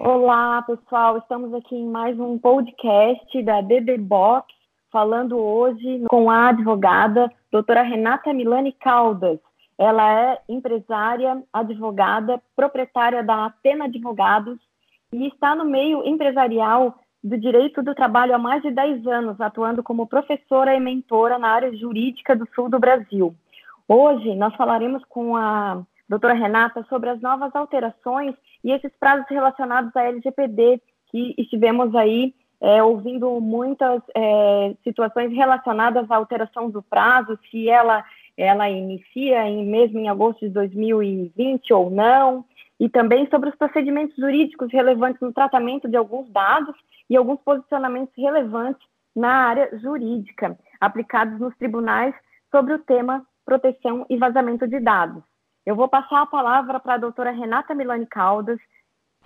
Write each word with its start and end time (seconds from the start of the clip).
Olá, 0.00 0.62
pessoal. 0.62 1.18
Estamos 1.18 1.52
aqui 1.52 1.74
em 1.74 1.88
mais 1.88 2.16
um 2.20 2.38
podcast 2.38 3.42
da 3.42 3.60
DD 3.60 3.98
Box, 3.98 4.46
falando 4.92 5.36
hoje 5.36 6.04
com 6.08 6.30
a 6.30 6.50
advogada 6.50 7.28
doutora 7.50 7.82
Renata 7.82 8.32
Milani 8.32 8.70
Caldas. 8.70 9.40
Ela 9.76 10.30
é 10.32 10.38
empresária, 10.48 11.42
advogada, 11.52 12.40
proprietária 12.54 13.24
da 13.24 13.46
Atena 13.46 13.86
Advogados 13.86 14.56
e 15.12 15.26
está 15.26 15.56
no 15.56 15.64
meio 15.64 16.06
empresarial 16.06 16.94
do 17.22 17.36
direito 17.36 17.82
do 17.82 17.92
trabalho 17.92 18.36
há 18.36 18.38
mais 18.38 18.62
de 18.62 18.70
10 18.70 19.04
anos, 19.04 19.40
atuando 19.40 19.82
como 19.82 20.06
professora 20.06 20.76
e 20.76 20.80
mentora 20.80 21.40
na 21.40 21.48
área 21.48 21.76
jurídica 21.76 22.36
do 22.36 22.48
sul 22.54 22.68
do 22.68 22.78
Brasil. 22.78 23.34
Hoje 23.88 24.36
nós 24.36 24.54
falaremos 24.54 25.02
com 25.08 25.34
a 25.34 25.82
doutora 26.08 26.34
Renata 26.34 26.86
sobre 26.88 27.10
as 27.10 27.20
novas 27.20 27.52
alterações 27.56 28.36
e 28.62 28.72
esses 28.72 28.92
prazos 28.98 29.26
relacionados 29.28 29.94
à 29.96 30.04
LGPD, 30.04 30.80
que 31.10 31.34
estivemos 31.38 31.94
aí 31.94 32.34
é, 32.60 32.82
ouvindo 32.82 33.40
muitas 33.40 34.02
é, 34.14 34.74
situações 34.82 35.32
relacionadas 35.32 36.10
à 36.10 36.16
alteração 36.16 36.68
do 36.68 36.82
prazo, 36.82 37.38
se 37.50 37.68
ela, 37.68 38.04
ela 38.36 38.68
inicia 38.68 39.46
em, 39.48 39.64
mesmo 39.66 39.98
em 39.98 40.08
agosto 40.08 40.40
de 40.40 40.50
2020 40.50 41.72
ou 41.72 41.90
não, 41.90 42.44
e 42.80 42.88
também 42.88 43.28
sobre 43.28 43.48
os 43.48 43.56
procedimentos 43.56 44.16
jurídicos 44.16 44.72
relevantes 44.72 45.20
no 45.20 45.32
tratamento 45.32 45.88
de 45.88 45.96
alguns 45.96 46.30
dados 46.30 46.74
e 47.10 47.16
alguns 47.16 47.40
posicionamentos 47.40 48.14
relevantes 48.16 48.86
na 49.14 49.48
área 49.48 49.70
jurídica, 49.78 50.56
aplicados 50.80 51.40
nos 51.40 51.56
tribunais 51.56 52.14
sobre 52.50 52.74
o 52.74 52.78
tema 52.78 53.26
proteção 53.44 54.06
e 54.08 54.16
vazamento 54.16 54.68
de 54.68 54.78
dados. 54.78 55.22
Eu 55.68 55.76
vou 55.76 55.86
passar 55.86 56.22
a 56.22 56.26
palavra 56.26 56.80
para 56.80 56.94
a 56.94 56.96
doutora 56.96 57.30
Renata 57.30 57.74
Milani 57.74 58.06
Caldas, 58.06 58.58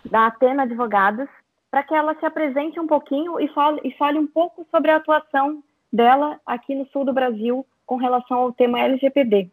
da 0.05 0.27
Atena 0.27 0.65
Advogados, 0.65 1.29
para 1.71 1.85
que 1.85 1.95
ela 1.95 2.17
se 2.19 2.27
apresente 2.27 2.81
um 2.81 2.87
pouquinho 2.89 3.39
e 3.39 3.47
fale, 3.47 3.81
e 3.85 3.93
fale 3.93 4.19
um 4.19 4.27
pouco 4.27 4.67
sobre 4.69 4.91
a 4.91 4.97
atuação 4.97 5.63
dela 5.93 6.41
aqui 6.45 6.75
no 6.75 6.85
sul 6.87 7.05
do 7.05 7.13
Brasil 7.13 7.65
com 7.87 7.95
relação 7.95 8.39
ao 8.39 8.53
tema 8.53 8.81
LGPD. 8.81 9.53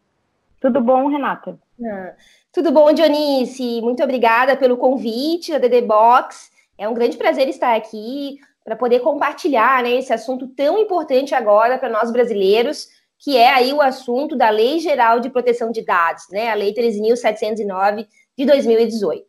Tudo 0.60 0.82
bom, 0.82 1.08
Renata? 1.10 1.60
Ah, 1.80 2.14
tudo 2.52 2.72
bom, 2.72 2.92
Dionice? 2.92 3.82
Muito 3.82 4.04
obrigada 4.04 4.58
pelo 4.58 4.76
convite 4.76 5.52
da 5.52 5.60
DD 5.60 5.82
Box. 5.82 6.52
É 6.76 6.90
um 6.90 6.96
grande 6.96 7.18
prazer 7.18 7.48
estar 7.50 7.76
aqui 7.76 8.40
para 8.64 8.76
poder 8.76 9.02
compartilhar 9.02 9.84
né, 9.84 9.92
esse 9.92 10.12
assunto 10.12 10.48
tão 10.48 10.80
importante 10.80 11.36
agora 11.36 11.78
para 11.78 11.88
nós 11.88 12.10
brasileiros, 12.10 12.88
que 13.20 13.36
é 13.36 13.50
aí 13.50 13.74
o 13.74 13.82
assunto 13.82 14.36
da 14.36 14.50
Lei 14.50 14.80
Geral 14.80 15.20
de 15.20 15.30
Proteção 15.30 15.72
de 15.72 15.84
Dados, 15.84 16.24
né, 16.32 16.50
a 16.50 16.54
Lei 16.54 16.74
13.709 16.74 18.08
de 18.38 18.46
2018. 18.46 19.26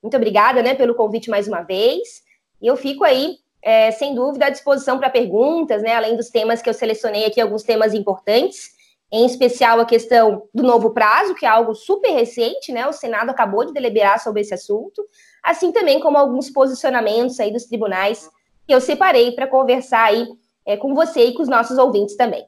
Muito 0.00 0.16
obrigada, 0.16 0.62
né, 0.62 0.74
pelo 0.74 0.94
convite 0.94 1.28
mais 1.28 1.48
uma 1.48 1.62
vez. 1.62 2.22
E 2.60 2.68
eu 2.68 2.76
fico 2.76 3.02
aí, 3.02 3.38
é, 3.60 3.90
sem 3.90 4.14
dúvida, 4.14 4.46
à 4.46 4.50
disposição 4.50 4.96
para 4.96 5.10
perguntas, 5.10 5.82
né, 5.82 5.94
além 5.94 6.16
dos 6.16 6.30
temas 6.30 6.62
que 6.62 6.70
eu 6.70 6.74
selecionei 6.74 7.24
aqui, 7.24 7.40
alguns 7.40 7.64
temas 7.64 7.92
importantes, 7.92 8.70
em 9.10 9.26
especial 9.26 9.80
a 9.80 9.84
questão 9.84 10.48
do 10.54 10.62
novo 10.62 10.90
prazo, 10.90 11.34
que 11.34 11.44
é 11.44 11.48
algo 11.48 11.74
super 11.74 12.12
recente, 12.12 12.72
né, 12.72 12.86
o 12.86 12.92
Senado 12.92 13.30
acabou 13.30 13.64
de 13.64 13.72
deliberar 13.72 14.20
sobre 14.20 14.42
esse 14.42 14.54
assunto, 14.54 15.04
assim 15.42 15.72
também 15.72 15.98
como 15.98 16.16
alguns 16.16 16.48
posicionamentos 16.48 17.38
aí 17.40 17.52
dos 17.52 17.64
tribunais 17.64 18.30
que 18.66 18.72
eu 18.72 18.80
separei 18.80 19.32
para 19.32 19.48
conversar 19.48 20.04
aí 20.04 20.28
é, 20.64 20.76
com 20.76 20.94
você 20.94 21.26
e 21.26 21.34
com 21.34 21.42
os 21.42 21.48
nossos 21.48 21.76
ouvintes 21.76 22.16
também. 22.16 22.46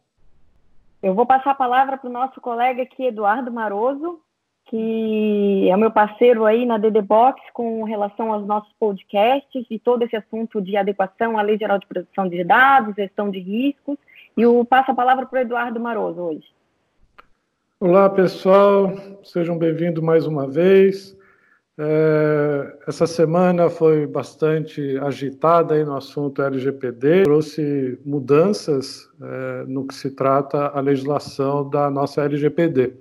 Eu 1.04 1.12
vou 1.12 1.26
passar 1.26 1.50
a 1.50 1.54
palavra 1.54 1.98
para 1.98 2.08
o 2.08 2.12
nosso 2.12 2.40
colega 2.40 2.82
aqui, 2.82 3.04
Eduardo 3.04 3.52
Maroso, 3.52 4.20
que 4.64 5.68
é 5.70 5.76
meu 5.76 5.90
parceiro 5.90 6.46
aí 6.46 6.64
na 6.64 6.78
DD 6.78 7.02
Box 7.02 7.38
com 7.52 7.84
relação 7.84 8.32
aos 8.32 8.46
nossos 8.46 8.72
podcasts 8.80 9.66
e 9.68 9.78
todo 9.78 10.02
esse 10.02 10.16
assunto 10.16 10.62
de 10.62 10.78
adequação 10.78 11.38
à 11.38 11.42
Lei 11.42 11.58
Geral 11.58 11.78
de 11.78 11.86
Proteção 11.86 12.26
de 12.26 12.42
Dados, 12.42 12.94
gestão 12.94 13.30
de 13.30 13.38
riscos. 13.38 13.98
E 14.34 14.40
eu 14.40 14.64
passo 14.64 14.92
a 14.92 14.94
palavra 14.94 15.26
para 15.26 15.40
o 15.40 15.42
Eduardo 15.42 15.78
Maroso 15.78 16.22
hoje. 16.22 16.46
Olá, 17.78 18.08
pessoal. 18.08 18.90
Sejam 19.22 19.58
bem-vindos 19.58 20.02
mais 20.02 20.26
uma 20.26 20.48
vez. 20.48 21.14
É, 21.76 22.78
essa 22.86 23.06
semana 23.06 23.68
foi 23.68 24.06
bastante 24.06 24.96
agitada 24.98 25.74
aí 25.74 25.84
no 25.84 25.96
assunto 25.96 26.40
LGPD, 26.40 27.24
trouxe 27.24 27.98
mudanças 28.04 29.08
é, 29.20 29.64
no 29.66 29.84
que 29.86 29.94
se 29.94 30.12
trata 30.12 30.68
a 30.68 30.80
legislação 30.80 31.68
da 31.68 31.90
nossa 31.90 32.22
LGPD. 32.22 32.94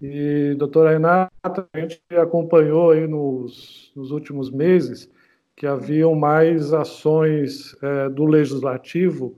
E, 0.00 0.54
doutora 0.58 0.90
Renata, 0.90 1.68
a 1.72 1.78
gente 1.78 2.02
acompanhou 2.10 2.90
aí 2.90 3.06
nos, 3.06 3.92
nos 3.94 4.10
últimos 4.10 4.50
meses 4.50 5.08
que 5.56 5.66
haviam 5.66 6.14
mais 6.14 6.72
ações 6.72 7.76
é, 7.82 8.08
do 8.08 8.24
legislativo 8.24 9.36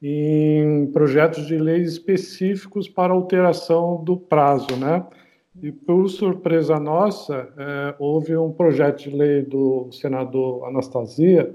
em 0.00 0.86
projetos 0.92 1.46
de 1.46 1.56
leis 1.56 1.92
específicos 1.92 2.88
para 2.88 3.12
alteração 3.12 4.04
do 4.04 4.16
prazo, 4.16 4.76
né? 4.76 5.04
E, 5.62 5.70
por 5.70 6.08
surpresa 6.08 6.80
nossa, 6.80 7.48
é, 7.56 7.94
houve 7.98 8.36
um 8.36 8.52
projeto 8.52 9.04
de 9.04 9.10
lei 9.10 9.42
do 9.42 9.88
senador 9.92 10.66
Anastasia 10.66 11.54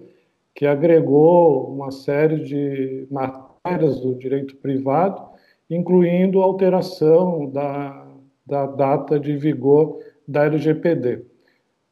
que 0.55 0.65
agregou 0.65 1.69
uma 1.69 1.91
série 1.91 2.43
de 2.43 3.07
matérias 3.11 3.99
do 3.99 4.15
direito 4.15 4.55
privado, 4.57 5.21
incluindo 5.69 6.41
a 6.41 6.45
alteração 6.45 7.49
da, 7.49 8.07
da 8.45 8.65
data 8.65 9.19
de 9.19 9.35
vigor 9.37 9.99
da 10.27 10.45
LGPD. 10.45 11.25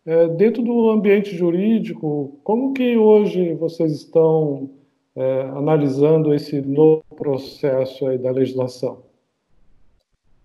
É, 0.06 0.28
dentro 0.30 0.64
do 0.64 0.90
ambiente 0.90 1.36
jurídico, 1.36 2.40
como 2.44 2.74
que 2.74 2.98
hoje 2.98 3.54
vocês 3.56 3.92
estão 3.92 4.70
é, 5.14 5.42
analisando 5.42 6.34
esse 6.34 6.62
novo 6.62 7.04
processo 7.16 8.18
da 8.18 8.32
legislação? 8.32 9.07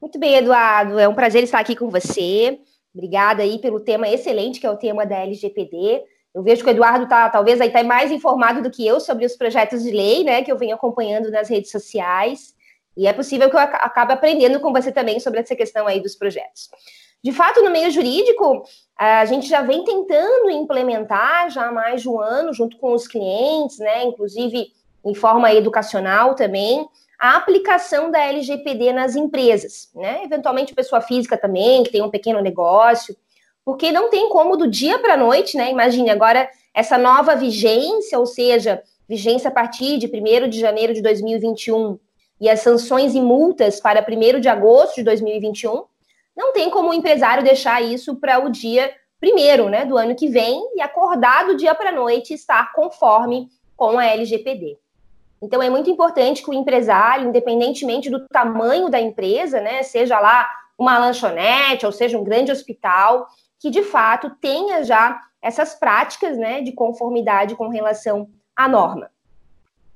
Muito 0.02 0.18
bem, 0.18 0.34
Eduardo. 0.34 0.98
É 0.98 1.06
um 1.06 1.14
prazer 1.14 1.44
estar 1.44 1.60
aqui 1.60 1.76
com 1.76 1.88
você. 1.88 2.58
Obrigada 2.92 3.44
aí 3.44 3.60
pelo 3.60 3.78
tema 3.78 4.08
excelente, 4.08 4.58
que 4.58 4.66
é 4.66 4.70
o 4.70 4.76
tema 4.76 5.06
da 5.06 5.18
LGPD. 5.18 6.02
Eu 6.34 6.42
vejo 6.42 6.64
que 6.64 6.68
o 6.68 6.72
Eduardo 6.72 7.06
tá, 7.06 7.30
talvez 7.30 7.60
aí 7.60 7.70
tá 7.70 7.84
mais 7.84 8.10
informado 8.10 8.60
do 8.60 8.68
que 8.68 8.84
eu 8.84 8.98
sobre 8.98 9.24
os 9.24 9.36
projetos 9.36 9.84
de 9.84 9.92
lei, 9.92 10.24
né, 10.24 10.42
que 10.42 10.50
eu 10.50 10.58
venho 10.58 10.74
acompanhando 10.74 11.30
nas 11.30 11.48
redes 11.48 11.70
sociais. 11.70 12.52
E 12.96 13.06
é 13.06 13.12
possível 13.12 13.48
que 13.48 13.54
eu 13.54 13.60
acabe 13.60 14.12
aprendendo 14.12 14.58
com 14.58 14.72
você 14.72 14.90
também 14.90 15.20
sobre 15.20 15.38
essa 15.38 15.54
questão 15.54 15.86
aí 15.86 16.00
dos 16.00 16.16
projetos. 16.16 16.68
De 17.22 17.30
fato, 17.30 17.62
no 17.62 17.70
meio 17.70 17.88
jurídico, 17.92 18.64
a 18.98 19.24
gente 19.24 19.46
já 19.48 19.62
vem 19.62 19.84
tentando 19.84 20.50
implementar 20.50 21.48
já 21.48 21.68
há 21.68 21.72
mais 21.72 22.02
de 22.02 22.08
um 22.08 22.20
ano, 22.20 22.52
junto 22.52 22.76
com 22.78 22.92
os 22.92 23.06
clientes, 23.06 23.78
né, 23.78 24.02
inclusive 24.02 24.66
em 25.06 25.14
forma 25.14 25.52
educacional 25.54 26.34
também, 26.34 26.88
a 27.22 27.36
aplicação 27.36 28.10
da 28.10 28.18
LGPD 28.18 28.92
nas 28.92 29.14
empresas, 29.14 29.88
né? 29.94 30.24
Eventualmente 30.24 30.74
pessoa 30.74 31.00
física 31.00 31.38
também, 31.38 31.84
que 31.84 31.92
tem 31.92 32.02
um 32.02 32.10
pequeno 32.10 32.40
negócio, 32.40 33.16
porque 33.64 33.92
não 33.92 34.10
tem 34.10 34.28
como 34.28 34.56
do 34.56 34.66
dia 34.66 34.98
para 34.98 35.14
a 35.14 35.16
noite, 35.16 35.56
né? 35.56 35.70
Imagine 35.70 36.10
agora 36.10 36.50
essa 36.74 36.98
nova 36.98 37.36
vigência, 37.36 38.18
ou 38.18 38.26
seja, 38.26 38.82
vigência 39.08 39.50
a 39.50 39.52
partir 39.52 39.98
de 39.98 40.08
1 40.08 40.48
de 40.48 40.58
janeiro 40.58 40.92
de 40.92 41.00
2021 41.00 41.96
e 42.40 42.50
as 42.50 42.58
sanções 42.58 43.14
e 43.14 43.20
multas 43.20 43.78
para 43.78 44.04
1 44.04 44.40
de 44.40 44.48
agosto 44.48 44.96
de 44.96 45.04
2021, 45.04 45.84
não 46.36 46.52
tem 46.52 46.70
como 46.70 46.90
o 46.90 46.94
empresário 46.94 47.44
deixar 47.44 47.80
isso 47.80 48.16
para 48.16 48.44
o 48.44 48.50
dia 48.50 48.92
primeiro, 49.20 49.68
né, 49.68 49.84
do 49.84 49.96
ano 49.96 50.16
que 50.16 50.26
vem 50.26 50.60
e 50.74 50.80
acordar 50.80 51.46
do 51.46 51.56
dia 51.56 51.72
para 51.72 51.90
a 51.90 51.94
noite 51.94 52.34
estar 52.34 52.72
conforme 52.72 53.48
com 53.76 53.96
a 53.96 54.06
LGPD. 54.06 54.76
Então, 55.42 55.60
é 55.60 55.68
muito 55.68 55.90
importante 55.90 56.42
que 56.42 56.50
o 56.50 56.54
empresário, 56.54 57.28
independentemente 57.28 58.08
do 58.08 58.26
tamanho 58.28 58.88
da 58.88 59.00
empresa, 59.00 59.60
né, 59.60 59.82
seja 59.82 60.20
lá 60.20 60.48
uma 60.78 60.98
lanchonete 60.98 61.84
ou 61.84 61.90
seja 61.90 62.16
um 62.18 62.24
grande 62.24 62.52
hospital, 62.52 63.26
que 63.58 63.68
de 63.68 63.82
fato 63.82 64.30
tenha 64.40 64.84
já 64.84 65.20
essas 65.42 65.74
práticas 65.74 66.38
né, 66.38 66.62
de 66.62 66.72
conformidade 66.72 67.56
com 67.56 67.68
relação 67.68 68.28
à 68.54 68.68
norma. 68.68 69.10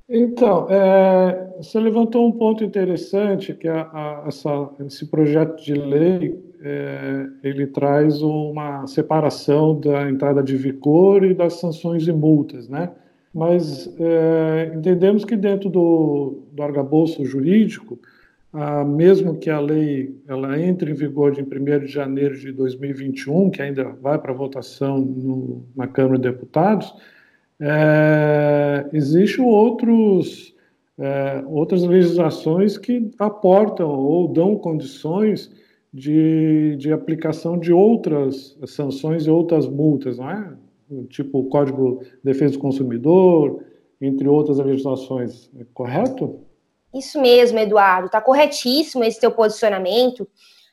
Então, 0.09 0.67
é, 0.69 1.57
você 1.57 1.81
levantou 1.81 2.27
um 2.27 2.33
ponto 2.33 2.63
interessante, 2.63 3.55
que 3.55 3.67
a, 3.67 3.83
a, 3.83 4.25
essa, 4.27 4.71
esse 4.87 5.07
projeto 5.07 5.57
de 5.63 5.75
lei, 5.75 6.41
é, 6.61 7.27
ele 7.43 7.67
traz 7.67 8.23
uma 8.23 8.87
separação 8.87 9.79
da 9.79 10.09
entrada 10.09 10.43
de 10.43 10.57
vigor 10.57 11.25
e 11.25 11.35
das 11.35 11.55
sanções 11.55 12.07
e 12.07 12.13
multas, 12.13 12.69
né? 12.69 12.93
Mas 13.37 13.87
é, 14.01 14.73
entendemos 14.75 15.23
que 15.23 15.37
dentro 15.37 15.69
do, 15.69 16.43
do 16.53 16.63
arcabouço 16.63 17.23
jurídico, 17.23 17.99
ah, 18.51 18.83
mesmo 18.83 19.37
que 19.37 19.51
a 19.51 19.61
lei 19.61 20.19
ela 20.27 20.59
entre 20.59 20.91
em 20.91 20.95
vigor 20.95 21.33
de 21.33 21.43
1 21.43 21.81
de 21.81 21.87
janeiro 21.87 22.35
de 22.35 22.51
2021, 22.51 23.51
que 23.51 23.61
ainda 23.61 23.91
vai 24.01 24.19
para 24.19 24.33
votação 24.33 24.99
no, 24.99 25.67
na 25.77 25.87
Câmara 25.87 26.17
de 26.17 26.31
Deputados, 26.31 26.95
é, 27.61 28.87
existem 28.95 29.45
outros, 29.45 30.55
é, 30.99 31.45
outras 31.47 31.83
legislações 31.83 32.79
que 32.79 33.11
aportam 33.19 33.91
ou 33.91 34.29
dão 34.29 34.57
condições 34.57 35.53
de, 35.93 36.75
de 36.79 36.91
aplicação 36.91 37.59
de 37.59 37.71
outras 37.71 38.57
sanções 38.67 39.27
e 39.27 39.31
outras 39.31 39.69
multas, 39.69 40.17
não 40.17 40.31
é? 40.31 40.57
Tipo 41.09 41.39
o 41.39 41.49
Código 41.49 42.01
de 42.03 42.21
Defesa 42.23 42.55
do 42.55 42.59
Consumidor, 42.59 43.65
entre 44.01 44.29
outras 44.29 44.59
legislações, 44.59 45.51
é 45.59 45.65
correto? 45.73 46.41
Isso 46.95 47.21
mesmo, 47.21 47.59
Eduardo, 47.59 48.07
está 48.07 48.21
corretíssimo 48.21 49.05
esse 49.05 49.21
teu 49.21 49.31
posicionamento, 49.31 50.29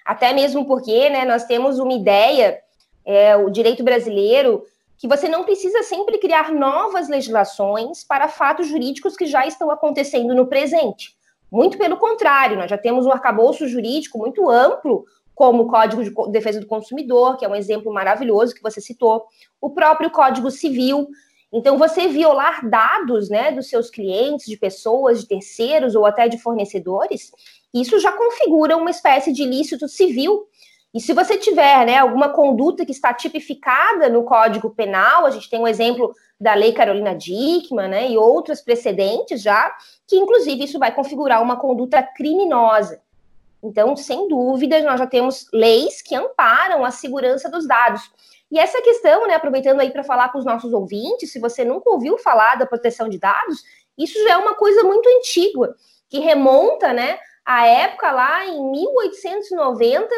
até 0.05 0.33
mesmo 0.33 0.65
porque 0.65 1.09
né, 1.09 1.25
nós 1.25 1.45
temos 1.45 1.79
uma 1.79 1.93
ideia, 1.93 2.59
é, 3.05 3.35
o 3.35 3.49
direito 3.49 3.83
brasileiro, 3.83 4.63
que 4.97 5.07
você 5.07 5.27
não 5.27 5.43
precisa 5.43 5.83
sempre 5.83 6.17
criar 6.17 6.51
novas 6.53 7.09
legislações 7.09 8.03
para 8.03 8.29
fatos 8.29 8.67
jurídicos 8.67 9.17
que 9.17 9.25
já 9.25 9.45
estão 9.45 9.69
acontecendo 9.69 10.33
no 10.33 10.47
presente. 10.47 11.15
Muito 11.51 11.77
pelo 11.77 11.97
contrário, 11.97 12.57
nós 12.57 12.69
já 12.69 12.77
temos 12.77 13.05
um 13.05 13.11
arcabouço 13.11 13.67
jurídico 13.67 14.17
muito 14.17 14.49
amplo, 14.49 15.05
como 15.33 15.63
o 15.63 15.67
Código 15.67 16.03
de 16.03 16.31
Defesa 16.31 16.59
do 16.59 16.67
Consumidor, 16.67 17.37
que 17.37 17.45
é 17.45 17.49
um 17.49 17.55
exemplo 17.55 17.91
maravilhoso 17.93 18.53
que 18.53 18.61
você 18.61 18.79
citou, 18.79 19.25
o 19.59 19.69
próprio 19.69 20.11
Código 20.11 20.51
Civil. 20.51 21.07
Então, 21.51 21.77
você 21.77 22.07
violar 22.07 22.67
dados 22.67 23.29
né, 23.29 23.51
dos 23.51 23.69
seus 23.69 23.89
clientes, 23.89 24.47
de 24.47 24.57
pessoas, 24.57 25.21
de 25.21 25.27
terceiros 25.27 25.95
ou 25.95 26.05
até 26.05 26.27
de 26.27 26.37
fornecedores, 26.37 27.31
isso 27.73 27.99
já 27.99 28.11
configura 28.11 28.77
uma 28.77 28.89
espécie 28.89 29.31
de 29.31 29.43
ilícito 29.43 29.87
civil 29.87 30.47
e 30.93 31.01
se 31.01 31.11
você 31.11 31.37
tiver 31.37 31.87
né, 31.87 31.97
alguma 31.97 32.29
conduta 32.29 32.85
que 32.85 32.91
está 32.91 33.11
tipificada 33.11 34.07
no 34.09 34.23
Código 34.23 34.69
Penal, 34.69 35.25
a 35.25 35.31
gente 35.31 35.49
tem 35.49 35.59
um 35.59 35.67
exemplo 35.67 36.13
da 36.39 36.53
Lei 36.53 36.71
Carolina 36.71 37.15
Dickmann 37.15 37.89
né, 37.89 38.11
e 38.11 38.17
outros 38.17 38.61
precedentes 38.61 39.41
já, 39.41 39.75
que 40.07 40.15
inclusive 40.15 40.63
isso 40.63 40.77
vai 40.77 40.93
configurar 40.93 41.41
uma 41.41 41.57
conduta 41.57 42.03
criminosa. 42.03 43.01
Então, 43.63 43.95
sem 43.95 44.27
dúvida, 44.27 44.81
nós 44.81 44.99
já 44.99 45.07
temos 45.07 45.47
leis 45.53 46.01
que 46.01 46.13
amparam 46.13 46.83
a 46.83 46.91
segurança 46.91 47.49
dos 47.49 47.65
dados. 47.65 48.01
E 48.51 48.59
essa 48.59 48.81
questão, 48.81 49.25
né, 49.25 49.35
aproveitando 49.35 49.79
aí 49.79 49.89
para 49.89 50.03
falar 50.03 50.31
com 50.31 50.37
os 50.37 50.45
nossos 50.45 50.73
ouvintes, 50.73 51.31
se 51.31 51.39
você 51.39 51.63
nunca 51.63 51.89
ouviu 51.89 52.17
falar 52.17 52.55
da 52.55 52.65
proteção 52.65 53.07
de 53.07 53.17
dados, 53.17 53.63
isso 53.97 54.21
já 54.23 54.33
é 54.33 54.37
uma 54.37 54.53
coisa 54.55 54.83
muito 54.83 55.07
antiga, 55.07 55.73
que 56.09 56.19
remonta, 56.19 56.91
né, 56.91 57.17
à 57.45 57.65
época 57.65 58.11
lá 58.11 58.45
em 58.45 58.69
1890, 58.69 60.13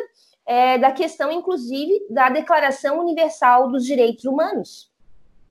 é, 0.46 0.78
da 0.78 0.92
questão, 0.92 1.32
inclusive, 1.32 2.06
da 2.10 2.30
Declaração 2.30 3.00
Universal 3.00 3.70
dos 3.70 3.86
Direitos 3.86 4.26
Humanos. 4.26 4.92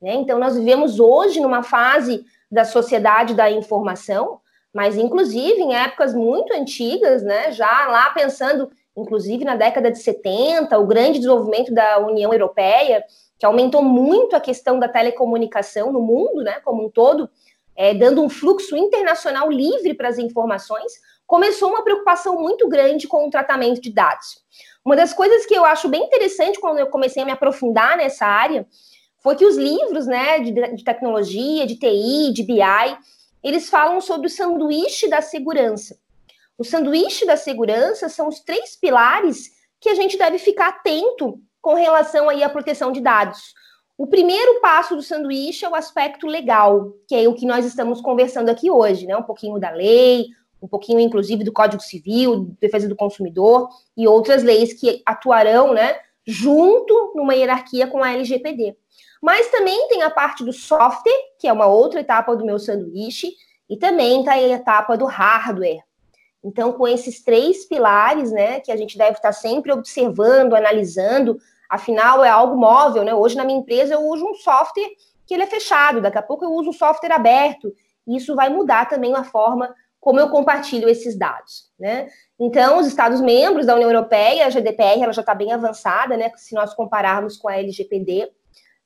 Né? 0.01 0.15
Então, 0.15 0.39
nós 0.39 0.57
vivemos 0.57 1.01
hoje 1.01 1.41
numa 1.41 1.63
fase 1.63 2.25
da 2.51 2.65
sociedade 2.65 3.35
da 3.35 3.51
informação, 3.51 4.41
mas, 4.75 4.99
inclusive, 4.99 5.61
em 5.61 5.73
épocas 5.73 6.13
muito 6.13 6.53
antigas, 6.53 7.23
né, 7.23 7.53
já 7.53 7.87
lá 7.87 8.11
pensando, 8.11 8.69
inclusive 8.97 9.45
na 9.45 9.55
década 9.55 9.89
de 9.89 10.01
70, 10.01 10.77
o 10.77 10.87
grande 10.87 11.21
desenvolvimento 11.21 11.73
da 11.73 12.01
União 12.01 12.33
Europeia, 12.33 13.05
que 13.39 13.47
aumentou 13.47 13.83
muito 13.83 14.35
a 14.35 14.41
questão 14.41 14.81
da 14.81 14.89
telecomunicação 14.89 15.93
no 15.93 16.01
mundo, 16.01 16.43
né, 16.43 16.55
como 16.65 16.85
um 16.85 16.91
todo, 16.91 17.31
é, 17.77 17.95
dando 17.95 18.21
um 18.21 18.29
fluxo 18.29 18.77
internacional 18.77 19.49
livre 19.49 19.95
para 19.95 20.09
as 20.09 20.19
informações, 20.19 20.93
começou 21.25 21.71
uma 21.71 21.85
preocupação 21.85 22.41
muito 22.41 22.69
grande 22.69 23.07
com 23.07 23.29
o 23.29 23.31
tratamento 23.31 23.81
de 23.81 23.93
dados. 23.93 24.43
Uma 24.85 24.97
das 24.97 25.15
coisas 25.15 25.47
que 25.47 25.55
eu 25.55 25.65
acho 25.65 25.89
bem 25.89 26.03
interessante 26.03 26.61
quando 26.61 26.79
eu 26.79 26.89
comecei 26.89 27.23
a 27.23 27.27
me 27.27 27.33
aprofundar 27.33 27.97
nessa 27.97 28.27
área 28.27 28.67
foi 29.21 29.37
que 29.37 29.45
os 29.47 29.57
livros 29.57 30.07
né, 30.07 30.41
de, 30.41 30.53
de 30.77 30.85
tecnologia, 30.85 31.65
de 31.65 31.77
TI, 31.77 32.33
de 32.33 32.43
BI, 32.43 32.99
eles 33.45 33.69
falam 33.69 34.01
sobre 34.01 34.27
o 34.27 34.31
sanduíche 34.31 35.09
da 35.09 35.21
segurança. 35.21 35.99
O 36.57 36.65
sanduíche 36.65 37.27
da 37.27 37.37
segurança 37.37 38.09
são 38.09 38.29
os 38.29 38.41
três 38.41 38.75
pilares 38.75 39.51
que 39.79 39.91
a 39.91 39.95
gente 39.95 40.17
deve 40.17 40.39
ficar 40.39 40.69
atento 40.69 41.39
com 41.61 41.75
relação 41.75 42.29
aí 42.29 42.43
à 42.43 42.49
proteção 42.49 42.91
de 42.91 43.01
dados. 43.01 43.53
O 43.99 44.07
primeiro 44.07 44.61
passo 44.61 44.97
do 44.97 45.03
sanduíche 45.03 45.65
é 45.65 45.69
o 45.69 45.75
aspecto 45.75 46.27
legal, 46.27 46.93
que 47.07 47.15
é 47.15 47.29
o 47.29 47.35
que 47.35 47.47
nós 47.47 47.65
estamos 47.65 48.01
conversando 48.01 48.49
aqui 48.49 48.71
hoje, 48.71 49.07
né? 49.07 49.17
Um 49.17 49.23
pouquinho 49.23 49.61
da 49.61 49.71
lei, 49.71 50.27
um 50.61 50.67
pouquinho, 50.67 50.99
inclusive, 50.99 51.45
do 51.45 51.53
Código 51.53 51.83
Civil, 51.83 52.57
Defesa 52.59 52.89
do 52.89 52.97
Consumidor 52.97 53.69
e 53.97 54.09
outras 54.09 54.43
leis 54.43 54.73
que 54.73 55.03
atuarão, 55.05 55.75
né, 55.75 55.99
junto 56.27 57.13
numa 57.15 57.35
hierarquia 57.35 57.87
com 57.87 58.03
a 58.03 58.13
LGPD. 58.13 58.75
Mas 59.25 59.49
também 59.49 59.89
tem 59.89 60.03
a 60.03 60.11
parte 60.11 60.45
do 60.45 60.53
software, 60.53 61.19
que 61.39 61.49
é 61.49 61.53
uma 61.53 61.65
outra 61.65 62.01
etapa 62.01 62.37
do 62.37 62.45
meu 62.45 62.59
sanduíche, 62.59 63.33
e 63.71 63.75
também 63.75 64.21
está 64.21 64.33
a 64.33 64.43
etapa 64.43 64.99
do 64.99 65.07
hardware. 65.07 65.83
Então, 66.45 66.75
com 66.75 66.87
esses 66.87 67.25
três 67.25 67.65
pilares, 67.65 68.31
né, 68.31 68.61
que 68.61 68.71
a 68.71 68.77
gente 68.77 68.99
deve 68.99 69.13
estar 69.13 69.33
sempre 69.33 69.73
observando, 69.73 70.53
analisando, 70.53 71.39
afinal 71.71 72.23
é 72.23 72.29
algo 72.29 72.55
móvel, 72.55 73.03
né? 73.03 73.15
Hoje 73.15 73.35
na 73.35 73.47
minha 73.47 73.59
empresa 73.59 73.95
eu 73.95 74.03
uso 74.03 74.27
um 74.27 74.35
software 74.35 74.91
que 75.27 75.33
ele 75.33 75.45
é 75.45 75.47
fechado, 75.47 76.03
daqui 76.03 76.19
a 76.19 76.23
pouco 76.23 76.45
eu 76.45 76.53
uso 76.53 76.69
um 76.69 76.75
software 76.75 77.15
aberto. 77.15 77.73
E 78.07 78.17
isso 78.19 78.37
vai 78.37 78.51
mudar 78.51 78.91
também 78.91 79.15
a 79.15 79.25
forma 79.25 79.75
como 79.99 80.21
eu 80.21 80.29
compartilho 80.29 80.87
esses 80.87 81.17
dados, 81.17 81.71
né? 81.81 82.09
Então, 82.39 82.79
os 82.79 82.87
Estados-membros 82.87 83.65
da 83.65 83.75
União 83.75 83.91
Europeia, 83.91 84.45
a 84.45 84.51
GDPR, 84.51 85.03
ela 85.03 85.15
já 85.15 85.23
está 85.23 85.35
bem 85.35 85.51
avançada, 85.51 86.15
né? 86.15 86.31
Se 86.37 86.55
nós 86.55 86.75
compararmos 86.75 87.39
com 87.39 87.49
a 87.49 87.57
LGPD. 87.57 88.31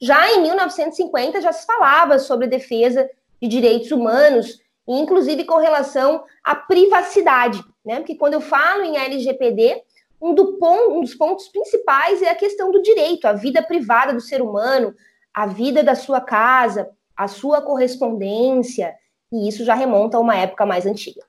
Já 0.01 0.33
em 0.33 0.43
1950 0.43 1.41
já 1.41 1.53
se 1.53 1.67
falava 1.67 2.19
sobre 2.19 2.47
defesa 2.47 3.09
de 3.41 3.49
direitos 3.49 3.91
humanos, 3.91 4.61
inclusive 4.87 5.45
com 5.45 5.57
relação 5.57 6.25
à 6.43 6.55
privacidade, 6.55 7.63
né? 7.85 7.97
Porque 7.97 8.15
quando 8.15 8.35
eu 8.35 8.41
falo 8.41 8.85
em 8.85 8.97
LGPD, 8.97 9.83
um, 10.21 10.35
do 10.35 10.59
um 10.63 11.01
dos 11.01 11.15
pontos 11.15 11.49
principais 11.49 12.23
é 12.23 12.31
a 12.31 12.35
questão 12.35 12.71
do 12.71 12.83
direito, 12.83 13.27
a 13.27 13.33
vida 13.33 13.63
privada 13.63 14.13
do 14.13 14.21
ser 14.21 14.41
humano, 14.41 14.95
a 15.33 15.47
vida 15.47 15.83
da 15.83 15.95
sua 15.95 16.21
casa, 16.21 16.91
a 17.17 17.29
sua 17.29 17.61
correspondência, 17.61 18.95
e 19.33 19.49
isso 19.49 19.65
já 19.65 19.75
remonta 19.75 20.17
a 20.17 20.21
uma 20.21 20.37
época 20.37 20.65
mais 20.65 20.87
antiga. 20.87 21.28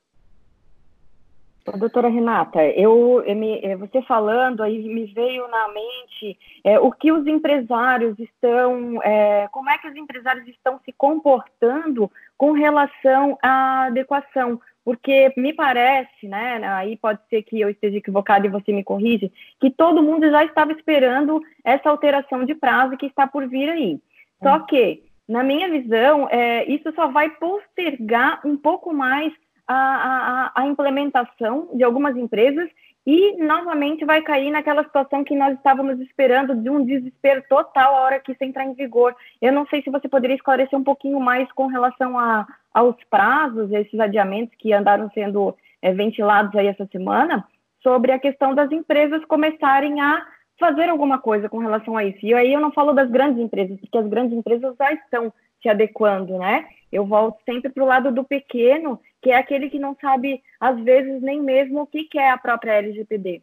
Doutora 1.78 2.08
Renata, 2.08 2.64
eu, 2.66 3.24
eu 3.26 3.36
me, 3.36 3.60
é, 3.64 3.76
você 3.76 4.02
falando 4.02 4.64
aí 4.64 4.88
me 4.88 5.06
veio 5.06 5.48
na 5.48 5.68
mente 5.70 6.38
é, 6.64 6.80
o 6.80 6.92
que 6.92 7.12
os 7.12 7.26
empresários 7.28 8.18
estão, 8.20 9.02
é, 9.04 9.48
como 9.52 9.70
é 9.70 9.78
que 9.78 9.88
os 9.88 9.96
empresários 9.96 10.48
estão 10.48 10.80
se 10.84 10.92
comportando 10.92 12.10
com 12.38 12.52
relação 12.52 13.38
à 13.42 13.86
adequação, 13.86 14.60
porque 14.84 15.32
me 15.38 15.54
parece, 15.54 16.28
né, 16.28 16.62
aí 16.68 16.98
pode 16.98 17.20
ser 17.30 17.44
que 17.44 17.60
eu 17.60 17.70
esteja 17.70 17.98
equivocado 17.98 18.46
e 18.46 18.50
você 18.50 18.72
me 18.72 18.84
corrige, 18.84 19.32
que 19.60 19.70
todo 19.70 20.04
mundo 20.04 20.30
já 20.30 20.44
estava 20.46 20.72
esperando 20.72 21.42
essa 21.64 21.90
alteração 21.90 22.46
de 22.46 22.56
prazo 22.56 22.98
que 22.98 23.06
está 23.06 23.28
por 23.28 23.48
vir 23.48 23.70
aí. 23.70 24.00
Só 24.42 24.56
hum. 24.56 24.66
que 24.66 25.04
na 25.30 25.44
minha 25.44 25.70
visão, 25.70 26.28
é, 26.32 26.66
isso 26.66 26.92
só 26.96 27.08
vai 27.08 27.30
postergar 27.30 28.42
um 28.44 28.58
pouco 28.58 28.92
mais 28.92 29.32
a, 29.72 30.52
a, 30.56 30.64
a, 30.64 30.66
implementação 30.66 31.70
de 31.76 31.84
algumas 31.84 32.18
empresas 32.18 32.68
e 33.06 33.38
novamente 33.38 34.04
vai 34.04 34.22
cair 34.24 34.50
naquela 34.50 34.84
situação 34.84 35.24
que 35.24 35.36
nós 35.36 35.54
estávamos 35.56 36.00
esperando 36.00 36.56
de 36.56 36.70
um 36.72 36.84
desespero 36.84 37.44
total 37.48 37.96
a 37.96 38.02
hora 38.02 38.20
que 38.20 38.32
isso 38.32 38.44
entrar 38.44 38.66
em 38.66 38.74
vigor. 38.74 39.16
Eu 39.40 39.54
não 39.54 39.68
sei 39.68 39.84
se 39.84 39.92
você 39.92 40.10
poderia 40.10 40.36
esclarecer 40.36 40.78
um 40.78 40.84
pouquinho 40.84 41.20
mais 41.20 41.50
com 41.52 41.68
relação 41.68 42.18
a, 42.18 42.48
aos 42.74 42.96
prazos, 43.12 43.72
esses 43.72 44.00
adiamentos 44.00 44.56
que 44.58 44.74
andaram 44.74 45.08
sendo 45.12 45.56
é, 45.84 45.94
ventilados 45.94 46.56
aí 46.56 46.66
essa 46.66 46.88
semana, 46.88 47.48
sobre 47.84 48.12
a 48.12 48.20
questão 48.20 48.56
das 48.56 48.72
empresas 48.72 49.24
começarem 49.26 50.02
a 50.02 50.26
fazer 50.60 50.90
alguma 50.90 51.20
coisa 51.20 51.48
com 51.48 51.60
relação 51.60 51.96
a 51.96 52.04
isso. 52.04 52.26
E 52.26 52.34
aí 52.34 52.52
eu 52.52 52.60
não 52.60 52.72
falo 52.72 52.92
das 52.92 53.10
grandes 53.10 53.40
empresas, 53.40 53.80
porque 53.80 53.98
as 54.00 54.08
grandes 54.08 54.36
empresas 54.36 54.76
já 54.78 54.92
estão 54.94 55.32
se 55.62 55.70
adequando, 55.70 56.38
né? 56.40 56.66
Eu 56.92 57.06
volto 57.06 57.38
sempre 57.46 57.72
para 57.72 57.84
o 57.84 57.88
lado 57.88 58.12
do 58.12 58.24
pequeno, 58.24 59.00
que 59.22 59.30
é 59.32 59.36
aquele 59.36 59.70
que 59.70 59.80
não 59.80 59.96
sabe, 60.00 60.42
às 60.60 60.80
vezes, 60.82 61.22
nem 61.22 61.42
mesmo 61.42 61.82
o 61.82 61.88
que 61.88 62.08
é 62.18 62.32
a 62.32 62.38
própria 62.38 62.74
LGPD. 62.74 63.42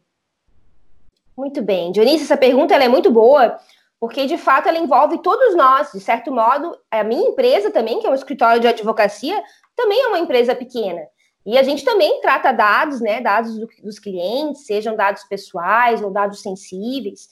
Muito 1.36 1.62
bem. 1.62 1.92
Dionísio, 1.92 2.24
essa 2.24 2.36
pergunta 2.36 2.74
é 2.74 2.88
muito 2.88 3.10
boa, 3.10 3.58
porque, 4.00 4.26
de 4.26 4.38
fato, 4.38 4.68
ela 4.68 4.78
envolve 4.78 5.18
todos 5.18 5.54
nós. 5.54 5.92
De 5.92 6.00
certo 6.00 6.32
modo, 6.32 6.76
a 6.90 7.04
minha 7.04 7.28
empresa 7.28 7.70
também, 7.70 8.00
que 8.00 8.06
é 8.06 8.10
um 8.10 8.14
escritório 8.14 8.60
de 8.60 8.66
advocacia, 8.66 9.40
também 9.76 10.00
é 10.02 10.08
uma 10.08 10.18
empresa 10.18 10.54
pequena. 10.54 11.02
E 11.44 11.56
a 11.56 11.62
gente 11.62 11.84
também 11.84 12.20
trata 12.20 12.50
dados, 12.50 13.00
né, 13.00 13.20
dados 13.20 13.56
do, 13.56 13.68
dos 13.84 14.00
clientes, 14.00 14.66
sejam 14.66 14.96
dados 14.96 15.22
pessoais 15.24 16.02
ou 16.02 16.10
dados 16.10 16.42
sensíveis. 16.42 17.28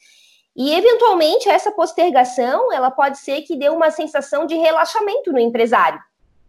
E 0.57 0.73
eventualmente 0.73 1.49
essa 1.49 1.73
postergação, 1.73 2.73
ela 2.73 2.91
pode 2.91 3.19
ser 3.19 3.43
que 3.43 3.57
dê 3.57 3.69
uma 3.69 3.91
sensação 3.91 4.47
de 4.47 4.55
relaxamento 4.55 5.33
no 5.33 5.39
empresário. 5.39 6.01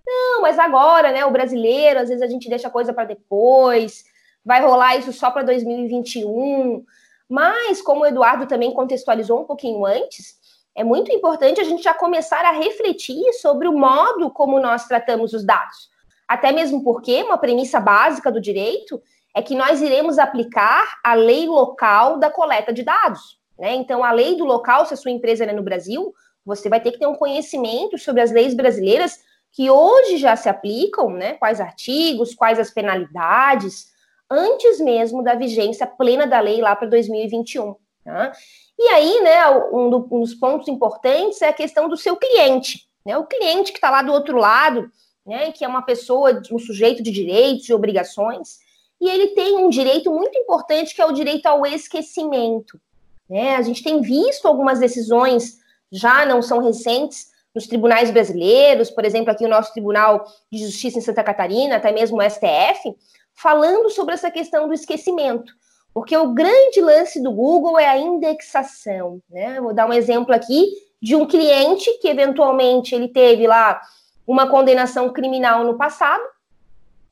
Não, 0.06 0.42
mas 0.42 0.60
agora, 0.60 1.12
né, 1.12 1.26
o 1.26 1.32
brasileiro, 1.32 2.00
às 2.00 2.10
vezes 2.10 2.22
a 2.22 2.28
gente 2.28 2.48
deixa 2.48 2.68
a 2.68 2.72
coisa 2.72 2.94
para 2.94 3.06
depois, 3.06 4.04
vai 4.46 4.62
rolar 4.62 4.96
isso 4.98 5.12
só 5.12 5.32
para 5.32 5.42
2021. 5.42 6.86
Mas 7.28 7.82
como 7.82 8.02
o 8.02 8.06
Eduardo 8.06 8.46
também 8.46 8.72
contextualizou 8.72 9.42
um 9.42 9.46
pouquinho 9.46 9.84
antes, 9.84 10.36
é 10.76 10.84
muito 10.84 11.12
importante 11.12 11.60
a 11.60 11.64
gente 11.64 11.82
já 11.82 11.94
começar 11.94 12.46
a 12.46 12.52
refletir 12.52 13.34
sobre 13.34 13.68
o 13.68 13.76
modo 13.76 14.30
como 14.30 14.60
nós 14.60 14.88
tratamos 14.88 15.34
os 15.34 15.44
dados. 15.44 15.90
Até 16.28 16.52
mesmo 16.52 16.84
porque 16.84 17.24
uma 17.24 17.38
premissa 17.38 17.80
básica 17.80 18.32
do 18.32 18.42
direito 18.42 19.02
é 19.34 19.42
que 19.42 19.56
nós 19.56 19.82
iremos 19.82 20.20
aplicar 20.20 21.00
a 21.04 21.14
lei 21.14 21.48
local 21.48 22.18
da 22.20 22.30
coleta 22.30 22.72
de 22.72 22.84
dados. 22.84 23.40
Né? 23.58 23.76
Então, 23.76 24.04
a 24.04 24.12
lei 24.12 24.36
do 24.36 24.46
local, 24.46 24.86
se 24.86 24.94
a 24.94 24.98
sua 24.98 25.12
empresa 25.12 25.46
é 25.46 25.54
no 25.54 25.64
Brasil, 25.64 26.14
você 26.46 26.70
vai 26.70 26.80
ter 26.80 26.92
que 26.92 27.00
ter 27.00 27.08
um 27.08 27.16
conhecimento 27.16 27.98
sobre 27.98 28.22
as 28.22 28.32
leis 28.32 28.54
brasileiras 28.54 29.20
que 29.52 29.70
hoje 29.70 30.18
já 30.18 30.36
se 30.36 30.50
aplicam, 30.50 31.10
né? 31.10 31.34
Quais 31.36 31.62
artigos, 31.62 32.36
quais 32.36 32.60
as 32.60 32.70
penalidades, 32.70 33.88
antes 34.30 34.80
mesmo 34.80 35.24
da 35.24 35.34
vigência 35.34 35.88
plena 35.88 36.28
da 36.28 36.40
lei 36.40 36.60
lá 36.62 36.76
para 36.76 36.90
2021. 36.90 37.76
Tá? 38.04 38.32
E 38.78 38.88
aí, 38.90 39.22
né, 39.22 39.50
um, 39.72 39.90
do, 39.90 40.08
um, 40.12 40.20
dos 40.20 40.36
pontos 40.36 40.68
importantes 40.68 41.42
é 41.42 41.48
a 41.48 41.54
questão 41.54 41.90
do 41.90 41.98
seu 41.98 42.16
cliente, 42.16 42.88
né? 43.06 43.18
O 43.18 43.26
cliente 43.26 43.72
que 43.72 43.78
está 43.78 43.90
lá 43.90 44.02
do 44.02 44.12
outro 44.12 44.38
lado, 44.38 44.92
né, 45.26 45.52
que 45.52 45.66
é 45.66 45.68
uma 45.68 45.82
pessoa, 45.82 46.40
um 46.52 46.60
sujeito 46.60 47.02
de 47.02 47.10
direitos 47.10 47.68
e 47.68 47.74
obrigações, 47.74 48.60
e 49.02 49.10
ele 49.10 49.28
tem 49.28 49.58
um 49.58 49.70
direito 49.70 50.12
muito 50.12 50.38
importante 50.38 50.94
que 50.94 51.02
é 51.02 51.06
o 51.06 51.12
direito 51.12 51.48
ao 51.48 51.66
esquecimento. 51.66 52.80
Né? 53.30 53.56
A 53.56 53.62
gente 53.62 53.84
tem 53.84 54.02
visto 54.02 54.48
algumas 54.48 54.80
decisões, 54.80 55.58
já 55.92 56.26
não 56.26 56.42
são 56.42 56.60
recentes, 56.60 57.34
nos 57.54 57.68
tribunais 57.68 58.12
brasileiros, 58.12 58.92
por 58.92 59.06
exemplo, 59.06 59.32
aqui 59.32 59.46
o 59.46 59.50
nosso 59.50 59.72
Tribunal 59.72 60.26
de 60.52 60.60
Justiça 60.60 61.00
em 61.00 61.02
Santa 61.02 61.24
Catarina, 61.24 61.78
até 61.78 61.90
mesmo 61.90 62.18
o 62.18 62.30
STF, 62.30 62.94
falando 63.34 63.90
sobre 63.90 64.14
essa 64.14 64.30
questão 64.30 64.68
do 64.68 64.74
esquecimento. 64.74 65.54
Porque 65.94 66.18
o 66.18 66.34
grande 66.34 66.82
lance 66.82 67.24
do 67.24 67.32
Google 67.32 67.80
é 67.80 67.88
a 67.88 67.98
indexação. 67.98 69.22
Né? 69.30 69.62
Vou 69.62 69.74
dar 69.74 69.88
um 69.88 69.94
exemplo 69.94 70.36
aqui 70.36 70.66
de 71.02 71.16
um 71.16 71.26
cliente 71.26 71.90
que 72.00 72.10
eventualmente 72.10 72.94
ele 72.94 73.08
teve 73.08 73.48
lá 73.48 73.80
uma 74.28 74.50
condenação 74.50 75.14
criminal 75.14 75.64
no 75.64 75.78
passado, 75.78 76.24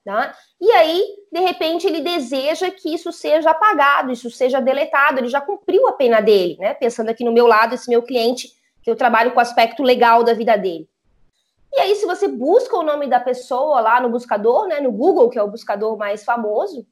tá? 0.03 0.36
E 0.60 0.72
aí, 0.72 1.05
de 1.34 1.40
repente, 1.40 1.88
ele 1.88 2.02
deseja 2.02 2.70
que 2.70 2.94
isso 2.94 3.12
seja 3.12 3.50
apagado, 3.50 4.12
isso 4.12 4.30
seja 4.30 4.62
deletado, 4.62 5.18
ele 5.18 5.30
já 5.30 5.42
cumpriu 5.42 5.88
a 5.88 5.94
pena 5.94 6.22
dele, 6.22 6.58
né? 6.60 6.75
Pensando 6.75 7.10
aqui 7.10 7.24
no 7.24 7.32
meu 7.32 7.48
lado, 7.48 7.74
esse 7.74 7.90
meu 7.90 8.04
cliente, 8.04 8.52
que 8.84 8.92
eu 8.92 8.96
trabalho 8.96 9.32
com 9.32 9.40
o 9.40 9.42
aspecto 9.42 9.82
legal 9.82 10.24
da 10.24 10.36
vida 10.36 10.56
dele. 10.56 10.88
E 11.74 11.80
aí, 11.80 11.96
se 11.96 12.06
você 12.06 12.28
busca 12.28 12.78
o 12.78 12.84
nome 12.84 13.08
da 13.08 13.20
pessoa 13.20 13.82
lá 13.82 14.00
no 14.00 14.10
buscador, 14.10 14.68
né, 14.68 14.80
no 14.80 14.92
Google, 14.92 15.28
que 15.28 15.40
é 15.40 15.42
o 15.42 15.50
buscador 15.50 15.98
mais 15.98 16.24
famoso, 16.24 16.86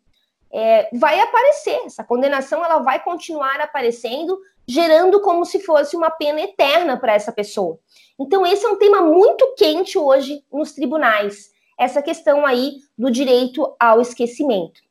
é, 0.52 0.90
vai 0.92 1.20
aparecer. 1.20 1.80
Essa 1.86 2.04
condenação 2.04 2.66
ela 2.66 2.80
vai 2.80 3.00
continuar 3.04 3.62
aparecendo, 3.62 4.40
gerando 4.68 5.22
como 5.22 5.46
se 5.46 5.60
fosse 5.60 5.96
uma 5.96 6.10
pena 6.10 6.42
eterna 6.42 6.98
para 6.98 7.14
essa 7.14 7.32
pessoa. 7.32 7.78
Então, 8.20 8.44
esse 8.44 8.66
é 8.66 8.70
um 8.70 8.78
tema 8.78 9.02
muito 9.02 9.54
quente 9.56 10.00
hoje 10.00 10.44
nos 10.52 10.72
tribunais, 10.72 11.52
essa 11.82 12.02
questão 12.02 12.46
aí 12.46 12.74
do 12.98 13.12
direito 13.12 13.76
ao 13.80 14.00
esquecimento. 14.00 14.82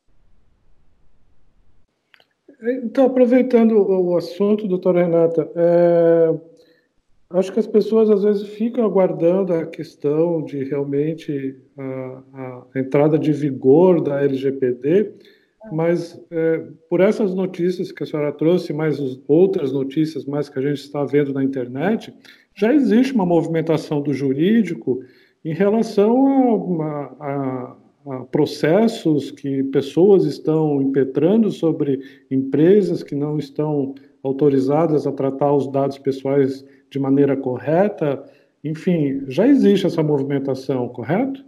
Então, 2.84 3.06
aproveitando 3.06 3.72
o 3.72 4.16
assunto, 4.16 4.68
doutora 4.68 5.04
Renata, 5.04 5.50
é, 5.56 6.34
Acho 7.32 7.52
que 7.52 7.60
as 7.60 7.66
pessoas 7.66 8.10
às 8.10 8.24
vezes 8.24 8.48
ficam 8.48 8.84
aguardando 8.84 9.54
a 9.54 9.64
questão 9.64 10.42
de 10.42 10.64
realmente 10.64 11.56
a, 11.78 12.64
a 12.74 12.80
entrada 12.80 13.16
de 13.16 13.32
vigor 13.32 14.02
da 14.02 14.20
LGPD, 14.20 15.12
mas 15.70 16.20
é, 16.28 16.66
por 16.88 17.00
essas 17.00 17.32
notícias 17.32 17.92
que 17.92 18.02
a 18.02 18.06
senhora 18.06 18.32
trouxe, 18.32 18.72
mais 18.72 18.98
outras 19.28 19.70
notícias 19.70 20.24
mais 20.24 20.48
que 20.48 20.58
a 20.58 20.62
gente 20.62 20.80
está 20.80 21.04
vendo 21.04 21.32
na 21.32 21.44
internet, 21.44 22.12
já 22.52 22.74
existe 22.74 23.14
uma 23.14 23.24
movimentação 23.24 24.02
do 24.02 24.12
jurídico 24.12 25.00
em 25.44 25.54
relação 25.54 26.82
a, 26.82 27.16
a, 27.20 27.76
a 28.12 28.24
processos 28.24 29.30
que 29.30 29.62
pessoas 29.64 30.24
estão 30.24 30.82
impetrando 30.82 31.50
sobre 31.50 32.00
empresas 32.30 33.02
que 33.02 33.14
não 33.14 33.38
estão 33.38 33.94
autorizadas 34.22 35.06
a 35.06 35.12
tratar 35.12 35.52
os 35.52 35.70
dados 35.70 35.98
pessoais 35.98 36.64
de 36.90 36.98
maneira 36.98 37.36
correta. 37.36 38.22
Enfim, 38.62 39.24
já 39.28 39.46
existe 39.46 39.86
essa 39.86 40.02
movimentação, 40.02 40.88
correto? 40.88 41.44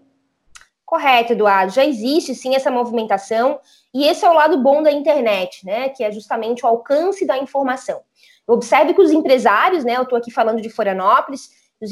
Correto, 0.87 1.33
Eduardo. 1.33 1.73
Já 1.73 1.87
existe 1.87 2.35
sim 2.35 2.55
essa 2.55 2.71
movimentação, 2.71 3.59
e 3.95 4.05
esse 4.05 4.25
é 4.25 4.31
o 4.31 4.35
lado 4.35 4.63
bom 4.63 4.83
da 4.83 4.93
internet, 4.93 5.65
né? 5.65 5.89
Que 5.89 6.05
é 6.05 6.13
justamente 6.13 6.65
o 6.65 6.69
alcance 6.69 7.27
da 7.27 7.39
informação. 7.39 8.01
Observe 8.47 8.93
que 8.93 9.01
os 9.01 9.11
empresários, 9.11 9.85
né? 9.85 9.97
Eu 9.97 10.03
estou 10.03 10.19
aqui 10.19 10.31
falando 10.31 10.61
de 10.61 10.69
Florianópolis, 10.69 11.49
os, 11.83 11.91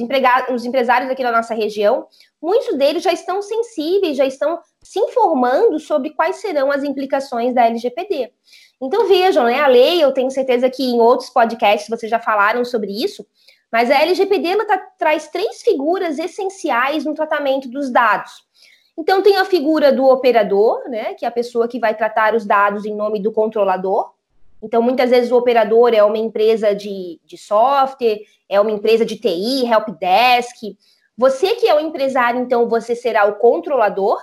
os 0.54 0.64
empresários 0.64 1.10
aqui 1.10 1.22
da 1.22 1.32
nossa 1.32 1.54
região, 1.54 2.06
muitos 2.40 2.76
deles 2.76 3.02
já 3.02 3.12
estão 3.12 3.42
sensíveis, 3.42 4.16
já 4.16 4.24
estão 4.24 4.58
se 4.82 4.98
informando 4.98 5.78
sobre 5.78 6.10
quais 6.10 6.36
serão 6.36 6.70
as 6.70 6.84
implicações 6.84 7.54
da 7.54 7.66
LGPD. 7.66 8.32
Então 8.80 9.06
vejam, 9.06 9.44
né? 9.44 9.60
A 9.60 9.66
lei, 9.66 10.02
eu 10.02 10.12
tenho 10.12 10.30
certeza 10.30 10.70
que 10.70 10.82
em 10.82 11.00
outros 11.00 11.28
podcasts 11.28 11.88
vocês 11.88 12.08
já 12.08 12.18
falaram 12.18 12.64
sobre 12.64 12.90
isso, 12.92 13.26
mas 13.70 13.90
a 13.90 14.00
LGPD 14.00 14.48
ela 14.48 14.64
tá, 14.64 14.78
traz 14.98 15.28
três 15.28 15.62
figuras 15.62 16.18
essenciais 16.18 17.04
no 17.04 17.14
tratamento 17.14 17.68
dos 17.68 17.90
dados. 17.90 18.48
Então 18.96 19.22
tem 19.22 19.36
a 19.36 19.44
figura 19.44 19.92
do 19.92 20.06
operador, 20.06 20.88
né? 20.88 21.14
Que 21.14 21.24
é 21.24 21.28
a 21.28 21.32
pessoa 21.32 21.68
que 21.68 21.78
vai 21.78 21.94
tratar 21.94 22.34
os 22.34 22.44
dados 22.44 22.84
em 22.84 22.94
nome 22.94 23.20
do 23.20 23.32
controlador. 23.32 24.12
Então, 24.62 24.82
muitas 24.82 25.10
vezes 25.10 25.30
o 25.30 25.36
operador 25.36 25.94
é 25.94 26.02
uma 26.02 26.18
empresa 26.18 26.74
de, 26.74 27.20
de 27.24 27.38
software, 27.38 28.20
é 28.48 28.60
uma 28.60 28.70
empresa 28.70 29.04
de 29.04 29.16
TI, 29.16 29.64
helpdesk. 29.66 30.76
Você 31.16 31.54
que 31.54 31.66
é 31.66 31.74
o 31.74 31.80
empresário, 31.80 32.40
então, 32.40 32.68
você 32.68 32.94
será 32.94 33.24
o 33.24 33.36
controlador, 33.36 34.20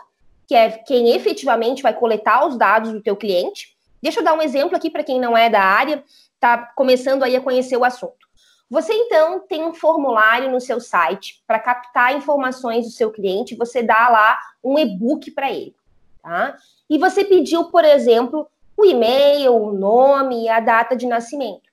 que 0.48 0.56
é 0.56 0.70
quem 0.70 1.10
efetivamente 1.10 1.84
vai 1.84 1.94
coletar 1.94 2.48
os 2.48 2.58
dados 2.58 2.91
do 2.91 3.01
teu 3.01 3.15
cliente. 3.15 3.75
Deixa 4.01 4.20
eu 4.20 4.24
dar 4.24 4.34
um 4.34 4.41
exemplo 4.41 4.75
aqui 4.75 4.89
para 4.89 5.03
quem 5.03 5.20
não 5.20 5.36
é 5.36 5.50
da 5.50 5.62
área, 5.62 6.03
está 6.36 6.58
começando 6.75 7.24
aí 7.24 7.36
a 7.36 7.41
conhecer 7.41 7.75
o 7.75 7.84
assunto. 7.84 8.27
Você 8.70 8.94
então 8.94 9.39
tem 9.48 9.63
um 9.63 9.74
formulário 9.74 10.51
no 10.51 10.60
seu 10.60 10.79
site 10.79 11.41
para 11.48 11.60
captar 11.60 12.15
informações 12.15 12.86
do 12.86 12.91
seu 12.91 13.12
cliente, 13.12 13.56
você 13.56 13.82
dá 13.82 14.10
lá 14.10 14.38
um 14.63 14.77
e-book 14.77 15.32
para 15.32 15.50
ele, 15.50 15.75
tá? 16.22 16.56
E 16.89 16.98
você 16.98 17.24
pediu, 17.24 17.65
por 17.65 17.86
exemplo, 17.86 18.48
o 18.77 18.86
e-mail, 18.86 19.55
o 19.55 19.74
nome 19.74 20.43
e 20.43 20.50
a 20.50 20.60
data 20.60 20.96
de 20.96 21.07
nascimento. 21.07 21.67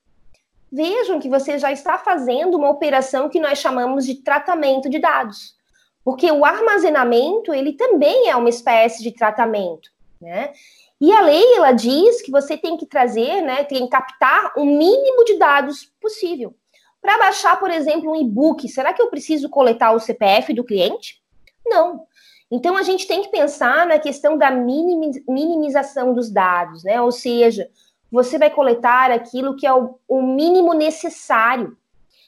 Vejam 0.73 1.21
que 1.21 1.29
você 1.29 1.59
já 1.59 1.71
está 1.71 1.99
fazendo 1.99 2.57
uma 2.57 2.71
operação 2.71 3.29
que 3.29 3.39
nós 3.39 3.59
chamamos 3.59 4.07
de 4.07 4.17
tratamento 4.17 4.89
de 4.89 4.99
dados. 4.99 5.55
Porque 6.03 6.31
o 6.31 6.45
armazenamento, 6.45 7.55
ele 7.55 7.75
também 7.75 8.29
é 8.29 8.37
uma 8.37 8.49
espécie 8.49 9.03
de 9.03 9.13
tratamento, 9.13 9.91
né? 10.21 10.53
E 11.01 11.13
a 11.13 11.21
lei 11.21 11.57
ela 11.57 11.73
diz 11.73 12.23
que 12.23 12.31
você 12.31 12.57
tem 12.57 12.77
que 12.77 12.87
trazer, 12.87 13.43
né, 13.43 13.65
tem 13.65 13.85
que 13.85 13.91
captar 13.91 14.53
o 14.57 14.65
mínimo 14.65 15.25
de 15.25 15.39
dados 15.39 15.93
possível. 16.01 16.55
Para 17.03 17.19
baixar, 17.19 17.59
por 17.59 17.71
exemplo, 17.71 18.11
um 18.11 18.17
e-book, 18.17 18.67
será 18.69 18.93
que 18.93 19.03
eu 19.03 19.09
preciso 19.09 19.51
coletar 19.51 19.93
o 19.93 20.01
CPF 20.01 20.55
do 20.55 20.65
cliente? 20.65 21.23
Não. 21.67 22.07
Então 22.55 22.77
a 22.77 22.85
gente 22.85 23.09
tem 23.09 23.21
que 23.21 23.33
pensar 23.33 23.85
na 23.85 23.99
questão 23.99 24.39
da 24.39 24.49
minimização 24.49 26.15
dos 26.15 26.31
dados, 26.31 26.85
né? 26.85 27.01
Ou 27.01 27.11
seja, 27.11 27.69
você 28.13 28.39
vai 28.39 28.49
coletar 28.49 29.11
aquilo 29.11 29.57
que 29.57 29.67
é 29.67 29.75
o, 29.75 29.99
o 30.07 30.23
mínimo 30.23 30.73
necessário. 30.73 31.77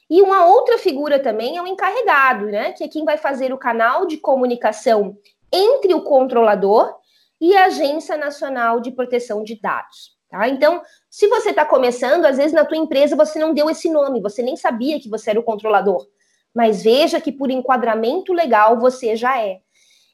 E 0.09 0.21
uma 0.21 0.45
outra 0.45 0.77
figura 0.77 1.17
também 1.17 1.55
é 1.55 1.61
o 1.61 1.67
encarregado, 1.67 2.47
né? 2.47 2.73
Que 2.73 2.83
é 2.83 2.87
quem 2.89 3.05
vai 3.05 3.17
fazer 3.17 3.53
o 3.53 3.57
canal 3.57 4.05
de 4.05 4.17
comunicação 4.17 5.17
entre 5.49 5.93
o 5.93 6.01
controlador 6.01 6.93
e 7.39 7.55
a 7.55 7.67
Agência 7.67 8.17
Nacional 8.17 8.81
de 8.81 8.91
Proteção 8.91 9.45
de 9.45 9.57
Dados. 9.57 10.17
Tá? 10.29 10.49
Então, 10.49 10.81
se 11.09 11.29
você 11.29 11.51
está 11.51 11.63
começando, 11.63 12.25
às 12.25 12.35
vezes 12.35 12.51
na 12.51 12.65
tua 12.65 12.75
empresa 12.75 13.15
você 13.15 13.39
não 13.39 13.53
deu 13.53 13.69
esse 13.69 13.89
nome, 13.89 14.19
você 14.19 14.43
nem 14.43 14.57
sabia 14.57 14.99
que 14.99 15.07
você 15.07 15.29
era 15.29 15.39
o 15.39 15.43
controlador. 15.43 16.05
Mas 16.53 16.83
veja 16.83 17.21
que 17.21 17.31
por 17.31 17.49
enquadramento 17.49 18.33
legal 18.33 18.77
você 18.77 19.15
já 19.15 19.41
é. 19.41 19.61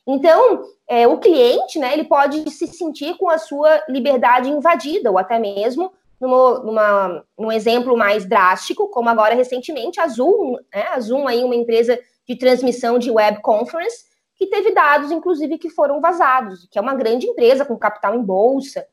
Então, 0.06 0.64
é, 0.88 1.08
o 1.08 1.18
cliente, 1.18 1.80
né, 1.80 1.94
ele 1.94 2.04
pode 2.04 2.50
se 2.52 2.68
sentir 2.68 3.18
com 3.18 3.30
a 3.30 3.38
sua 3.38 3.82
liberdade 3.88 4.50
invadida, 4.50 5.10
ou 5.10 5.18
até 5.18 5.40
mesmo 5.40 5.92
numa, 6.20 6.60
numa, 6.60 7.26
num 7.38 7.52
exemplo 7.52 7.98
mais 7.98 8.26
drástico, 8.26 8.90
como 8.90 9.10
agora 9.10 9.36
recentemente 9.36 10.00
a 10.00 10.08
Zoom, 10.08 10.58
né, 10.74 10.88
a 10.90 11.00
Zoom 11.00 11.28
aí 11.28 11.44
uma 11.44 11.56
empresa 11.56 12.00
de 12.28 12.36
transmissão 12.38 13.00
de 13.00 13.12
web 13.12 13.42
conference, 13.42 14.06
que 14.36 14.48
teve 14.48 14.72
dados, 14.72 15.12
inclusive, 15.12 15.58
que 15.58 15.70
foram 15.70 16.02
vazados, 16.02 16.68
que 16.70 16.78
é 16.78 16.82
uma 16.82 16.96
grande 16.96 17.28
empresa 17.28 17.64
com 17.64 17.78
capital 17.78 18.16
em 18.16 18.24
bolsa. 18.24 18.86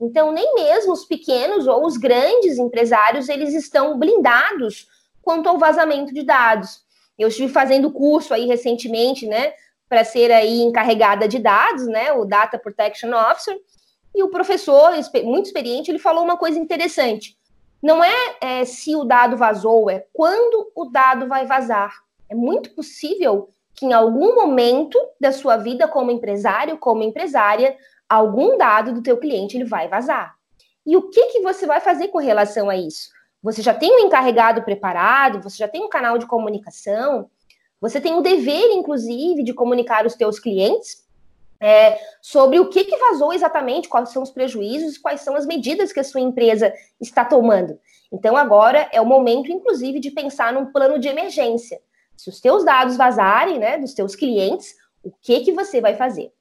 Então, 0.00 0.32
nem 0.32 0.54
mesmo 0.54 0.92
os 0.92 1.04
pequenos 1.04 1.66
ou 1.66 1.84
os 1.84 1.96
grandes 1.96 2.58
empresários, 2.58 3.28
eles 3.28 3.54
estão 3.54 3.98
blindados 3.98 4.88
quanto 5.20 5.48
ao 5.48 5.58
vazamento 5.58 6.12
de 6.14 6.22
dados. 6.22 6.82
Eu 7.18 7.28
estive 7.28 7.52
fazendo 7.52 7.90
curso 7.90 8.32
aí 8.32 8.46
recentemente, 8.46 9.26
né, 9.26 9.52
para 9.88 10.04
ser 10.04 10.30
aí 10.30 10.60
encarregada 10.60 11.26
de 11.26 11.38
dados, 11.38 11.86
né, 11.86 12.12
o 12.12 12.24
Data 12.24 12.58
Protection 12.58 13.10
Officer, 13.12 13.58
e 14.14 14.22
o 14.22 14.28
professor, 14.28 14.90
muito 15.24 15.46
experiente, 15.46 15.90
ele 15.90 15.98
falou 15.98 16.24
uma 16.24 16.36
coisa 16.36 16.58
interessante. 16.58 17.36
Não 17.82 18.02
é, 18.02 18.36
é 18.40 18.64
se 18.64 18.96
o 18.96 19.04
dado 19.04 19.36
vazou, 19.36 19.88
é 19.88 20.04
quando 20.12 20.70
o 20.74 20.86
dado 20.86 21.28
vai 21.28 21.46
vazar. 21.46 21.92
É 22.28 22.34
muito 22.34 22.74
possível 22.74 23.50
que 23.74 23.86
em 23.86 23.92
algum 23.92 24.34
momento 24.34 24.98
da 25.20 25.30
sua 25.30 25.56
vida 25.56 25.86
como 25.86 26.10
empresário, 26.10 26.78
como 26.78 27.04
empresária, 27.04 27.76
algum 28.08 28.58
dado 28.58 28.92
do 28.92 29.02
teu 29.02 29.16
cliente 29.18 29.56
ele 29.56 29.64
vai 29.64 29.86
vazar. 29.86 30.34
E 30.84 30.96
o 30.96 31.10
que, 31.10 31.26
que 31.26 31.40
você 31.40 31.66
vai 31.66 31.80
fazer 31.80 32.08
com 32.08 32.18
relação 32.18 32.68
a 32.68 32.76
isso? 32.76 33.10
você 33.42 33.62
já 33.62 33.72
tem 33.72 33.92
um 33.92 34.06
encarregado 34.06 34.62
preparado, 34.62 35.42
você 35.42 35.56
já 35.56 35.68
tem 35.68 35.82
um 35.82 35.88
canal 35.88 36.18
de 36.18 36.26
comunicação, 36.26 37.30
você 37.80 38.00
tem 38.00 38.14
o 38.14 38.20
dever, 38.20 38.72
inclusive, 38.72 39.42
de 39.42 39.54
comunicar 39.54 40.04
os 40.06 40.14
teus 40.14 40.38
clientes 40.38 41.06
é, 41.60 41.98
sobre 42.20 42.58
o 42.58 42.68
que, 42.68 42.84
que 42.84 42.96
vazou 42.96 43.32
exatamente, 43.32 43.88
quais 43.88 44.10
são 44.10 44.22
os 44.22 44.30
prejuízos, 44.30 44.98
quais 44.98 45.20
são 45.20 45.34
as 45.36 45.46
medidas 45.46 45.92
que 45.92 46.00
a 46.00 46.04
sua 46.04 46.20
empresa 46.20 46.72
está 47.00 47.24
tomando. 47.24 47.78
Então, 48.12 48.36
agora 48.36 48.88
é 48.92 49.00
o 49.00 49.06
momento, 49.06 49.50
inclusive, 49.50 50.00
de 50.00 50.10
pensar 50.10 50.52
num 50.52 50.66
plano 50.66 50.98
de 50.98 51.08
emergência. 51.08 51.80
Se 52.16 52.30
os 52.30 52.40
teus 52.40 52.64
dados 52.64 52.96
vazarem, 52.96 53.58
né, 53.58 53.78
dos 53.78 53.94
teus 53.94 54.16
clientes, 54.16 54.74
o 55.02 55.12
que, 55.20 55.40
que 55.40 55.52
você 55.52 55.80
vai 55.80 55.94
fazer? 55.94 56.32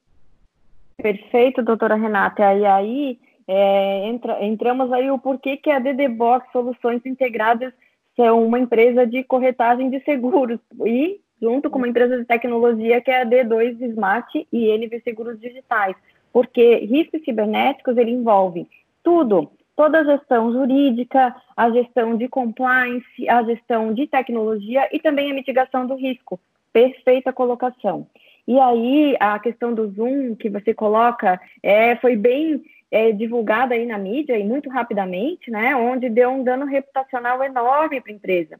Perfeito, 0.97 1.61
doutora 1.61 1.95
Renata. 1.95 2.53
E 2.53 2.65
aí, 2.65 3.19
é, 3.47 4.07
entra, 4.07 4.43
entramos 4.43 4.91
aí 4.91 5.11
o 5.11 5.19
porquê 5.19 5.57
que 5.57 5.69
a 5.69 5.79
DD 5.79 6.07
Box 6.07 6.51
Soluções 6.51 7.05
Integradas 7.05 7.73
são 8.15 8.45
uma 8.45 8.59
empresa 8.59 9.05
de 9.05 9.23
corretagem 9.23 9.89
de 9.89 9.99
seguros 10.03 10.59
e 10.85 11.21
junto 11.41 11.69
com 11.69 11.77
uma 11.77 11.87
empresa 11.87 12.17
de 12.17 12.25
tecnologia 12.25 13.01
que 13.01 13.11
é 13.11 13.21
a 13.21 13.25
D2 13.25 13.81
Smart 13.91 14.47
e 14.51 14.71
NV 14.71 15.01
Seguros 15.01 15.39
Digitais, 15.39 15.95
porque 16.33 16.77
riscos 16.77 17.23
cibernéticos 17.23 17.97
ele 17.97 18.11
envolve 18.11 18.67
tudo, 19.03 19.49
toda 19.75 19.99
a 19.99 20.03
gestão 20.03 20.51
jurídica, 20.51 21.35
a 21.55 21.69
gestão 21.69 22.17
de 22.17 22.27
compliance, 22.27 23.29
a 23.29 23.43
gestão 23.43 23.93
de 23.93 24.07
tecnologia 24.07 24.89
e 24.91 24.99
também 24.99 25.31
a 25.31 25.33
mitigação 25.33 25.85
do 25.85 25.95
risco. 25.95 26.39
Perfeita 26.73 27.31
colocação. 27.31 28.07
E 28.47 28.59
aí 28.59 29.15
a 29.19 29.37
questão 29.39 29.73
do 29.73 29.89
Zoom 29.89 30.35
que 30.35 30.49
você 30.49 30.73
coloca 30.73 31.39
é, 31.61 31.95
foi 31.97 32.15
bem 32.15 32.63
é, 32.89 33.11
divulgada 33.11 33.75
aí 33.75 33.85
na 33.85 33.97
mídia 33.97 34.37
e 34.37 34.43
muito 34.43 34.69
rapidamente, 34.69 35.51
né, 35.51 35.75
onde 35.75 36.09
deu 36.09 36.29
um 36.29 36.43
dano 36.43 36.65
reputacional 36.65 37.43
enorme 37.43 38.01
para 38.01 38.11
a 38.11 38.15
empresa. 38.15 38.59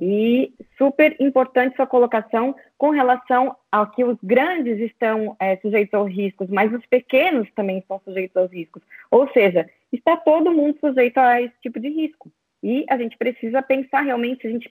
E 0.00 0.52
super 0.76 1.16
importante 1.18 1.76
sua 1.76 1.86
colocação 1.86 2.54
com 2.76 2.90
relação 2.90 3.56
ao 3.72 3.90
que 3.90 4.04
os 4.04 4.18
grandes 4.22 4.78
estão 4.78 5.34
é, 5.40 5.56
sujeitos 5.56 5.94
aos 5.94 6.10
riscos, 6.12 6.48
mas 6.48 6.72
os 6.72 6.84
pequenos 6.86 7.48
também 7.54 7.78
estão 7.78 8.00
sujeitos 8.04 8.36
aos 8.36 8.52
riscos. 8.52 8.82
Ou 9.10 9.28
seja, 9.32 9.68
está 9.92 10.16
todo 10.16 10.52
mundo 10.52 10.78
sujeito 10.80 11.18
a 11.18 11.40
esse 11.40 11.54
tipo 11.62 11.80
de 11.80 11.88
risco. 11.88 12.30
E 12.62 12.84
a 12.88 12.98
gente 12.98 13.16
precisa 13.16 13.62
pensar 13.62 14.02
realmente 14.02 14.42
se 14.42 14.48
a 14.48 14.50
gente 14.50 14.70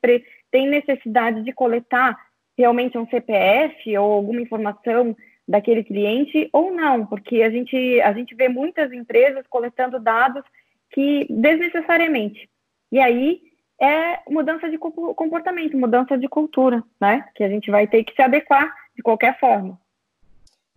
tem 0.51 0.67
necessidade 0.67 1.44
de 1.44 1.51
coletar 1.53 2.17
realmente 2.58 2.98
um 2.98 3.08
CPF 3.08 3.98
ou 3.98 4.12
alguma 4.12 4.41
informação 4.41 5.15
daquele 5.48 5.84
cliente 5.84 6.50
ou 6.51 6.74
não, 6.74 7.05
porque 7.05 7.44
a 7.44 7.50
gente, 7.50 8.01
a 8.01 8.13
gente 8.13 8.34
vê 8.34 8.50
muitas 8.50 8.91
empresas 8.91 9.46
coletando 9.48 10.00
dados 10.00 10.44
que 10.91 11.27
desnecessariamente. 11.29 12.50
E 12.91 13.00
aí 13.00 13.41
é 13.82 14.20
mudança 14.29 14.70
de 14.70 14.77
comportamento, 14.77 15.77
mudança 15.77 16.17
de 16.17 16.27
cultura, 16.27 16.84
né? 17.00 17.25
Que 17.36 17.44
a 17.44 17.50
gente 17.50 17.70
vai 17.70 17.88
ter 17.88 18.03
que 18.03 18.13
se 18.13 18.22
adequar 18.22 18.74
de 18.96 19.01
qualquer 19.01 19.38
forma. 19.39 19.79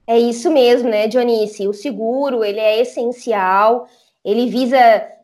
É 0.06 0.18
isso 0.18 0.50
mesmo, 0.50 0.88
né, 0.88 1.06
Dionice? 1.06 1.68
O 1.68 1.72
seguro, 1.72 2.42
ele 2.42 2.58
é 2.58 2.80
essencial, 2.80 3.86
ele 4.24 4.48
visa 4.48 4.78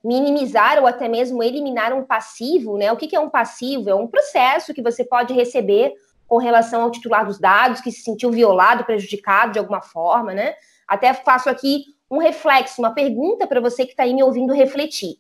minimizar 0.05 0.79
ou 0.79 0.87
até 0.87 1.09
mesmo 1.09 1.43
eliminar 1.43 1.93
um 1.93 2.05
passivo, 2.05 2.77
né? 2.77 2.93
O 2.93 2.97
que 2.97 3.17
é 3.17 3.21
um 3.21 3.31
passivo? 3.31 3.89
É 3.89 3.95
um 3.95 4.07
processo 4.07 4.75
que 4.75 4.83
você 4.83 5.03
pode 5.03 5.33
receber 5.33 5.95
com 6.27 6.37
relação 6.37 6.83
ao 6.83 6.91
titular 6.91 7.25
dos 7.27 7.39
dados, 7.39 7.81
que 7.81 7.91
se 7.91 8.03
sentiu 8.03 8.31
violado, 8.31 8.85
prejudicado 8.85 9.53
de 9.53 9.59
alguma 9.59 9.81
forma, 9.81 10.35
né? 10.35 10.55
Até 10.87 11.13
faço 11.15 11.49
aqui 11.49 11.85
um 12.11 12.19
reflexo, 12.19 12.81
uma 12.81 12.95
pergunta 12.95 13.47
para 13.47 13.61
você 13.61 13.85
que 13.85 13.93
está 13.93 14.03
aí 14.05 14.15
me 14.15 14.23
ouvindo 14.23 14.53
refletir. 14.53 15.17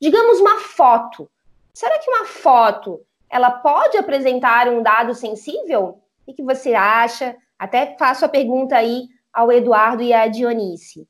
Digamos 0.00 0.40
uma 0.40 0.58
foto 0.58 1.30
Será 1.74 1.98
que 1.98 2.10
uma 2.10 2.26
foto 2.26 3.00
ela 3.30 3.50
pode 3.50 3.96
apresentar 3.96 4.68
um 4.68 4.82
dado 4.82 5.14
sensível? 5.14 6.02
O 6.26 6.34
que 6.34 6.42
você 6.42 6.74
acha? 6.74 7.34
Até 7.58 7.96
faço 7.98 8.24
a 8.24 8.28
pergunta 8.28 8.76
aí 8.76 9.08
ao 9.32 9.50
Eduardo 9.50 10.02
e 10.02 10.12
à 10.12 10.26
Dionice. 10.26 11.08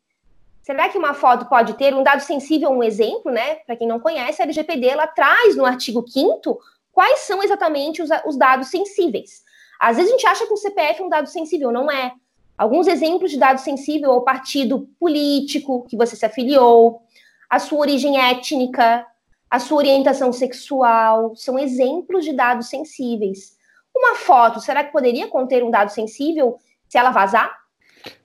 Será 0.62 0.88
que 0.88 0.96
uma 0.96 1.14
foto 1.14 1.46
pode 1.46 1.74
ter 1.74 1.92
um 1.92 2.04
dado 2.04 2.20
sensível, 2.20 2.70
um 2.70 2.84
exemplo, 2.84 3.32
né? 3.32 3.56
Para 3.66 3.74
quem 3.74 3.88
não 3.88 3.98
conhece, 3.98 4.40
a 4.40 4.44
LGPD 4.44 4.86
ela 4.86 5.08
traz 5.08 5.56
no 5.56 5.64
artigo 5.64 6.06
5 6.06 6.56
quais 6.92 7.20
são 7.20 7.42
exatamente 7.42 8.00
os, 8.00 8.10
os 8.24 8.36
dados 8.36 8.68
sensíveis. 8.68 9.42
Às 9.80 9.96
vezes 9.96 10.12
a 10.12 10.14
gente 10.14 10.26
acha 10.26 10.46
que 10.46 10.52
o 10.52 10.56
CPF 10.56 11.02
é 11.02 11.04
um 11.04 11.08
dado 11.08 11.28
sensível, 11.28 11.72
não 11.72 11.90
é. 11.90 12.12
Alguns 12.56 12.86
exemplos 12.86 13.32
de 13.32 13.38
dado 13.38 13.58
sensível 13.58 14.12
é 14.12 14.14
o 14.14 14.20
partido 14.20 14.88
político 15.00 15.84
que 15.88 15.96
você 15.96 16.14
se 16.14 16.24
afiliou, 16.24 17.02
a 17.50 17.58
sua 17.58 17.80
origem 17.80 18.20
étnica, 18.20 19.04
a 19.52 19.58
sua 19.58 19.76
orientação 19.76 20.32
sexual, 20.32 21.36
são 21.36 21.58
exemplos 21.58 22.24
de 22.24 22.32
dados 22.32 22.70
sensíveis. 22.70 23.54
Uma 23.94 24.14
foto, 24.14 24.60
será 24.60 24.82
que 24.82 24.90
poderia 24.90 25.28
conter 25.28 25.62
um 25.62 25.70
dado 25.70 25.90
sensível 25.90 26.56
se 26.88 26.96
ela 26.96 27.10
vazar? 27.10 27.54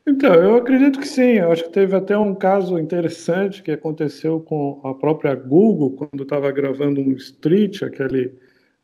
Então, 0.08 0.34
eu 0.34 0.56
acredito 0.56 0.98
que 0.98 1.08
sim. 1.08 1.34
Eu 1.34 1.52
acho 1.52 1.66
que 1.66 1.70
teve 1.70 1.94
até 1.94 2.18
um 2.18 2.34
caso 2.34 2.80
interessante 2.80 3.62
que 3.62 3.72
aconteceu 3.72 4.40
com 4.40 4.80
a 4.86 4.94
própria 4.94 5.36
Google, 5.36 5.98
quando 5.98 6.24
estava 6.24 6.50
gravando 6.50 7.02
um 7.02 7.12
street, 7.12 7.84
aquele, 7.84 8.34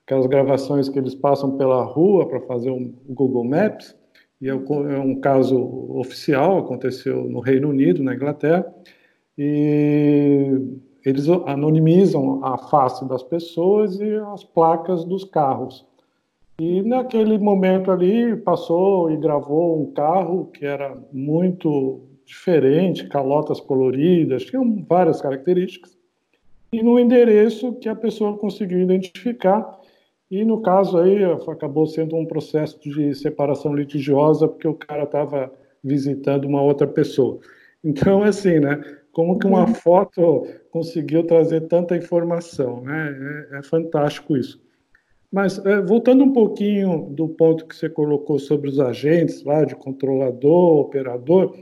aquelas 0.05 0.27
gravações 0.27 0.89
que 0.89 0.99
eles 0.99 1.15
passam 1.15 1.55
pela 1.55 1.81
rua 1.85 2.27
para 2.27 2.41
fazer 2.41 2.71
um 2.71 2.93
Google 3.07 3.45
Maps. 3.45 3.95
E 4.41 4.49
é, 4.49 4.51
é 4.51 4.99
um 4.99 5.15
caso 5.21 5.57
oficial, 5.97 6.57
aconteceu 6.57 7.23
no 7.23 7.39
Reino 7.39 7.69
Unido, 7.69 8.03
na 8.03 8.13
Inglaterra. 8.13 8.65
E 9.37 10.59
eles 11.05 11.27
anonimizam 11.45 12.43
a 12.43 12.57
face 12.57 13.07
das 13.07 13.23
pessoas 13.23 13.99
e 13.99 14.15
as 14.33 14.43
placas 14.43 15.03
dos 15.03 15.23
carros. 15.23 15.85
E 16.59 16.81
naquele 16.81 17.37
momento 17.37 17.91
ali 17.91 18.35
passou 18.37 19.11
e 19.11 19.17
gravou 19.17 19.81
um 19.81 19.91
carro 19.91 20.45
que 20.53 20.65
era 20.65 20.95
muito 21.11 22.01
diferente, 22.25 23.07
calotas 23.07 23.59
coloridas, 23.59 24.45
tinha 24.45 24.61
várias 24.87 25.21
características, 25.21 25.97
e 26.71 26.81
no 26.81 26.99
endereço 26.99 27.73
que 27.73 27.87
a 27.87 27.95
pessoa 27.95 28.37
conseguiu 28.37 28.79
identificar. 28.79 29.79
E 30.31 30.43
no 30.43 30.61
caso 30.61 30.97
aí 30.97 31.23
acabou 31.23 31.85
sendo 31.85 32.15
um 32.15 32.25
processo 32.25 32.79
de 32.79 33.13
separação 33.13 33.75
litigiosa 33.75 34.47
porque 34.47 34.67
o 34.67 34.73
cara 34.73 35.03
estava 35.03 35.53
visitando 35.83 36.45
uma 36.45 36.63
outra 36.63 36.87
pessoa. 36.87 37.39
Então, 37.83 38.23
assim, 38.23 38.59
né? 38.59 38.81
Como 39.13 39.37
que 39.37 39.45
uma 39.45 39.67
uhum. 39.67 39.75
foto 39.75 40.47
conseguiu 40.71 41.23
trazer 41.23 41.61
tanta 41.67 41.95
informação, 41.95 42.81
né? 42.81 43.47
É, 43.51 43.59
é 43.59 43.63
fantástico 43.63 44.35
isso. 44.35 44.59
Mas 45.31 45.63
é, 45.65 45.81
voltando 45.81 46.23
um 46.23 46.33
pouquinho 46.33 47.07
do 47.11 47.29
ponto 47.29 47.65
que 47.65 47.75
você 47.75 47.87
colocou 47.87 48.39
sobre 48.39 48.69
os 48.69 48.79
agentes 48.79 49.43
lá, 49.43 49.63
de 49.63 49.75
controlador, 49.75 50.79
operador, 50.79 51.55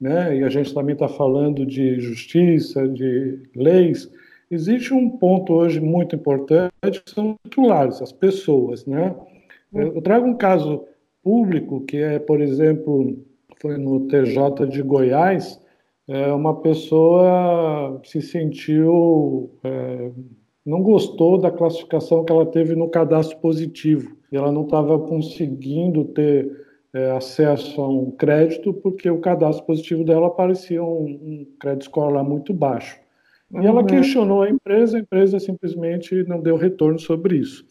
né? 0.00 0.36
E 0.36 0.42
a 0.42 0.48
gente 0.48 0.74
também 0.74 0.94
está 0.94 1.08
falando 1.08 1.64
de 1.64 2.00
justiça, 2.00 2.88
de 2.88 3.40
leis. 3.54 4.10
Existe 4.50 4.92
um 4.92 5.08
ponto 5.08 5.54
hoje 5.54 5.80
muito 5.80 6.16
importante 6.16 6.72
que 7.04 7.10
são 7.10 7.36
titulares, 7.44 8.02
as 8.02 8.12
pessoas, 8.12 8.84
né? 8.84 9.14
Eu 9.72 10.00
trago 10.02 10.26
um 10.26 10.36
caso 10.36 10.84
público 11.22 11.80
que 11.82 11.98
é, 11.98 12.18
por 12.18 12.40
exemplo, 12.40 13.16
foi 13.60 13.76
no 13.76 14.06
TJ 14.06 14.66
de 14.68 14.82
Goiás, 14.82 15.60
é, 16.08 16.32
uma 16.32 16.60
pessoa 16.60 18.00
se 18.04 18.22
sentiu, 18.22 19.50
é, 19.64 20.10
não 20.64 20.82
gostou 20.82 21.38
da 21.38 21.50
classificação 21.50 22.24
que 22.24 22.32
ela 22.32 22.46
teve 22.46 22.74
no 22.74 22.88
cadastro 22.88 23.38
positivo. 23.38 24.16
E 24.30 24.36
ela 24.36 24.52
não 24.52 24.62
estava 24.62 24.98
conseguindo 24.98 26.04
ter 26.06 26.64
é, 26.92 27.10
acesso 27.10 27.80
a 27.80 27.88
um 27.88 28.10
crédito 28.10 28.72
porque 28.72 29.10
o 29.10 29.20
cadastro 29.20 29.66
positivo 29.66 30.04
dela 30.04 30.30
parecia 30.30 30.82
um, 30.82 31.04
um 31.04 31.46
crédito 31.58 31.82
escolar 31.82 32.24
muito 32.24 32.54
baixo. 32.54 32.98
E 33.52 33.66
ela 33.66 33.80
uhum. 33.80 33.86
questionou 33.86 34.42
a 34.42 34.50
empresa, 34.50 34.96
a 34.96 35.00
empresa 35.00 35.38
simplesmente 35.38 36.24
não 36.24 36.40
deu 36.40 36.56
retorno 36.56 36.98
sobre 36.98 37.36
isso. 37.36 37.64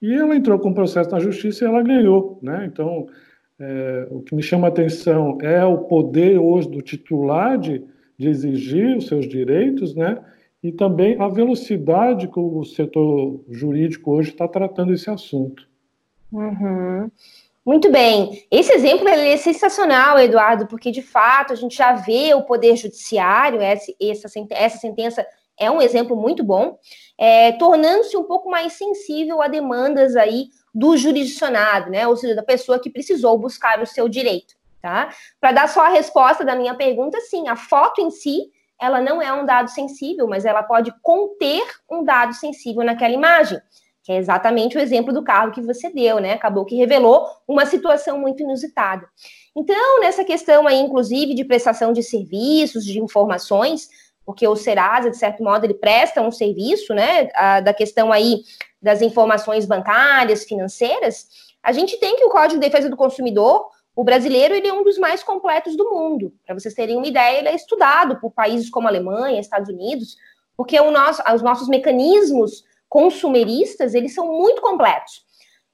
E 0.00 0.14
ela 0.14 0.36
entrou 0.36 0.58
com 0.58 0.68
um 0.68 0.74
processo 0.74 1.10
na 1.10 1.18
justiça 1.18 1.64
e 1.64 1.68
ela 1.68 1.82
ganhou, 1.82 2.38
né? 2.40 2.68
Então, 2.70 3.06
é, 3.60 4.06
o 4.10 4.20
que 4.20 4.34
me 4.34 4.42
chama 4.42 4.68
a 4.68 4.70
atenção 4.70 5.38
é 5.40 5.64
o 5.64 5.78
poder 5.78 6.38
hoje 6.38 6.68
do 6.68 6.80
titular 6.80 7.58
de, 7.58 7.84
de 8.16 8.28
exigir 8.28 8.96
os 8.96 9.06
seus 9.06 9.28
direitos, 9.28 9.94
né? 9.94 10.18
E 10.62 10.72
também 10.72 11.20
a 11.20 11.28
velocidade 11.28 12.28
que 12.28 12.38
o 12.38 12.64
setor 12.64 13.40
jurídico 13.48 14.12
hoje 14.12 14.30
está 14.30 14.46
tratando 14.46 14.92
esse 14.92 15.08
assunto. 15.08 15.68
Uhum. 16.32 17.10
Muito 17.64 17.92
bem. 17.92 18.46
Esse 18.50 18.72
exemplo 18.72 19.06
é 19.08 19.36
sensacional, 19.36 20.18
Eduardo, 20.18 20.66
porque 20.66 20.90
de 20.90 21.02
fato 21.02 21.52
a 21.52 21.56
gente 21.56 21.76
já 21.76 21.92
vê 21.92 22.32
o 22.34 22.42
poder 22.42 22.76
judiciário, 22.76 23.60
essa, 23.60 23.92
essa 24.50 24.78
sentença 24.78 25.26
é 25.58 25.70
um 25.70 25.80
exemplo 25.82 26.16
muito 26.16 26.44
bom, 26.44 26.78
é, 27.18 27.52
tornando-se 27.52 28.16
um 28.16 28.24
pouco 28.24 28.48
mais 28.48 28.74
sensível 28.74 29.42
a 29.42 29.48
demandas 29.48 30.16
aí 30.16 30.48
do 30.74 30.96
jurisdicionado, 30.96 31.90
né? 31.90 32.06
Ou 32.06 32.16
seja, 32.16 32.34
da 32.34 32.42
pessoa 32.42 32.78
que 32.78 32.90
precisou 32.90 33.36
buscar 33.38 33.80
o 33.82 33.86
seu 33.86 34.08
direito, 34.08 34.54
tá? 34.80 35.10
Para 35.40 35.52
dar 35.52 35.68
só 35.68 35.82
a 35.86 35.88
resposta 35.88 36.44
da 36.44 36.54
minha 36.54 36.74
pergunta, 36.74 37.20
sim, 37.20 37.48
a 37.48 37.56
foto 37.56 38.00
em 38.00 38.10
si, 38.10 38.50
ela 38.80 39.00
não 39.00 39.20
é 39.20 39.32
um 39.32 39.44
dado 39.44 39.70
sensível, 39.70 40.28
mas 40.28 40.44
ela 40.44 40.62
pode 40.62 40.92
conter 41.02 41.64
um 41.90 42.04
dado 42.04 42.32
sensível 42.34 42.84
naquela 42.84 43.12
imagem, 43.12 43.60
que 44.04 44.12
é 44.12 44.16
exatamente 44.16 44.76
o 44.78 44.80
exemplo 44.80 45.12
do 45.12 45.24
carro 45.24 45.50
que 45.50 45.60
você 45.60 45.90
deu, 45.90 46.20
né? 46.20 46.34
Acabou 46.34 46.64
que 46.64 46.76
revelou 46.76 47.26
uma 47.46 47.66
situação 47.66 48.18
muito 48.18 48.42
inusitada. 48.42 49.06
Então, 49.56 50.00
nessa 50.00 50.24
questão 50.24 50.68
aí, 50.68 50.78
inclusive, 50.78 51.34
de 51.34 51.44
prestação 51.44 51.92
de 51.92 52.02
serviços, 52.02 52.84
de 52.84 53.00
informações, 53.00 53.88
porque 54.28 54.46
o 54.46 54.54
Serasa, 54.54 55.10
de 55.10 55.16
certo 55.16 55.42
modo, 55.42 55.64
ele 55.64 55.72
presta 55.72 56.20
um 56.20 56.30
serviço, 56.30 56.92
né, 56.92 57.30
a, 57.34 57.60
da 57.60 57.72
questão 57.72 58.12
aí 58.12 58.42
das 58.80 59.00
informações 59.00 59.64
bancárias, 59.64 60.44
financeiras, 60.44 61.28
a 61.62 61.72
gente 61.72 61.96
tem 61.96 62.14
que 62.14 62.24
o 62.24 62.28
Código 62.28 62.60
de 62.60 62.68
Defesa 62.68 62.90
do 62.90 62.96
Consumidor, 62.96 63.70
o 63.96 64.04
brasileiro, 64.04 64.54
ele 64.54 64.68
é 64.68 64.72
um 64.72 64.84
dos 64.84 64.98
mais 64.98 65.22
completos 65.22 65.74
do 65.78 65.88
mundo. 65.88 66.30
Para 66.44 66.54
vocês 66.54 66.74
terem 66.74 66.98
uma 66.98 67.06
ideia, 67.06 67.38
ele 67.38 67.48
é 67.48 67.54
estudado 67.54 68.20
por 68.20 68.30
países 68.30 68.68
como 68.68 68.86
Alemanha, 68.86 69.40
Estados 69.40 69.70
Unidos, 69.70 70.14
porque 70.54 70.78
o 70.78 70.90
nosso, 70.90 71.22
os 71.34 71.40
nossos 71.40 71.66
mecanismos 71.66 72.64
consumeristas, 72.86 73.94
eles 73.94 74.12
são 74.12 74.30
muito 74.30 74.60
completos. 74.60 75.22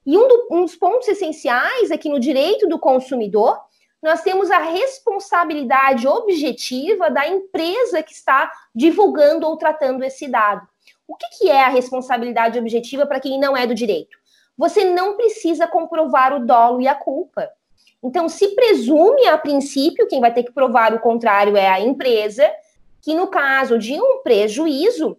E 0.05 0.17
um, 0.17 0.29
do, 0.29 0.47
um 0.49 0.61
dos 0.61 0.77
pontos 0.77 1.09
essenciais 1.09 1.91
é 1.91 1.97
que 1.97 2.07
no 2.07 2.21
direito 2.21 2.69
do 2.69 2.79
consumidor, 2.79 3.59
nós 4.05 4.21
temos 4.21 4.51
a 4.51 4.59
responsabilidade 4.59 6.07
objetiva 6.07 7.09
da 7.09 7.27
empresa 7.27 8.03
que 8.03 8.13
está 8.13 8.51
divulgando 8.73 9.47
ou 9.47 9.57
tratando 9.57 10.03
esse 10.03 10.27
dado. 10.27 10.61
O 11.07 11.15
que, 11.15 11.25
que 11.39 11.49
é 11.49 11.63
a 11.63 11.69
responsabilidade 11.69 12.59
objetiva 12.59 13.07
para 13.07 13.19
quem 13.19 13.39
não 13.39 13.57
é 13.57 13.65
do 13.65 13.73
direito? 13.73 14.15
Você 14.55 14.83
não 14.83 15.17
precisa 15.17 15.65
comprovar 15.65 16.35
o 16.35 16.45
dolo 16.45 16.79
e 16.79 16.87
a 16.87 16.93
culpa. 16.93 17.49
Então, 18.03 18.29
se 18.29 18.49
presume 18.49 19.25
a 19.25 19.39
princípio, 19.39 20.07
quem 20.07 20.21
vai 20.21 20.31
ter 20.31 20.43
que 20.43 20.53
provar 20.53 20.93
o 20.93 20.99
contrário 20.99 21.57
é 21.57 21.67
a 21.67 21.81
empresa, 21.81 22.47
que 23.01 23.15
no 23.15 23.25
caso 23.25 23.79
de 23.79 23.99
um 23.99 24.21
prejuízo, 24.21 25.17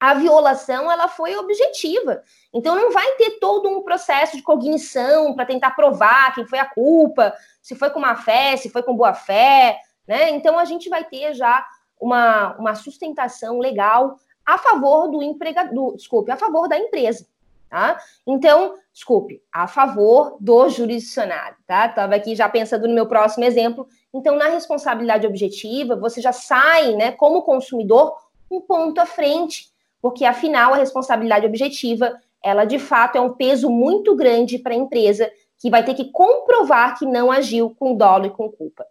a 0.00 0.14
violação 0.14 0.90
ela 0.90 1.08
foi 1.08 1.36
objetiva. 1.36 2.22
Então 2.54 2.74
não 2.74 2.90
vai 2.90 3.16
ter 3.16 3.38
todo 3.38 3.68
um 3.68 3.82
processo 3.82 4.34
de 4.34 4.42
cognição 4.42 5.34
para 5.34 5.44
tentar 5.44 5.72
provar 5.72 6.34
quem 6.34 6.46
foi 6.46 6.58
a 6.58 6.64
culpa, 6.64 7.34
se 7.60 7.74
foi 7.74 7.90
com 7.90 8.00
má 8.00 8.16
fé, 8.16 8.56
se 8.56 8.70
foi 8.70 8.82
com 8.82 8.96
boa 8.96 9.12
fé, 9.12 9.78
né? 10.08 10.30
Então 10.30 10.58
a 10.58 10.64
gente 10.64 10.88
vai 10.88 11.04
ter 11.04 11.34
já 11.34 11.66
uma, 12.00 12.56
uma 12.56 12.74
sustentação 12.74 13.58
legal 13.58 14.16
a 14.44 14.56
favor 14.56 15.08
do 15.08 15.22
empregador, 15.22 15.94
desculpe, 15.94 16.30
a 16.30 16.36
favor 16.36 16.66
da 16.66 16.78
empresa. 16.78 17.28
Tá? 17.68 18.00
Então, 18.26 18.74
desculpe, 18.92 19.40
a 19.52 19.68
favor 19.68 20.36
do 20.40 20.68
jurisdicionado, 20.68 21.54
tá? 21.68 21.86
Estava 21.86 22.16
aqui 22.16 22.34
já 22.34 22.48
pensando 22.48 22.88
no 22.88 22.94
meu 22.94 23.06
próximo 23.06 23.44
exemplo. 23.44 23.86
Então, 24.12 24.34
na 24.34 24.48
responsabilidade 24.48 25.24
objetiva, 25.24 25.94
você 25.94 26.20
já 26.20 26.32
sai, 26.32 26.96
né, 26.96 27.12
como 27.12 27.42
consumidor, 27.42 28.16
um 28.50 28.60
ponto 28.60 29.00
à 29.00 29.06
frente, 29.06 29.70
porque 30.00 30.24
afinal 30.24 30.74
a 30.74 30.76
responsabilidade 30.76 31.46
objetiva, 31.46 32.18
ela 32.42 32.64
de 32.64 32.78
fato 32.78 33.16
é 33.16 33.20
um 33.20 33.34
peso 33.34 33.68
muito 33.68 34.14
grande 34.16 34.58
para 34.58 34.72
a 34.72 34.76
empresa 34.76 35.30
que 35.58 35.70
vai 35.70 35.84
ter 35.84 35.94
que 35.94 36.10
comprovar 36.10 36.98
que 36.98 37.04
não 37.04 37.30
agiu 37.30 37.74
com 37.78 37.94
dolo 37.94 38.26
e 38.26 38.30
com 38.30 38.50
culpa. 38.50 38.84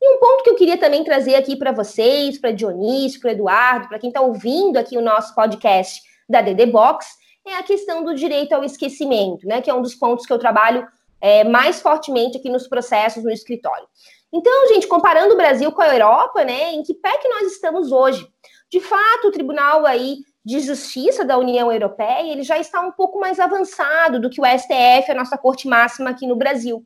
E 0.00 0.14
um 0.14 0.18
ponto 0.18 0.44
que 0.44 0.50
eu 0.50 0.54
queria 0.54 0.78
também 0.78 1.02
trazer 1.02 1.34
aqui 1.34 1.56
para 1.56 1.72
vocês, 1.72 2.38
para 2.38 2.52
Dionísio, 2.52 3.20
para 3.20 3.32
Eduardo, 3.32 3.88
para 3.88 3.98
quem 3.98 4.10
está 4.10 4.20
ouvindo 4.20 4.76
aqui 4.76 4.96
o 4.96 5.02
nosso 5.02 5.34
podcast 5.34 6.00
da 6.28 6.40
DD 6.40 6.66
Box, 6.66 7.06
é 7.46 7.54
a 7.56 7.62
questão 7.62 8.04
do 8.04 8.14
direito 8.14 8.52
ao 8.52 8.62
esquecimento, 8.62 9.46
né? 9.46 9.60
Que 9.60 9.70
é 9.70 9.74
um 9.74 9.82
dos 9.82 9.94
pontos 9.94 10.26
que 10.26 10.32
eu 10.32 10.38
trabalho 10.38 10.86
é, 11.20 11.42
mais 11.44 11.80
fortemente 11.80 12.36
aqui 12.36 12.48
nos 12.48 12.68
processos 12.68 13.24
no 13.24 13.30
escritório. 13.30 13.88
Então, 14.32 14.68
gente, 14.68 14.86
comparando 14.86 15.34
o 15.34 15.36
Brasil 15.36 15.72
com 15.72 15.82
a 15.82 15.92
Europa, 15.92 16.44
né? 16.44 16.72
Em 16.72 16.82
que 16.82 16.94
pé 16.94 17.16
que 17.18 17.28
nós 17.28 17.52
estamos 17.52 17.90
hoje? 17.90 18.28
De 18.70 18.80
fato, 18.80 19.28
o 19.28 19.30
Tribunal 19.32 19.86
aí 19.86 20.18
de 20.48 20.60
Justiça 20.60 21.26
da 21.26 21.36
União 21.36 21.70
Europeia, 21.70 22.32
ele 22.32 22.42
já 22.42 22.58
está 22.58 22.80
um 22.80 22.90
pouco 22.90 23.20
mais 23.20 23.38
avançado 23.38 24.18
do 24.18 24.30
que 24.30 24.40
o 24.40 24.46
STF, 24.46 25.10
a 25.10 25.14
nossa 25.14 25.36
corte 25.36 25.68
máxima 25.68 26.08
aqui 26.08 26.26
no 26.26 26.36
Brasil. 26.36 26.82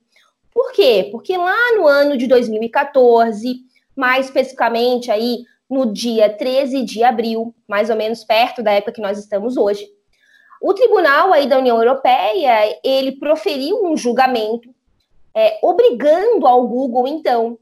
Por 0.53 0.73
quê? 0.73 1.09
Porque 1.13 1.37
lá 1.37 1.77
no 1.77 1.87
ano 1.87 2.17
de 2.17 2.27
2014, 2.27 3.61
mais 3.95 4.27
especificamente 4.27 5.13
aí 5.13 5.45
no 5.71 5.87
dia 5.87 6.29
13 6.29 6.83
de 6.83 7.05
abril, 7.05 7.55
mais 7.69 7.89
ou 7.89 7.95
menos 7.95 8.25
perto 8.25 8.65
da 8.65 8.73
época 8.73 8.95
que 8.95 9.01
nós 9.01 9.17
estamos 9.17 9.57
hoje, 9.57 9.87
o 10.61 10.75
tribunal 10.75 11.33
aí 11.33 11.47
da 11.47 11.59
União 11.59 11.79
Europeia, 11.79 12.77
ele 12.83 13.13
proferiu 13.13 13.85
um 13.85 13.97
julgamento 13.97 14.75
é, 15.33 15.61
obrigando 15.63 16.49
ao 16.49 16.67
Google, 16.67 17.07
então, 17.07 17.57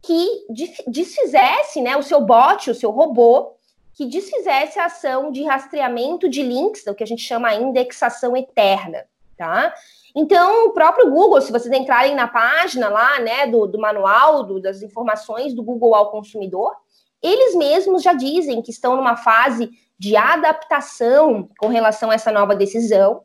que 0.00 0.46
desfizesse 0.86 1.80
né, 1.80 1.96
o 1.96 2.04
seu 2.04 2.20
bot, 2.20 2.70
o 2.70 2.74
seu 2.74 2.92
robô, 2.92 3.56
que 3.94 4.06
desfizesse 4.06 4.78
a 4.78 4.86
ação 4.86 5.30
de 5.30 5.42
rastreamento 5.44 6.28
de 6.28 6.42
links, 6.42 6.86
o 6.86 6.94
que 6.94 7.04
a 7.04 7.06
gente 7.06 7.22
chama 7.22 7.54
indexação 7.54 8.36
eterna, 8.36 9.04
tá? 9.36 9.74
Então, 10.14 10.66
o 10.66 10.72
próprio 10.72 11.10
Google, 11.10 11.40
se 11.40 11.52
vocês 11.52 11.72
entrarem 11.72 12.14
na 12.14 12.26
página 12.26 12.88
lá, 12.88 13.20
né, 13.20 13.46
do, 13.46 13.66
do 13.66 13.78
manual, 13.78 14.44
do, 14.44 14.60
das 14.60 14.82
informações 14.82 15.54
do 15.54 15.62
Google 15.62 15.94
ao 15.94 16.10
consumidor, 16.10 16.74
eles 17.22 17.54
mesmos 17.54 18.02
já 18.02 18.12
dizem 18.12 18.62
que 18.62 18.70
estão 18.70 18.96
numa 18.96 19.16
fase 19.16 19.70
de 19.98 20.16
adaptação 20.16 21.48
com 21.58 21.68
relação 21.68 22.10
a 22.10 22.14
essa 22.14 22.32
nova 22.32 22.56
decisão 22.56 23.22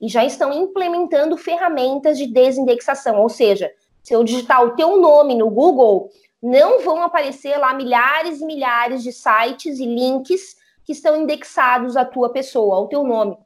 e 0.00 0.08
já 0.08 0.24
estão 0.24 0.52
implementando 0.52 1.36
ferramentas 1.36 2.18
de 2.18 2.26
desindexação, 2.26 3.20
ou 3.20 3.28
seja, 3.28 3.70
se 4.02 4.14
eu 4.14 4.22
digitar 4.22 4.62
o 4.62 4.76
teu 4.76 5.00
nome 5.00 5.34
no 5.34 5.50
Google, 5.50 6.10
não 6.42 6.80
vão 6.82 7.02
aparecer 7.02 7.56
lá 7.58 7.74
milhares 7.74 8.40
e 8.40 8.46
milhares 8.46 9.02
de 9.02 9.12
sites 9.12 9.78
e 9.78 9.86
links 9.86 10.56
que 10.84 10.92
estão 10.92 11.16
indexados 11.16 11.96
à 11.96 12.04
tua 12.04 12.30
pessoa, 12.30 12.76
ao 12.76 12.88
teu 12.88 13.04
nome. 13.04 13.36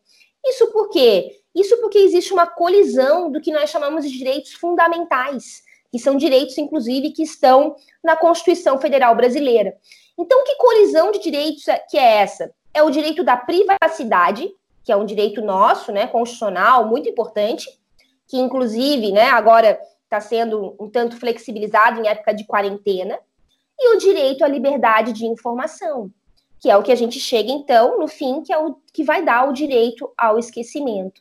Isso 0.45 0.71
por 0.73 0.91
quê? 0.91 1.41
Isso 1.55 1.77
porque 1.79 1.99
existe 1.99 2.33
uma 2.33 2.47
colisão 2.47 3.31
do 3.31 3.41
que 3.41 3.53
nós 3.53 3.71
chamamos 3.71 4.05
de 4.05 4.17
direitos 4.17 4.53
fundamentais, 4.53 5.63
que 5.91 5.99
são 5.99 6.17
direitos, 6.17 6.57
inclusive, 6.57 7.11
que 7.11 7.23
estão 7.23 7.77
na 8.03 8.17
Constituição 8.17 8.79
Federal 8.79 9.15
Brasileira. 9.15 9.77
Então, 10.19 10.45
que 10.45 10.57
colisão 10.57 11.11
de 11.11 11.19
direitos 11.19 11.69
é, 11.69 11.79
que 11.79 11.99
é 11.99 12.17
essa? 12.19 12.53
é 12.75 12.83
o 12.83 12.91
direito 12.91 13.23
da 13.23 13.37
privacidade, 13.37 14.49
que 14.85 14.91
é 14.91 14.97
um 14.97 15.05
direito 15.05 15.41
nosso, 15.43 15.93
né, 15.93 16.07
constitucional, 16.07 16.87
muito 16.87 17.09
importante, 17.09 17.69
que 18.27 18.39
inclusive, 18.39 19.13
né, 19.13 19.29
agora 19.29 19.79
está 20.13 20.21
sendo 20.21 20.77
um 20.79 20.91
tanto 20.91 21.17
flexibilizado 21.17 22.01
em 22.01 22.07
época 22.07 22.35
de 22.35 22.45
quarentena, 22.45 23.19
e 23.79 23.97
o 23.97 23.99
direito 23.99 24.45
à 24.45 24.49
liberdade 24.49 25.13
de 25.13 25.25
informação, 25.25 26.11
que 26.61 26.71
é 26.71 26.77
o 26.77 26.83
que 26.83 26.93
a 26.93 26.97
gente 26.97 27.19
chega 27.19 27.51
então 27.51 27.99
no 27.99 28.07
fim, 28.07 28.43
que 28.43 28.53
é 28.53 28.59
o 28.59 28.77
que 28.93 29.03
vai 29.03 29.25
dar 29.25 29.49
o 29.49 29.53
direito 29.53 30.13
ao 30.17 30.39
esquecimento. 30.39 31.21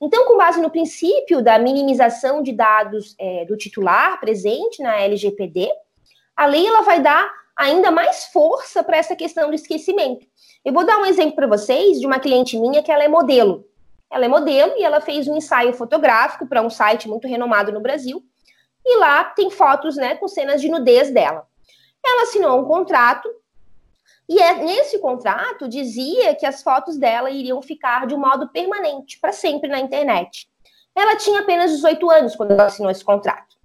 Então, 0.00 0.26
com 0.26 0.36
base 0.36 0.60
no 0.60 0.68
princípio 0.68 1.40
da 1.40 1.58
minimização 1.60 2.42
de 2.42 2.52
dados 2.52 3.14
é, 3.18 3.44
do 3.44 3.56
titular 3.56 4.18
presente 4.18 4.82
na 4.82 5.00
LGPD, 5.00 5.70
a 6.36 6.44
lei 6.46 6.66
ela 6.66 6.82
vai 6.82 7.00
dar 7.00 7.30
ainda 7.56 7.92
mais 7.92 8.24
força 8.24 8.82
para 8.82 8.96
essa 8.96 9.14
questão 9.14 9.48
do 9.48 9.54
esquecimento. 9.54 10.26
Eu 10.64 10.72
vou 10.72 10.84
dar 10.84 10.98
um 10.98 11.06
exemplo 11.06 11.36
para 11.36 11.46
vocês 11.46 12.00
de 12.00 12.06
uma 12.06 12.18
cliente 12.18 12.58
minha 12.58 12.82
que 12.82 12.90
ela 12.90 13.04
é 13.04 13.08
modelo. 13.08 13.64
Ela 14.10 14.26
é 14.26 14.28
modelo 14.28 14.74
e 14.76 14.82
ela 14.82 15.00
fez 15.00 15.26
um 15.28 15.36
ensaio 15.36 15.72
fotográfico 15.72 16.46
para 16.46 16.60
um 16.60 16.68
site 16.68 17.08
muito 17.08 17.26
renomado 17.28 17.72
no 17.72 17.80
Brasil. 17.80 18.22
E 18.84 18.96
lá 18.98 19.24
tem 19.24 19.50
fotos, 19.50 19.96
né, 19.96 20.16
com 20.16 20.28
cenas 20.28 20.60
de 20.60 20.68
nudez 20.68 21.10
dela. 21.10 21.46
Ela 22.04 22.22
assinou 22.22 22.60
um 22.60 22.64
contrato 22.64 23.28
e 24.28 24.40
é, 24.40 24.54
nesse 24.54 24.98
contrato 24.98 25.68
dizia 25.68 26.34
que 26.34 26.46
as 26.46 26.62
fotos 26.62 26.96
dela 26.96 27.30
iriam 27.30 27.60
ficar 27.60 28.06
de 28.06 28.14
um 28.14 28.18
modo 28.18 28.48
permanente, 28.48 29.18
para 29.20 29.32
sempre 29.32 29.68
na 29.68 29.80
internet. 29.80 30.48
Ela 30.94 31.16
tinha 31.16 31.40
apenas 31.40 31.70
18 31.72 32.10
anos 32.10 32.36
quando 32.36 32.52
ela 32.52 32.64
assinou 32.64 32.90
esse 32.90 33.04
contrato. 33.04 33.56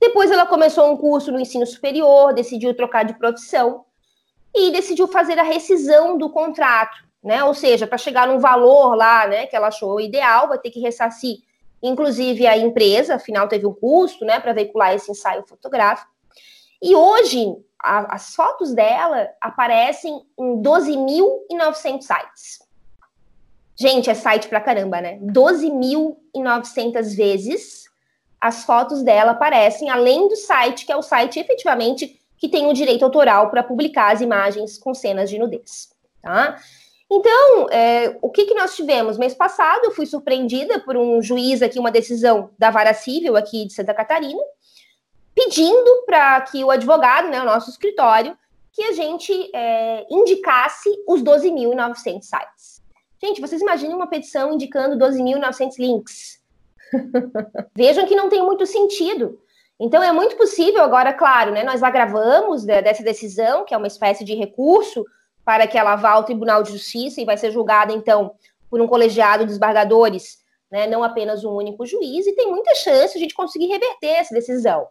Depois 0.00 0.30
ela 0.30 0.46
começou 0.46 0.90
um 0.90 0.96
curso 0.96 1.30
no 1.30 1.40
ensino 1.40 1.66
superior, 1.66 2.34
decidiu 2.34 2.74
trocar 2.74 3.04
de 3.04 3.14
profissão 3.14 3.84
e 4.54 4.70
decidiu 4.70 5.06
fazer 5.06 5.38
a 5.38 5.44
rescisão 5.44 6.18
do 6.18 6.28
contrato, 6.28 6.96
né? 7.22 7.44
Ou 7.44 7.54
seja, 7.54 7.86
para 7.86 7.96
chegar 7.96 8.26
num 8.26 8.38
valor 8.38 8.94
lá, 8.94 9.26
né, 9.26 9.46
que 9.46 9.54
ela 9.54 9.68
achou 9.68 10.00
ideal, 10.00 10.48
vai 10.48 10.58
ter 10.58 10.70
que 10.70 10.80
ressarcir, 10.80 11.38
inclusive 11.82 12.46
a 12.46 12.56
empresa, 12.56 13.16
afinal 13.16 13.48
teve 13.48 13.66
um 13.66 13.74
custo, 13.74 14.24
né, 14.24 14.38
para 14.38 14.52
veicular 14.52 14.94
esse 14.94 15.10
ensaio 15.10 15.44
fotográfico. 15.46 16.10
E 16.80 16.94
hoje 16.94 17.54
a, 17.82 18.14
as 18.14 18.34
fotos 18.34 18.74
dela 18.74 19.28
aparecem 19.40 20.22
em 20.38 20.62
12.900 20.62 22.02
sites. 22.02 22.62
Gente, 23.74 24.10
é 24.10 24.14
site 24.14 24.48
pra 24.48 24.60
caramba, 24.60 25.00
né? 25.00 25.18
12.900 25.22 27.16
vezes 27.16 27.82
as 28.42 28.64
fotos 28.64 29.04
dela 29.04 29.30
aparecem, 29.30 29.88
além 29.88 30.26
do 30.26 30.34
site, 30.34 30.84
que 30.84 30.90
é 30.90 30.96
o 30.96 31.02
site 31.02 31.38
efetivamente 31.38 32.20
que 32.36 32.48
tem 32.48 32.66
o 32.66 32.72
direito 32.72 33.04
autoral 33.04 33.48
para 33.50 33.62
publicar 33.62 34.12
as 34.12 34.20
imagens 34.20 34.76
com 34.76 34.92
cenas 34.92 35.30
de 35.30 35.38
nudez. 35.38 35.90
Tá? 36.20 36.56
Então, 37.14 37.68
é, 37.70 38.16
o 38.22 38.30
que, 38.30 38.46
que 38.46 38.54
nós 38.54 38.74
tivemos? 38.74 39.18
Mês 39.18 39.34
passado, 39.34 39.84
eu 39.84 39.90
fui 39.90 40.06
surpreendida 40.06 40.80
por 40.80 40.96
um 40.96 41.20
juiz 41.20 41.60
aqui, 41.60 41.78
uma 41.78 41.90
decisão 41.90 42.48
da 42.58 42.70
Vara 42.70 42.94
Civil 42.94 43.36
aqui 43.36 43.66
de 43.66 43.74
Santa 43.74 43.92
Catarina, 43.92 44.40
pedindo 45.34 46.04
para 46.06 46.40
que 46.40 46.64
o 46.64 46.70
advogado, 46.70 47.28
né, 47.28 47.42
o 47.42 47.44
nosso 47.44 47.68
escritório, 47.68 48.34
que 48.72 48.82
a 48.84 48.92
gente 48.92 49.50
é, 49.54 50.06
indicasse 50.10 50.88
os 51.06 51.22
12.900 51.22 52.22
sites. 52.22 52.82
Gente, 53.22 53.42
vocês 53.42 53.60
imaginem 53.60 53.94
uma 53.94 54.06
petição 54.06 54.54
indicando 54.54 54.96
12.900 54.96 55.78
links. 55.78 56.40
Vejam 57.76 58.06
que 58.06 58.16
não 58.16 58.30
tem 58.30 58.42
muito 58.42 58.64
sentido. 58.64 59.38
Então, 59.78 60.02
é 60.02 60.12
muito 60.12 60.34
possível, 60.36 60.82
agora, 60.82 61.12
claro, 61.12 61.52
né, 61.52 61.62
nós 61.62 61.82
agravamos 61.82 62.64
dessa 62.64 63.02
decisão, 63.02 63.66
que 63.66 63.74
é 63.74 63.76
uma 63.76 63.86
espécie 63.86 64.24
de 64.24 64.34
recurso, 64.34 65.04
para 65.44 65.66
que 65.66 65.76
ela 65.76 65.96
vá 65.96 66.10
ao 66.10 66.24
Tribunal 66.24 66.62
de 66.62 66.72
Justiça 66.72 67.20
e 67.20 67.24
vai 67.24 67.36
ser 67.36 67.50
julgada, 67.50 67.92
então, 67.92 68.34
por 68.70 68.80
um 68.80 68.86
colegiado 68.86 69.40
de 69.40 69.48
desembargadores, 69.48 70.38
né, 70.70 70.86
não 70.86 71.02
apenas 71.04 71.44
um 71.44 71.50
único 71.50 71.84
juiz, 71.84 72.26
e 72.26 72.34
tem 72.34 72.48
muita 72.48 72.74
chance 72.74 73.12
de 73.12 73.18
a 73.18 73.22
gente 73.22 73.34
conseguir 73.34 73.66
reverter 73.66 74.08
essa 74.08 74.34
decisão. 74.34 74.86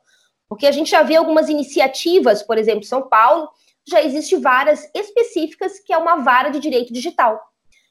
Porque 0.48 0.68
a 0.68 0.72
gente 0.72 0.92
já 0.92 1.02
vê 1.02 1.16
algumas 1.16 1.50
iniciativas, 1.50 2.44
por 2.44 2.58
exemplo, 2.58 2.82
em 2.82 2.88
São 2.88 3.08
Paulo, 3.08 3.50
já 3.88 4.02
existe 4.02 4.36
varas 4.36 4.88
específicas 4.94 5.80
que 5.80 5.92
é 5.92 5.98
uma 5.98 6.18
vara 6.18 6.50
de 6.50 6.60
direito 6.60 6.94
digital. 6.94 7.40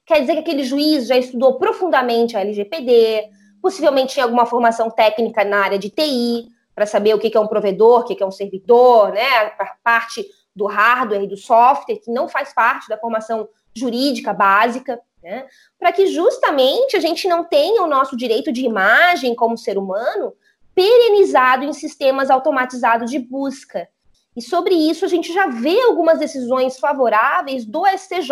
Quer 0.07 0.21
dizer 0.21 0.35
que 0.35 0.41
aquele 0.41 0.63
juiz 0.63 1.07
já 1.07 1.17
estudou 1.17 1.59
profundamente 1.59 2.37
a 2.37 2.41
LGPD, 2.41 3.29
possivelmente 3.61 4.15
tinha 4.15 4.25
alguma 4.25 4.47
formação 4.47 4.91
técnica 4.91 5.45
na 5.45 5.65
área 5.65 5.79
de 5.79 5.91
TI, 5.91 6.49
para 6.75 6.87
saber 6.87 7.15
o 7.15 7.19
que 7.19 7.37
é 7.37 7.41
um 7.41 7.47
provedor, 7.47 8.01
o 8.01 8.05
que 8.05 8.23
é 8.23 8.27
um 8.27 8.31
servidor, 8.31 9.13
né? 9.13 9.27
A 9.59 9.77
parte 9.83 10.25
do 10.61 10.67
hardware 10.67 11.23
e 11.23 11.27
do 11.27 11.39
software, 11.39 11.97
que 11.97 12.11
não 12.11 12.29
faz 12.29 12.53
parte 12.53 12.87
da 12.87 12.99
formação 12.99 13.49
jurídica 13.75 14.35
básica, 14.35 15.01
né? 15.23 15.47
Para 15.79 15.91
que 15.91 16.07
justamente 16.09 16.97
a 16.97 17.01
gente 17.01 17.27
não 17.27 17.43
tenha 17.45 17.83
o 17.83 17.87
nosso 17.87 18.15
direito 18.15 18.53
de 18.53 18.65
imagem 18.65 19.35
como 19.35 19.57
ser 19.57 19.79
humano 19.79 20.35
perenizado 20.75 21.65
em 21.65 21.73
sistemas 21.73 22.31
automatizados 22.31 23.11
de 23.11 23.19
busca. 23.19 23.89
E 24.37 24.43
sobre 24.43 24.75
isso 24.75 25.05
a 25.05 25.09
gente 25.09 25.33
já 25.33 25.47
vê 25.47 25.81
algumas 25.83 26.19
decisões 26.19 26.79
favoráveis 26.79 27.65
do 27.65 27.87
STJ 27.87 28.31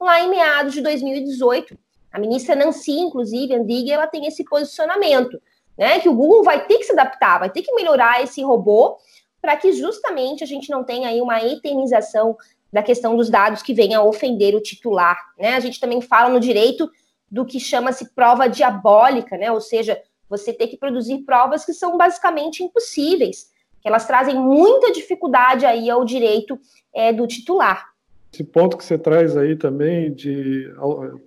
lá 0.00 0.20
em 0.20 0.28
meados 0.28 0.74
de 0.74 0.80
2018. 0.80 1.78
A 2.12 2.18
ministra 2.18 2.56
Nancy, 2.56 2.98
inclusive, 2.98 3.54
Andig, 3.54 3.90
ela 3.90 4.06
tem 4.06 4.26
esse 4.26 4.44
posicionamento, 4.44 5.40
né? 5.78 6.00
Que 6.00 6.08
o 6.08 6.14
Google 6.14 6.42
vai 6.42 6.66
ter 6.66 6.78
que 6.78 6.84
se 6.84 6.92
adaptar, 6.92 7.38
vai 7.38 7.50
ter 7.50 7.62
que 7.62 7.72
melhorar 7.72 8.20
esse 8.20 8.42
robô 8.42 8.98
para 9.42 9.56
que 9.56 9.72
justamente 9.72 10.44
a 10.44 10.46
gente 10.46 10.70
não 10.70 10.84
tenha 10.84 11.08
aí 11.08 11.20
uma 11.20 11.44
eternização 11.44 12.36
da 12.72 12.82
questão 12.82 13.16
dos 13.16 13.28
dados 13.28 13.60
que 13.60 13.74
venha 13.74 14.00
ofender 14.00 14.54
o 14.54 14.62
titular, 14.62 15.18
né? 15.36 15.56
A 15.56 15.60
gente 15.60 15.80
também 15.80 16.00
fala 16.00 16.30
no 16.30 16.40
direito 16.40 16.88
do 17.28 17.44
que 17.44 17.58
chama-se 17.58 18.14
prova 18.14 18.48
diabólica, 18.48 19.36
né? 19.36 19.50
Ou 19.50 19.60
seja, 19.60 20.00
você 20.28 20.52
ter 20.52 20.68
que 20.68 20.78
produzir 20.78 21.18
provas 21.24 21.64
que 21.64 21.74
são 21.74 21.98
basicamente 21.98 22.62
impossíveis, 22.62 23.50
que 23.80 23.88
elas 23.88 24.06
trazem 24.06 24.36
muita 24.36 24.92
dificuldade 24.92 25.66
aí 25.66 25.90
ao 25.90 26.04
direito 26.04 26.58
é, 26.94 27.12
do 27.12 27.26
titular. 27.26 27.92
Esse 28.32 28.44
ponto 28.44 28.78
que 28.78 28.84
você 28.84 28.96
traz 28.96 29.36
aí 29.36 29.56
também 29.56 30.10
de 30.14 30.72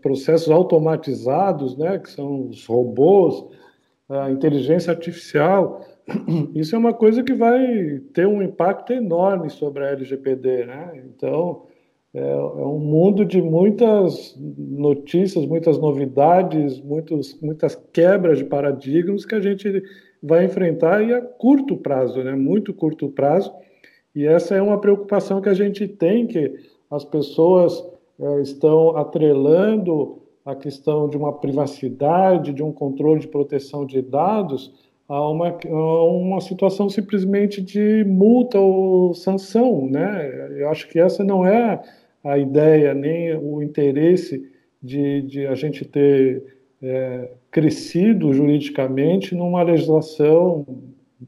processos 0.01 0.49
automatizados, 0.49 1.78
né, 1.78 1.99
que 1.99 2.10
são 2.10 2.47
os 2.47 2.65
robôs, 2.65 3.45
a 4.10 4.32
inteligência 4.32 4.91
artificial, 4.91 5.86
isso 6.54 6.76
é 6.76 6.78
uma 6.78 6.94
coisa 6.94 7.24
que 7.24 7.34
vai 7.34 8.02
ter 8.13 8.28
um 8.28 8.41
impacto 8.41 8.94
enorme 8.94 9.50
sobre 9.50 9.84
a 9.84 9.91
LGPD, 9.91 10.65
né? 10.65 11.04
Então, 11.06 11.63
é, 12.13 12.20
é 12.20 12.36
um 12.36 12.80
mundo 12.80 13.26
de 13.26 13.41
muitas 13.41 14.36
notícias, 14.38 15.46
muitas 15.46 15.78
novidades, 15.78 16.80
muitos, 16.80 17.39
muitas 17.41 17.76
quebras 17.91 18.38
de 18.38 18.46
paradigmas 18.46 19.26
que 19.26 19.36
a 19.36 19.41
gente 19.41 19.84
vai 20.22 20.46
enfrentar 20.46 21.02
e 21.04 21.13
a 21.13 21.22
curto 21.22 21.76
prazo, 21.78 22.24
né? 22.24 22.34
Muito 22.36 22.74
curto 22.74 23.10
prazo. 23.10 23.52
E 24.15 24.26
essa 24.26 24.56
é 24.56 24.62
uma 24.62 24.80
preocupação 24.80 25.41
que 25.41 25.50
a 25.50 25.54
gente 25.54 25.88
tem, 25.88 26.26
que 26.26 26.54
as 26.89 27.04
pessoas 27.04 27.86
é, 28.20 28.41
estão 28.41 28.96
atrelando 28.96 30.22
a 30.46 30.56
questão 30.56 31.10
de 31.10 31.18
uma 31.18 31.34
privacidade, 31.34 32.54
de 32.54 32.63
um 32.63 32.72
controle 32.72 33.20
de 33.20 33.28
proteção 33.28 33.86
de 33.86 34.02
dados, 34.02 34.72
a 35.08 35.30
uma, 35.30 35.50
a 35.50 36.04
uma 36.04 36.41
situação 36.41 36.89
simplesmente 36.89 37.62
de 37.62 38.04
multa 38.06 38.60
ou 38.60 39.13
sanção, 39.13 39.88
né? 39.88 40.52
Eu 40.58 40.70
acho 40.70 40.88
que 40.88 41.00
essa 41.00 41.24
não 41.24 41.46
é 41.46 41.82
a 42.24 42.38
ideia 42.38 42.94
nem 42.94 43.36
o 43.38 43.62
interesse 43.62 44.52
de, 44.82 45.22
de 45.22 45.48
a 45.48 45.54
gente 45.54 45.86
ter 45.86 46.44
é, 46.82 47.30
crescido 47.52 48.34
juridicamente 48.34 49.36
numa 49.36 49.62
legislação 49.63 50.65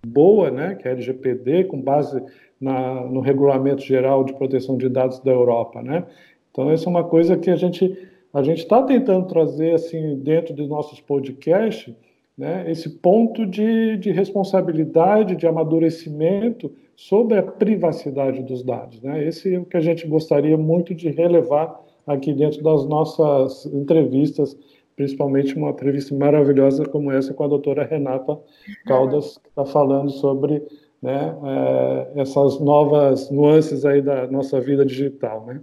boa, 0.05 0.51
né, 0.51 0.75
que 0.75 0.87
é 0.87 0.91
a 0.91 0.93
LGPD, 0.93 1.65
com 1.65 1.81
base 1.81 2.21
na, 2.59 3.05
no 3.05 3.19
Regulamento 3.19 3.81
Geral 3.81 4.23
de 4.23 4.33
Proteção 4.33 4.77
de 4.77 4.89
Dados 4.89 5.19
da 5.19 5.31
Europa, 5.31 5.81
né? 5.81 6.05
Então, 6.51 6.71
essa 6.71 6.85
é 6.85 6.89
uma 6.89 7.03
coisa 7.03 7.37
que 7.37 7.49
a 7.49 7.55
gente 7.55 7.95
a 8.33 8.43
gente 8.43 8.59
está 8.59 8.83
tentando 8.83 9.25
trazer 9.27 9.73
assim 9.73 10.17
dentro 10.17 10.53
dos 10.53 10.67
nossos 10.67 10.99
podcasts 10.99 11.95
né, 12.37 12.69
esse 12.69 12.89
ponto 12.89 13.45
de, 13.45 13.97
de 13.97 14.11
responsabilidade, 14.11 15.35
de 15.35 15.47
amadurecimento 15.47 16.71
sobre 16.95 17.37
a 17.37 17.43
privacidade 17.43 18.43
dos 18.43 18.63
dados. 18.63 19.01
Né? 19.01 19.25
Esse 19.25 19.55
é 19.55 19.59
o 19.59 19.65
que 19.65 19.77
a 19.77 19.81
gente 19.81 20.07
gostaria 20.07 20.57
muito 20.57 20.93
de 20.93 21.09
relevar 21.09 21.81
aqui 22.05 22.33
dentro 22.33 22.61
das 22.61 22.85
nossas 22.85 23.65
entrevistas, 23.65 24.57
principalmente 24.95 25.55
uma 25.55 25.71
entrevista 25.71 26.15
maravilhosa 26.15 26.85
como 26.85 27.11
essa 27.11 27.33
com 27.33 27.43
a 27.43 27.47
doutora 27.47 27.83
Renata 27.83 28.39
Caldas, 28.85 29.37
que 29.37 29.49
está 29.49 29.65
falando 29.65 30.11
sobre 30.11 30.63
né, 31.01 31.35
é, 31.43 32.21
essas 32.21 32.59
novas 32.59 33.29
nuances 33.31 33.85
aí 33.85 34.01
da 34.01 34.27
nossa 34.27 34.59
vida 34.61 34.85
digital. 34.85 35.45
Né? 35.45 35.61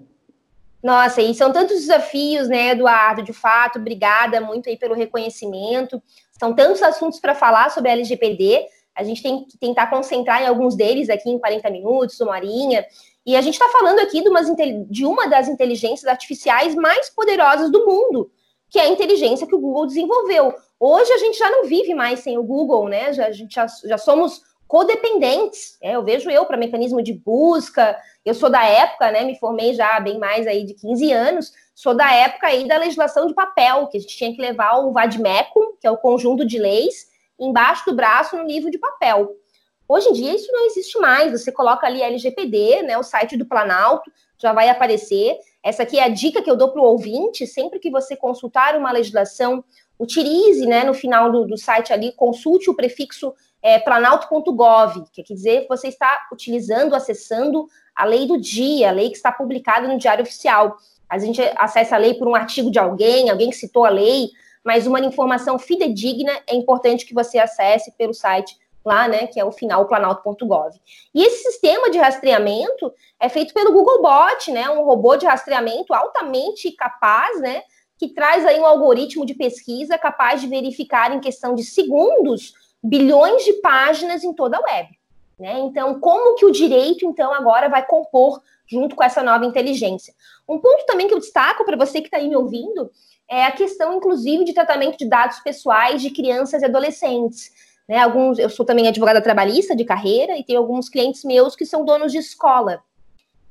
Nossa, 0.85 1.23
e 1.23 1.35
são 1.35 1.51
tantos 1.51 1.81
desafios, 1.81 2.47
né, 2.47 2.73
Eduardo? 2.73 3.23
De 3.23 3.33
fato, 3.33 3.79
obrigada 3.79 4.39
muito 4.39 4.69
aí 4.69 4.77
pelo 4.77 4.95
reconhecimento. 4.95 6.01
São 6.39 6.55
tantos 6.55 6.83
assuntos 6.83 7.19
para 7.19 7.35
falar 7.35 7.71
sobre 7.71 7.89
a 7.89 7.95
LGPD. 7.95 8.67
A 8.95 9.03
gente 9.03 9.23
tem 9.23 9.47
que 9.47 9.57
tentar 9.57 9.87
concentrar 9.87 10.43
em 10.43 10.47
alguns 10.47 10.77
deles 10.77 11.09
aqui 11.09 11.31
em 11.31 11.39
40 11.39 11.71
minutos, 11.71 12.21
uma 12.21 12.33
horinha. 12.33 12.85
E 13.25 13.35
a 13.35 13.41
gente 13.41 13.55
está 13.55 13.67
falando 13.71 13.99
aqui 14.01 14.21
de, 14.21 14.29
umas, 14.29 14.47
de 14.91 15.07
uma 15.07 15.27
das 15.27 15.49
inteligências 15.49 16.07
artificiais 16.07 16.75
mais 16.75 17.09
poderosas 17.09 17.73
do 17.73 17.87
mundo, 17.87 18.31
que 18.69 18.79
é 18.79 18.83
a 18.83 18.89
inteligência 18.91 19.47
que 19.47 19.55
o 19.55 19.61
Google 19.61 19.87
desenvolveu. 19.87 20.53
Hoje 20.79 21.11
a 21.15 21.19
gente 21.19 21.39
já 21.39 21.51
não 21.51 21.65
vive 21.65 21.95
mais 21.95 22.21
sem 22.21 22.37
o 22.37 22.43
Google, 22.43 22.91
né? 22.91 23.11
Já, 23.15 23.29
a 23.29 23.33
gente 23.33 23.55
já, 23.55 23.67
já 23.87 23.97
somos 23.97 24.43
codependentes. 24.67 25.77
É, 25.81 25.97
eu 25.97 26.03
vejo 26.03 26.31
eu 26.31 26.45
para 26.47 26.57
mecanismo 26.57 27.03
de 27.03 27.13
busca. 27.13 27.97
Eu 28.25 28.35
sou 28.35 28.51
da 28.51 28.65
época, 28.65 29.11
né? 29.11 29.25
Me 29.25 29.39
formei 29.39 29.75
já 29.75 29.99
bem 30.01 30.19
mais 30.19 30.47
aí 30.47 30.65
de 30.65 30.75
15 30.75 31.13
anos. 31.13 31.53
Sou 31.75 31.95
da 31.95 32.13
época 32.13 32.47
aí 32.47 32.67
da 32.67 32.77
legislação 32.77 33.27
de 33.27 33.35
papel, 33.35 33.89
que 33.89 33.97
a 33.97 34.01
gente 34.01 34.17
tinha 34.17 34.35
que 34.35 34.41
levar 34.41 34.79
o 34.79 34.93
vademecum, 34.93 35.77
que 35.81 35.87
é 35.87 35.91
o 35.91 35.99
conjunto 35.99 36.45
de 36.45 36.59
leis, 36.59 37.09
embaixo 37.39 37.85
do 37.87 37.95
braço 37.95 38.37
no 38.37 38.45
livro 38.45 38.71
de 38.71 38.79
papel. 38.79 39.37
Hoje 39.87 40.09
em 40.09 40.13
dia 40.13 40.35
isso 40.35 40.51
não 40.51 40.67
existe 40.67 40.99
mais. 40.99 41.33
Você 41.33 41.53
coloca 41.53 41.87
ali 41.87 42.01
LGPD, 42.01 42.83
né? 42.83 42.97
O 42.97 43.03
site 43.03 43.37
do 43.37 43.45
Planalto 43.45 44.11
já 44.39 44.53
vai 44.53 44.69
aparecer. 44.69 45.39
Essa 45.63 45.83
aqui 45.83 45.99
é 45.99 46.05
a 46.05 46.09
dica 46.09 46.43
que 46.43 46.51
eu 46.51 46.57
dou 46.57 46.71
para 46.71 46.81
o 46.81 46.85
ouvinte, 46.85 47.47
sempre 47.47 47.79
que 47.79 47.91
você 47.91 48.17
consultar 48.17 48.77
uma 48.77 48.93
legislação, 48.93 49.65
utilize, 49.99 50.67
né, 50.67 50.85
no 50.85 50.93
final 50.93 51.31
do, 51.31 51.47
do 51.47 51.57
site 51.57 51.93
ali, 51.93 52.13
consulte 52.13 52.69
o 52.69 52.75
prefixo 52.75 53.33
é, 53.65 53.79
planalto.gov, 53.79 55.07
que 55.11 55.23
quer 55.23 55.33
dizer 55.33 55.67
você 55.67 55.89
está 55.89 56.29
utilizando, 56.31 56.95
acessando 56.95 57.67
a 57.97 58.05
lei 58.05 58.27
do 58.27 58.39
dia, 58.39 58.91
a 58.91 58.93
lei 58.93 59.09
que 59.09 59.17
está 59.17 59.33
publicada 59.33 59.89
no 59.89 59.97
Diário 59.97 60.23
Oficial. 60.23 60.77
A 61.09 61.19
gente 61.19 61.41
acessa 61.57 61.95
a 61.95 61.99
lei 61.99 62.13
por 62.13 62.29
um 62.29 62.35
artigo 62.35 62.71
de 62.71 62.79
alguém, 62.79 63.31
alguém 63.31 63.49
que 63.49 63.57
citou 63.57 63.87
a 63.87 63.89
lei, 63.89 64.29
mas 64.63 64.87
uma 64.87 65.01
informação 65.01 65.59
fidedigna 65.59 66.33
é 66.47 66.55
importante 66.55 67.07
que 67.07 67.15
você 67.15 67.39
acesse 67.39 67.91
pelo 67.97 68.13
site 68.13 68.55
lá, 68.85 69.09
né, 69.09 69.27
que 69.29 69.41
é 69.41 69.45
o 69.45 69.53
final 69.53 69.87
planalto.gov. 69.87 70.79
E 71.15 71.23
esse 71.23 71.51
sistema 71.51 71.91
de 71.91 71.97
rastreamento 71.97 72.93
é 73.19 73.31
feito 73.31 73.55
pelo 73.55 73.73
Googlebot, 73.73 74.53
né, 74.53 74.69
um 74.69 74.85
robô 74.85 75.17
de 75.17 75.25
rastreamento 75.25 75.95
altamente 75.95 76.71
capaz, 76.73 77.41
né, 77.41 77.63
que 77.97 78.09
traz 78.09 78.45
aí 78.45 78.61
um 78.61 78.67
algoritmo 78.67 79.25
de 79.25 79.33
pesquisa 79.33 79.97
capaz 79.97 80.43
de 80.43 80.49
verificar 80.49 81.15
em 81.15 81.21
questão 81.21 81.55
de 81.55 81.65
segundos 81.65 82.53
bilhões 82.85 83.43
de 83.45 83.55
páginas 83.55 84.23
em 84.23 84.35
toda 84.35 84.59
a 84.59 84.61
web. 84.61 84.89
Né? 85.39 85.59
Então, 85.61 85.99
como 85.99 86.37
que 86.37 86.45
o 86.45 86.53
direito, 86.53 87.07
então, 87.07 87.33
agora 87.33 87.69
vai 87.69 87.85
compor 87.85 88.43
junto 88.67 88.95
com 88.95 89.03
essa 89.03 89.23
nova 89.23 89.45
inteligência? 89.45 90.15
Um 90.49 90.59
ponto 90.59 90.85
também 90.87 91.09
que 91.09 91.15
eu 91.15 91.19
destaco 91.19 91.65
para 91.65 91.77
você 91.77 92.01
que 92.01 92.09
está 92.09 92.19
aí 92.19 92.29
me 92.29 92.37
ouvindo 92.37 92.91
é 93.29 93.45
a 93.45 93.53
questão, 93.53 93.95
inclusive, 93.95 94.45
de 94.45 94.53
tratamento 94.53 94.99
de 94.99 95.09
dados 95.09 95.41
pessoais 95.41 96.03
de 96.03 96.11
crianças 96.11 96.61
e 96.63 96.67
adolescentes. 96.67 97.51
Né? 97.89 97.99
Alguns, 97.99 98.39
eu 98.39 98.51
sou 98.51 98.67
também 98.67 98.87
advogada 98.87 99.21
trabalhista 99.21 99.75
de 99.75 99.85
carreira 99.85 100.37
e 100.37 100.45
tenho 100.45 100.59
alguns 100.61 100.89
clientes 100.89 101.25
meus 101.25 101.57
que 101.57 101.65
são 101.65 101.85
donos 101.85 102.13
de 102.13 102.19
escola. 102.19 102.83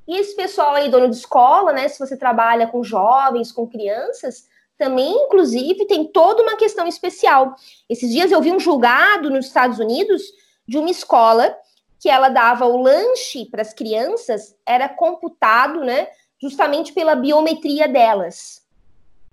E 0.08 0.17
esse 0.17 0.36
pessoal 0.36 0.76
aí, 0.76 0.89
dono 0.89 1.10
de 1.10 1.15
escola, 1.15 1.72
né? 1.72 1.88
Se 1.88 1.98
você 1.98 2.17
trabalha 2.17 2.67
com 2.67 2.84
jovens, 2.84 3.52
com 3.52 3.65
crianças, 3.65 4.48
também, 4.84 5.13
inclusive, 5.13 5.86
tem 5.86 6.04
toda 6.04 6.43
uma 6.43 6.58
questão 6.58 6.86
especial. 6.86 7.56
Esses 7.89 8.12
dias 8.12 8.34
eu 8.34 8.41
vi 8.41 8.52
um 8.52 8.60
julgado 8.60 9.30
nos 9.30 9.46
Estados 9.46 9.80
Unidos 9.80 10.22
de 10.67 10.78
uma 10.78 10.91
escola 10.91 11.56
que 11.98 12.10
ela 12.10 12.28
dava 12.28 12.65
o 12.65 12.82
lanche 12.82 13.46
para 13.46 13.62
as 13.62 13.74
crianças 13.74 14.54
era 14.65 14.89
computado, 14.89 15.86
né, 15.86 16.10
justamente 16.38 16.91
pela 16.91 17.15
biometria 17.15 17.88
delas. 17.88 18.62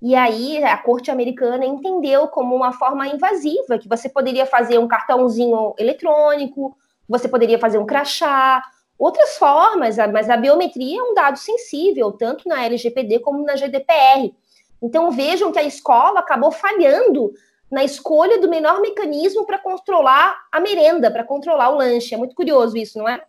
E 0.01 0.15
aí 0.15 0.63
a 0.63 0.77
corte 0.77 1.11
americana 1.11 1.65
entendeu 1.65 2.29
como 2.29 2.55
uma 2.55 2.71
forma 2.71 3.05
invasiva 3.09 3.77
que 3.77 3.89
você 3.89 4.07
poderia 4.07 4.45
fazer 4.45 4.77
um 4.77 4.87
cartãozinho 4.87 5.75
eletrônico, 5.77 6.77
você 7.09 7.27
poderia 7.27 7.59
fazer 7.59 7.77
um 7.77 7.85
crachá, 7.85 8.63
outras 8.97 9.37
formas, 9.37 9.97
mas 10.13 10.29
a 10.29 10.37
biometria 10.37 11.01
é 11.01 11.03
um 11.03 11.13
dado 11.13 11.37
sensível, 11.37 12.13
tanto 12.13 12.47
na 12.47 12.63
LGPD 12.63 13.19
como 13.19 13.43
na 13.43 13.57
GDPR. 13.57 14.33
Então 14.81 15.11
vejam 15.11 15.51
que 15.51 15.59
a 15.59 15.63
escola 15.63 16.19
acabou 16.19 16.51
falhando 16.51 17.31
na 17.71 17.83
escolha 17.83 18.39
do 18.41 18.49
menor 18.49 18.81
mecanismo 18.81 19.45
para 19.45 19.57
controlar 19.57 20.35
a 20.51 20.59
merenda, 20.59 21.09
para 21.09 21.23
controlar 21.23 21.69
o 21.69 21.77
lanche. 21.77 22.13
É 22.13 22.17
muito 22.17 22.35
curioso 22.35 22.75
isso, 22.77 22.97
não 22.97 23.07
é? 23.07 23.21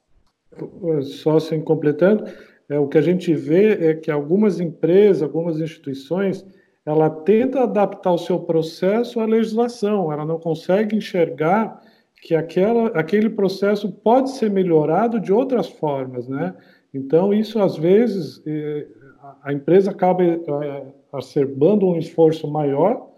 Só 1.02 1.36
assim 1.36 1.60
completando, 1.60 2.24
é, 2.68 2.78
o 2.78 2.88
que 2.88 2.98
a 2.98 3.02
gente 3.02 3.34
vê 3.34 3.90
é 3.90 3.94
que 3.94 4.10
algumas 4.10 4.58
empresas, 4.58 5.22
algumas 5.22 5.60
instituições, 5.60 6.44
ela 6.84 7.08
tenta 7.08 7.62
adaptar 7.62 8.12
o 8.12 8.18
seu 8.18 8.40
processo 8.40 9.20
à 9.20 9.24
legislação, 9.24 10.12
ela 10.12 10.24
não 10.24 10.38
consegue 10.38 10.96
enxergar 10.96 11.80
que 12.20 12.34
aquela, 12.34 12.88
aquele 12.88 13.30
processo 13.30 13.90
pode 13.90 14.30
ser 14.30 14.50
melhorado 14.50 15.20
de 15.20 15.32
outras 15.32 15.68
formas, 15.68 16.28
né? 16.28 16.54
Então, 16.92 17.32
isso 17.32 17.60
às 17.60 17.76
vezes 17.76 18.42
é, 18.46 18.86
a 19.42 19.52
empresa 19.52 19.90
acaba 19.90 20.22
é, 20.22 20.38
acerbando 21.12 21.86
um 21.86 21.96
esforço 21.96 22.48
maior 22.48 23.08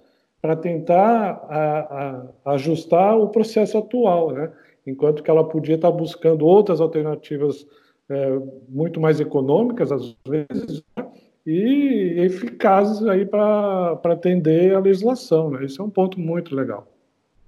para 0.43 0.57
tentar 0.57 1.47
a, 1.49 2.25
a, 2.45 2.53
ajustar 2.53 3.17
o 3.19 3.29
processo 3.29 3.79
atual, 3.79 4.33
né? 4.33 4.53
enquanto 4.87 5.23
que 5.23 5.31
ela 5.31 5.49
podia 5.49 5.77
estar 5.77 5.91
buscando 5.91 6.45
outras 6.45 6.81
alternativas 6.81 7.67
é, 8.11 8.39
muito 8.69 9.01
mais 9.01 9.21
econômicas, 9.21 9.91
às 9.91 10.15
vezes, 10.27 10.83
né? 10.97 11.07
e 11.47 12.15
eficazes 12.19 13.07
aí 13.07 13.25
para 13.25 13.99
atender 14.05 14.75
a 14.75 14.81
legislação. 14.81 15.51
Né? 15.51 15.65
Isso 15.65 15.81
é 15.81 15.85
um 15.85 15.91
ponto 15.91 16.19
muito 16.19 16.55
legal. 16.55 16.87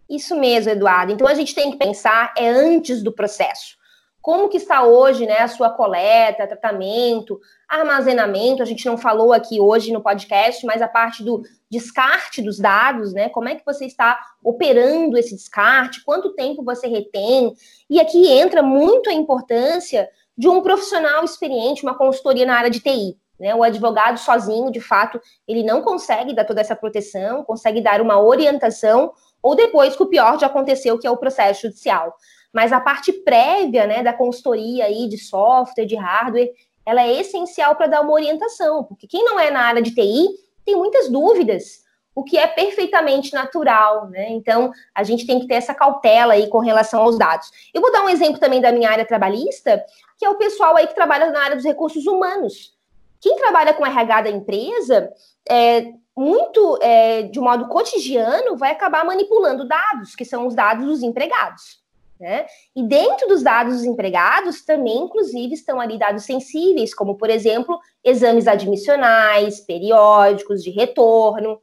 Isso 0.08 0.38
mesmo, 0.38 0.70
Eduardo. 0.70 1.12
Então 1.12 1.26
a 1.26 1.34
gente 1.34 1.54
tem 1.54 1.70
que 1.70 1.78
pensar 1.78 2.32
é 2.36 2.48
antes 2.48 3.02
do 3.02 3.12
processo. 3.12 3.76
Como 4.22 4.48
que 4.48 4.56
está 4.56 4.84
hoje, 4.84 5.24
né, 5.26 5.38
a 5.38 5.48
sua 5.48 5.70
coleta, 5.70 6.46
tratamento, 6.46 7.40
armazenamento? 7.68 8.62
A 8.62 8.66
gente 8.66 8.86
não 8.86 8.96
falou 8.96 9.32
aqui 9.32 9.60
hoje 9.60 9.92
no 9.92 10.02
podcast, 10.02 10.64
mas 10.64 10.80
a 10.80 10.88
parte 10.88 11.22
do 11.22 11.42
descarte 11.70 12.40
dos 12.40 12.58
dados, 12.58 13.12
né? 13.12 13.28
Como 13.28 13.48
é 13.48 13.54
que 13.54 13.64
você 13.64 13.86
está 13.86 14.18
operando 14.42 15.18
esse 15.18 15.34
descarte? 15.34 16.04
Quanto 16.04 16.34
tempo 16.34 16.62
você 16.62 16.86
retém? 16.86 17.54
E 17.90 18.00
aqui 18.00 18.28
entra 18.28 18.62
muito 18.62 19.10
a 19.10 19.12
importância 19.12 20.08
de 20.36 20.48
um 20.48 20.60
profissional 20.60 21.24
experiente, 21.24 21.82
uma 21.82 21.96
consultoria 21.96 22.46
na 22.46 22.56
área 22.56 22.70
de 22.70 22.80
TI. 22.80 23.16
Né? 23.38 23.54
O 23.54 23.62
advogado 23.62 24.18
sozinho, 24.18 24.70
de 24.70 24.80
fato, 24.80 25.20
ele 25.46 25.62
não 25.62 25.82
consegue 25.82 26.34
dar 26.34 26.44
toda 26.44 26.60
essa 26.60 26.76
proteção, 26.76 27.44
consegue 27.44 27.80
dar 27.80 28.00
uma 28.00 28.20
orientação, 28.20 29.12
ou 29.42 29.54
depois 29.54 29.94
que 29.94 30.02
o 30.02 30.08
pior 30.08 30.38
já 30.38 30.46
aconteceu, 30.46 30.98
que 30.98 31.06
é 31.06 31.10
o 31.10 31.16
processo 31.16 31.62
judicial. 31.62 32.14
Mas 32.52 32.72
a 32.72 32.80
parte 32.80 33.12
prévia, 33.12 33.86
né, 33.86 34.02
da 34.02 34.12
consultoria 34.12 34.86
aí 34.86 35.08
de 35.08 35.18
software, 35.18 35.84
de 35.84 35.94
hardware, 35.94 36.50
ela 36.86 37.02
é 37.02 37.20
essencial 37.20 37.74
para 37.74 37.88
dar 37.88 38.00
uma 38.00 38.12
orientação, 38.12 38.84
porque 38.84 39.08
quem 39.08 39.24
não 39.24 39.38
é 39.38 39.50
na 39.50 39.60
área 39.60 39.82
de 39.82 39.92
TI 39.92 40.28
tem 40.64 40.76
muitas 40.76 41.08
dúvidas, 41.08 41.84
o 42.14 42.24
que 42.24 42.38
é 42.38 42.46
perfeitamente 42.46 43.34
natural, 43.34 44.08
né? 44.08 44.30
Então, 44.30 44.72
a 44.94 45.02
gente 45.02 45.26
tem 45.26 45.38
que 45.38 45.46
ter 45.46 45.54
essa 45.54 45.74
cautela 45.74 46.32
aí 46.32 46.48
com 46.48 46.60
relação 46.60 47.02
aos 47.02 47.18
dados. 47.18 47.50
Eu 47.74 47.82
vou 47.82 47.92
dar 47.92 48.04
um 48.04 48.08
exemplo 48.08 48.40
também 48.40 48.60
da 48.60 48.72
minha 48.72 48.88
área 48.88 49.04
trabalhista, 49.04 49.84
que 50.16 50.24
é 50.24 50.30
o 50.30 50.36
pessoal 50.36 50.76
aí 50.76 50.86
que 50.86 50.94
trabalha 50.94 51.30
na 51.30 51.42
área 51.42 51.56
dos 51.56 51.64
recursos 51.64 52.06
humanos. 52.06 52.74
Quem 53.20 53.36
trabalha 53.36 53.74
com 53.74 53.84
RH 53.84 54.22
da 54.22 54.30
empresa, 54.30 55.12
é, 55.48 55.92
muito 56.16 56.78
é, 56.80 57.24
de 57.24 57.38
modo 57.38 57.68
cotidiano, 57.68 58.56
vai 58.56 58.70
acabar 58.70 59.04
manipulando 59.04 59.68
dados, 59.68 60.14
que 60.14 60.24
são 60.24 60.46
os 60.46 60.54
dados 60.54 60.86
dos 60.86 61.02
empregados. 61.02 61.84
Né? 62.18 62.46
E 62.74 62.82
dentro 62.82 63.28
dos 63.28 63.42
dados 63.42 63.74
dos 63.74 63.84
empregados 63.84 64.64
também, 64.64 65.02
inclusive, 65.02 65.52
estão 65.52 65.78
ali 65.78 65.98
dados 65.98 66.24
sensíveis, 66.24 66.94
como, 66.94 67.16
por 67.16 67.28
exemplo, 67.28 67.78
exames 68.02 68.48
admissionais, 68.48 69.60
periódicos, 69.60 70.62
de 70.62 70.70
retorno. 70.70 71.60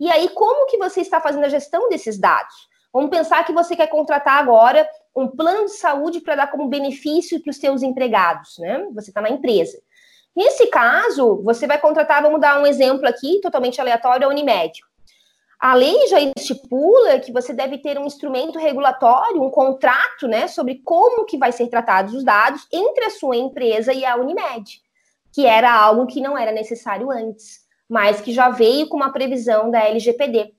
E 0.00 0.10
aí, 0.10 0.28
como 0.30 0.66
que 0.66 0.76
você 0.76 1.00
está 1.00 1.20
fazendo 1.20 1.44
a 1.44 1.48
gestão 1.48 1.88
desses 1.88 2.18
dados? 2.18 2.68
Vamos 2.92 3.10
pensar 3.10 3.44
que 3.44 3.52
você 3.52 3.76
quer 3.76 3.86
contratar 3.86 4.40
agora 4.40 4.88
um 5.14 5.28
plano 5.28 5.66
de 5.66 5.76
saúde 5.76 6.20
para 6.20 6.34
dar 6.34 6.50
como 6.50 6.68
benefício 6.68 7.40
para 7.40 7.50
os 7.50 7.56
seus 7.56 7.82
empregados, 7.82 8.58
né? 8.58 8.86
Você 8.94 9.10
está 9.10 9.20
na 9.20 9.30
empresa. 9.30 9.80
Nesse 10.34 10.66
caso, 10.66 11.42
você 11.42 11.66
vai 11.66 11.78
contratar, 11.78 12.22
vamos 12.22 12.40
dar 12.40 12.60
um 12.60 12.66
exemplo 12.66 13.06
aqui, 13.06 13.40
totalmente 13.40 13.80
aleatório, 13.80 14.26
a 14.26 14.30
Unimed. 14.30 14.80
A 15.62 15.74
lei 15.74 16.08
já 16.08 16.18
estipula 16.20 17.20
que 17.20 17.30
você 17.30 17.52
deve 17.52 17.78
ter 17.78 17.96
um 17.96 18.04
instrumento 18.04 18.58
regulatório, 18.58 19.40
um 19.40 19.48
contrato, 19.48 20.26
né, 20.26 20.48
sobre 20.48 20.82
como 20.84 21.24
que 21.24 21.38
vai 21.38 21.52
ser 21.52 21.68
tratados 21.68 22.14
os 22.14 22.24
dados 22.24 22.66
entre 22.72 23.04
a 23.04 23.10
sua 23.10 23.36
empresa 23.36 23.92
e 23.92 24.04
a 24.04 24.16
Unimed, 24.16 24.80
que 25.32 25.46
era 25.46 25.72
algo 25.72 26.08
que 26.08 26.20
não 26.20 26.36
era 26.36 26.50
necessário 26.50 27.12
antes, 27.12 27.60
mas 27.88 28.20
que 28.20 28.32
já 28.32 28.48
veio 28.48 28.88
com 28.88 28.96
uma 28.96 29.12
previsão 29.12 29.70
da 29.70 29.84
LGPD. 29.84 30.52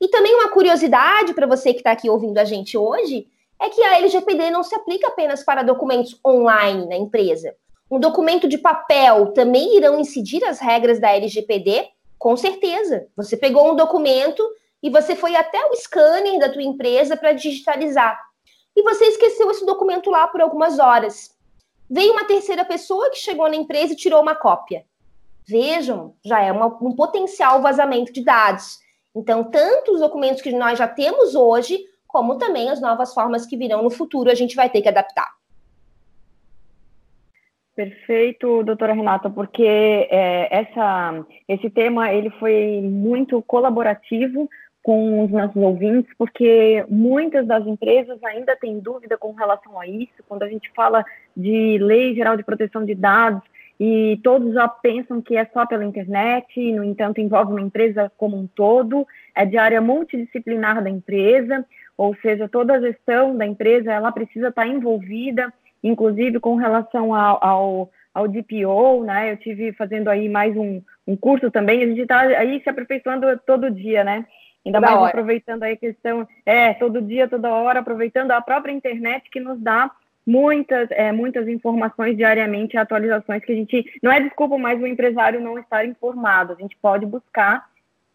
E 0.00 0.06
também 0.06 0.32
uma 0.36 0.50
curiosidade 0.50 1.34
para 1.34 1.48
você 1.48 1.72
que 1.72 1.80
está 1.80 1.90
aqui 1.90 2.08
ouvindo 2.08 2.38
a 2.38 2.44
gente 2.44 2.78
hoje 2.78 3.26
é 3.60 3.68
que 3.68 3.82
a 3.82 3.96
LGPD 3.96 4.50
não 4.50 4.62
se 4.62 4.76
aplica 4.76 5.08
apenas 5.08 5.42
para 5.42 5.64
documentos 5.64 6.16
online 6.24 6.86
na 6.86 6.96
empresa. 6.96 7.56
Um 7.90 7.98
documento 7.98 8.46
de 8.46 8.58
papel 8.58 9.32
também 9.32 9.76
irão 9.76 9.98
incidir 9.98 10.44
as 10.44 10.60
regras 10.60 11.00
da 11.00 11.10
LGPD 11.10 11.88
com 12.18 12.36
certeza. 12.36 13.06
Você 13.16 13.36
pegou 13.36 13.70
um 13.70 13.76
documento 13.76 14.42
e 14.82 14.90
você 14.90 15.16
foi 15.16 15.34
até 15.34 15.64
o 15.66 15.74
scanner 15.74 16.38
da 16.38 16.48
tua 16.48 16.62
empresa 16.62 17.16
para 17.16 17.32
digitalizar. 17.32 18.20
E 18.76 18.82
você 18.82 19.04
esqueceu 19.06 19.50
esse 19.50 19.64
documento 19.64 20.10
lá 20.10 20.26
por 20.26 20.40
algumas 20.40 20.78
horas. 20.78 21.34
Veio 21.88 22.12
uma 22.12 22.24
terceira 22.24 22.64
pessoa 22.64 23.10
que 23.10 23.16
chegou 23.16 23.48
na 23.48 23.56
empresa 23.56 23.92
e 23.92 23.96
tirou 23.96 24.20
uma 24.20 24.34
cópia. 24.34 24.84
Vejam, 25.46 26.14
já 26.24 26.40
é 26.40 26.50
uma, 26.50 26.66
um 26.66 26.94
potencial 26.94 27.60
vazamento 27.60 28.12
de 28.12 28.24
dados. 28.24 28.78
Então, 29.14 29.44
tanto 29.44 29.92
os 29.92 30.00
documentos 30.00 30.42
que 30.42 30.50
nós 30.50 30.78
já 30.78 30.88
temos 30.88 31.34
hoje, 31.34 31.84
como 32.06 32.36
também 32.36 32.68
as 32.70 32.80
novas 32.80 33.14
formas 33.14 33.46
que 33.46 33.56
virão 33.56 33.82
no 33.82 33.90
futuro, 33.90 34.30
a 34.30 34.34
gente 34.34 34.56
vai 34.56 34.68
ter 34.68 34.82
que 34.82 34.88
adaptar. 34.88 35.30
Perfeito, 37.74 38.62
doutora 38.62 38.92
Renata, 38.92 39.28
porque 39.28 39.64
é, 39.64 40.48
essa, 40.50 41.26
esse 41.48 41.68
tema 41.68 42.12
ele 42.12 42.30
foi 42.38 42.80
muito 42.80 43.42
colaborativo 43.42 44.48
com 44.80 45.24
os 45.24 45.30
nossos 45.30 45.56
ouvintes, 45.56 46.12
porque 46.16 46.84
muitas 46.88 47.46
das 47.46 47.66
empresas 47.66 48.22
ainda 48.22 48.54
têm 48.54 48.78
dúvida 48.78 49.18
com 49.18 49.32
relação 49.32 49.80
a 49.80 49.88
isso. 49.88 50.22
Quando 50.28 50.44
a 50.44 50.48
gente 50.48 50.70
fala 50.76 51.04
de 51.36 51.78
lei 51.78 52.14
geral 52.14 52.36
de 52.36 52.44
proteção 52.44 52.84
de 52.84 52.94
dados, 52.94 53.42
e 53.80 54.20
todos 54.22 54.54
já 54.54 54.68
pensam 54.68 55.20
que 55.20 55.36
é 55.36 55.44
só 55.46 55.66
pela 55.66 55.84
internet, 55.84 56.72
no 56.72 56.84
entanto, 56.84 57.20
envolve 57.20 57.50
uma 57.50 57.60
empresa 57.60 58.12
como 58.16 58.36
um 58.36 58.46
todo, 58.46 59.04
é 59.34 59.44
de 59.44 59.58
área 59.58 59.80
multidisciplinar 59.80 60.82
da 60.82 60.90
empresa, 60.90 61.66
ou 61.96 62.14
seja, 62.22 62.48
toda 62.48 62.74
a 62.74 62.80
gestão 62.80 63.36
da 63.36 63.44
empresa 63.44 63.92
ela 63.92 64.12
precisa 64.12 64.48
estar 64.48 64.66
envolvida 64.66 65.52
inclusive 65.84 66.40
com 66.40 66.56
relação 66.56 67.14
ao, 67.14 67.44
ao, 67.44 67.90
ao 68.14 68.26
DPO, 68.26 69.04
né? 69.04 69.32
Eu 69.32 69.36
tive 69.36 69.72
fazendo 69.74 70.08
aí 70.08 70.28
mais 70.30 70.56
um, 70.56 70.80
um 71.06 71.14
curso 71.14 71.50
também, 71.50 71.82
a 71.82 71.86
gente 71.86 72.00
está 72.00 72.20
aí 72.20 72.60
se 72.62 72.70
aperfeiçoando 72.70 73.38
todo 73.46 73.70
dia, 73.70 74.02
né? 74.02 74.24
Ainda 74.64 74.78
toda 74.78 74.86
mais 74.86 74.98
hora. 74.98 75.08
aproveitando 75.10 75.62
aí 75.62 75.74
a 75.74 75.76
questão, 75.76 76.26
é, 76.46 76.72
todo 76.72 77.02
dia, 77.02 77.28
toda 77.28 77.50
hora, 77.50 77.80
aproveitando 77.80 78.30
a 78.30 78.40
própria 78.40 78.72
internet 78.72 79.28
que 79.30 79.38
nos 79.38 79.60
dá 79.60 79.90
muitas, 80.26 80.90
é, 80.90 81.12
muitas 81.12 81.46
informações 81.46 82.16
diariamente, 82.16 82.78
atualizações 82.78 83.44
que 83.44 83.52
a 83.52 83.54
gente, 83.54 83.84
não 84.02 84.10
é 84.10 84.20
desculpa 84.20 84.56
mais 84.56 84.80
o 84.80 84.86
empresário 84.86 85.38
não 85.38 85.58
estar 85.58 85.84
informado, 85.84 86.54
a 86.54 86.56
gente 86.56 86.74
pode 86.80 87.04
buscar 87.04 87.66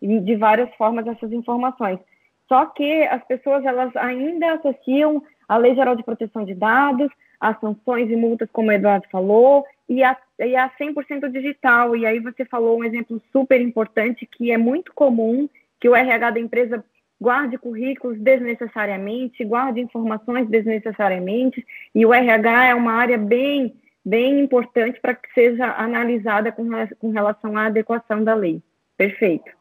de 0.02 0.36
várias 0.36 0.74
formas 0.76 1.06
essas 1.06 1.32
informações. 1.32 2.00
Só 2.48 2.66
que 2.66 3.04
as 3.04 3.24
pessoas, 3.26 3.64
elas 3.64 3.96
ainda 3.96 4.54
associam 4.54 5.22
a 5.48 5.58
Lei 5.58 5.76
Geral 5.76 5.96
de 5.96 6.04
Proteção 6.04 6.44
de 6.44 6.56
Dados 6.56 7.12
as 7.40 7.60
sanções 7.60 8.10
e 8.10 8.16
multas, 8.16 8.50
como 8.52 8.70
o 8.70 8.72
Eduardo 8.72 9.08
falou, 9.12 9.66
e 9.88 10.04
a, 10.04 10.18
e 10.40 10.56
a 10.56 10.70
100% 10.70 11.32
digital. 11.32 11.96
E 11.96 12.06
aí 12.06 12.20
você 12.20 12.44
falou 12.46 12.80
um 12.80 12.84
exemplo 12.84 13.22
super 13.32 13.62
importante 13.62 14.26
que 14.26 14.52
é 14.52 14.58
muito 14.58 14.94
comum 14.94 15.48
que 15.80 15.88
o 15.88 15.96
RH 15.96 16.32
da 16.32 16.40
empresa 16.40 16.84
guarde 17.20 17.58
currículos 17.58 18.20
desnecessariamente, 18.20 19.44
guarde 19.44 19.82
informações 19.82 20.48
desnecessariamente, 20.48 21.66
e 21.94 22.06
o 22.06 22.14
RH 22.14 22.68
é 22.68 22.76
uma 22.76 22.94
área 22.94 23.18
bem, 23.18 23.74
bem 24.06 24.40
importante 24.40 25.00
para 25.02 25.14
que 25.14 25.32
seja 25.34 25.74
analisada 25.74 26.52
com, 26.52 26.66
com 26.98 27.10
relação 27.10 27.58
à 27.58 27.66
adequação 27.66 28.24
da 28.24 28.34
lei. 28.34 28.62
Perfeito. 28.96 29.52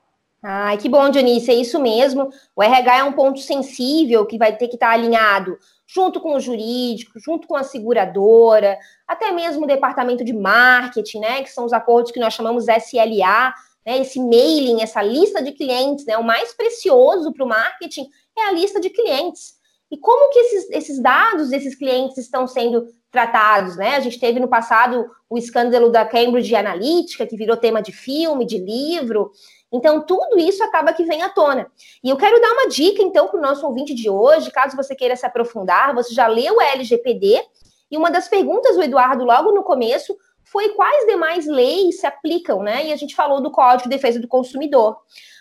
Ai, 0.41 0.77
que 0.77 0.89
bom, 0.89 1.11
Dionísio, 1.11 1.53
é 1.53 1.57
isso 1.57 1.83
mesmo. 1.83 2.31
O 2.55 2.63
RH 2.63 2.99
é 2.99 3.03
um 3.03 3.13
ponto 3.13 3.41
sensível 3.41 4.25
que 4.25 4.39
vai 4.39 4.57
ter 4.57 4.69
que 4.69 4.75
estar 4.75 4.91
alinhado 4.91 5.59
junto 5.89 6.21
com 6.21 6.37
o 6.37 6.41
jurídico, 6.41 7.19
junto 7.19 7.49
com 7.49 7.57
a 7.57 7.65
seguradora, 7.65 8.79
até 9.07 9.33
mesmo 9.33 9.65
o 9.65 9.67
departamento 9.67 10.23
de 10.23 10.35
marketing, 10.35 11.21
né? 11.21 11.43
Que 11.43 11.51
são 11.51 11.65
os 11.65 11.73
acordos 11.73 12.13
que 12.13 12.21
nós 12.21 12.35
chamamos 12.35 12.67
SLA, 12.69 13.55
né? 13.87 13.99
Esse 13.99 14.21
mailing, 14.21 14.83
essa 14.83 15.03
lista 15.03 15.43
de 15.43 15.53
clientes, 15.53 16.05
né? 16.05 16.19
O 16.19 16.23
mais 16.23 16.53
precioso 16.53 17.33
para 17.33 17.45
o 17.45 17.49
marketing 17.49 18.07
é 18.37 18.43
a 18.43 18.53
lista 18.53 18.79
de 18.79 18.91
clientes. 18.91 19.55
E 19.91 19.97
como 19.97 20.31
que 20.31 20.39
esses, 20.41 20.71
esses 20.71 21.03
dados 21.03 21.49
desses 21.49 21.75
clientes 21.75 22.19
estão 22.19 22.47
sendo 22.47 22.87
tratados, 23.11 23.77
né? 23.77 23.97
A 23.97 24.01
gente 24.01 24.19
teve 24.19 24.39
no 24.39 24.49
passado 24.49 25.11
o 25.29 25.39
escândalo 25.39 25.91
da 25.91 26.05
Cambridge 26.05 26.55
Analytica, 26.55 27.27
que 27.27 27.37
virou 27.37 27.57
tema 27.57 27.83
de 27.83 27.93
filme, 27.93 28.47
de 28.47 28.59
livro. 28.59 29.33
Então, 29.73 30.01
tudo 30.01 30.39
isso 30.39 30.63
acaba 30.63 30.93
que 30.93 31.05
vem 31.05 31.23
à 31.23 31.29
tona. 31.29 31.71
E 32.03 32.09
eu 32.09 32.17
quero 32.17 32.41
dar 32.41 32.53
uma 32.53 32.69
dica, 32.69 33.03
então, 33.03 33.29
para 33.29 33.39
o 33.39 33.43
nosso 33.43 33.67
ouvinte 33.67 33.95
de 33.95 34.09
hoje, 34.09 34.51
caso 34.51 34.77
você 34.77 34.95
queira 34.95 35.17
se 35.17 35.27
aprofundar, 35.27 35.95
você 35.95 36.15
já 36.15 36.27
leu 36.27 36.57
o 36.57 36.61
LGPD, 36.61 37.43
e 37.91 37.97
uma 37.97 38.11
das 38.11 38.29
perguntas 38.29 38.77
do 38.77 38.83
Eduardo 38.83 39.25
logo 39.25 39.53
no 39.53 39.63
começo 39.63 40.17
foi 40.51 40.71
quais 40.71 41.07
demais 41.07 41.47
leis 41.47 42.01
se 42.01 42.07
aplicam, 42.07 42.63
né? 42.63 42.87
E 42.87 42.93
a 42.93 42.97
gente 42.97 43.15
falou 43.15 43.41
do 43.41 43.51
Código 43.51 43.85
de 43.85 43.97
Defesa 43.97 44.19
do 44.19 44.29
Consumidor. 44.29 44.97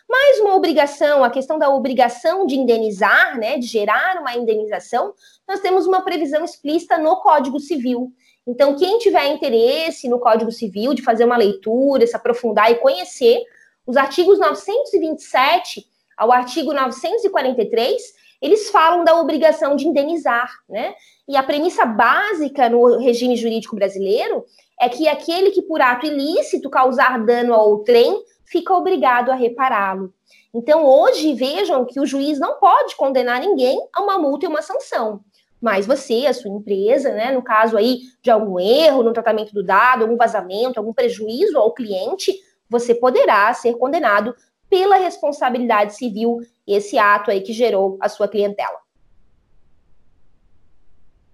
Mais 0.09 0.39
uma 0.39 0.55
obrigação, 0.55 1.23
a 1.23 1.29
questão 1.29 1.59
da 1.59 1.69
obrigação 1.69 2.45
de 2.45 2.55
indenizar, 2.55 3.37
né, 3.37 3.57
de 3.57 3.67
gerar 3.67 4.21
uma 4.21 4.33
indenização, 4.33 5.13
nós 5.45 5.59
temos 5.59 5.85
uma 5.85 6.01
previsão 6.01 6.45
explícita 6.45 6.97
no 6.97 7.17
Código 7.17 7.59
Civil. 7.59 8.13
Então, 8.45 8.77
quem 8.77 8.97
tiver 8.99 9.27
interesse 9.27 10.07
no 10.07 10.19
Código 10.19 10.51
Civil 10.51 10.93
de 10.93 11.01
fazer 11.01 11.25
uma 11.25 11.35
leitura, 11.35 12.07
se 12.07 12.15
aprofundar 12.15 12.71
e 12.71 12.75
conhecer, 12.75 13.43
os 13.85 13.97
artigos 13.97 14.39
927 14.39 15.85
ao 16.17 16.31
artigo 16.31 16.73
943, 16.73 18.01
eles 18.41 18.69
falam 18.69 19.03
da 19.03 19.19
obrigação 19.19 19.75
de 19.75 19.87
indenizar, 19.87 20.49
né? 20.69 20.95
E 21.27 21.35
a 21.35 21.43
premissa 21.43 21.85
básica 21.85 22.69
no 22.69 22.97
regime 22.99 23.35
jurídico 23.35 23.75
brasileiro 23.75 24.45
é 24.79 24.87
que 24.87 25.07
aquele 25.07 25.51
que 25.51 25.61
por 25.61 25.81
ato 25.81 26.05
ilícito 26.05 26.69
causar 26.69 27.23
dano 27.25 27.53
ao 27.53 27.79
trem 27.79 28.23
fica 28.45 28.73
obrigado 28.73 29.29
a 29.29 29.35
repará-lo. 29.35 30.13
Então, 30.53 30.85
hoje, 30.85 31.33
vejam 31.33 31.85
que 31.85 31.99
o 31.99 32.05
juiz 32.05 32.39
não 32.39 32.59
pode 32.59 32.95
condenar 32.95 33.41
ninguém 33.41 33.77
a 33.93 34.01
uma 34.01 34.17
multa 34.17 34.45
e 34.45 34.47
uma 34.47 34.61
sanção. 34.61 35.19
Mas 35.61 35.85
você, 35.85 36.25
a 36.27 36.33
sua 36.33 36.51
empresa, 36.51 37.11
né, 37.11 37.31
no 37.31 37.41
caso 37.41 37.75
aí 37.75 37.99
de 38.21 38.31
algum 38.31 38.59
erro 38.59 39.03
no 39.03 39.11
tratamento 39.11 39.53
do 39.53 39.63
dado, 39.63 40.03
algum 40.03 40.15
vazamento, 40.15 40.79
algum 40.79 40.93
prejuízo 40.93 41.57
ao 41.57 41.73
cliente, 41.73 42.33
você 42.69 42.95
poderá 42.95 43.53
ser 43.53 43.75
condenado 43.75 44.33
pela 44.69 44.95
responsabilidade 44.95 45.95
civil, 45.95 46.39
esse 46.65 46.97
ato 46.97 47.31
aí 47.31 47.41
que 47.41 47.53
gerou 47.53 47.97
a 47.99 48.07
sua 48.07 48.27
clientela. 48.27 48.86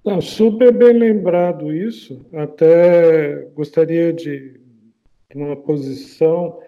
Não, 0.06 0.20
super 0.20 0.74
bem 0.74 0.94
lembrado 0.94 1.74
isso. 1.74 2.26
Até 2.34 3.48
gostaria 3.56 4.12
de 4.12 4.60
uma 5.34 5.56
posição 5.56 6.60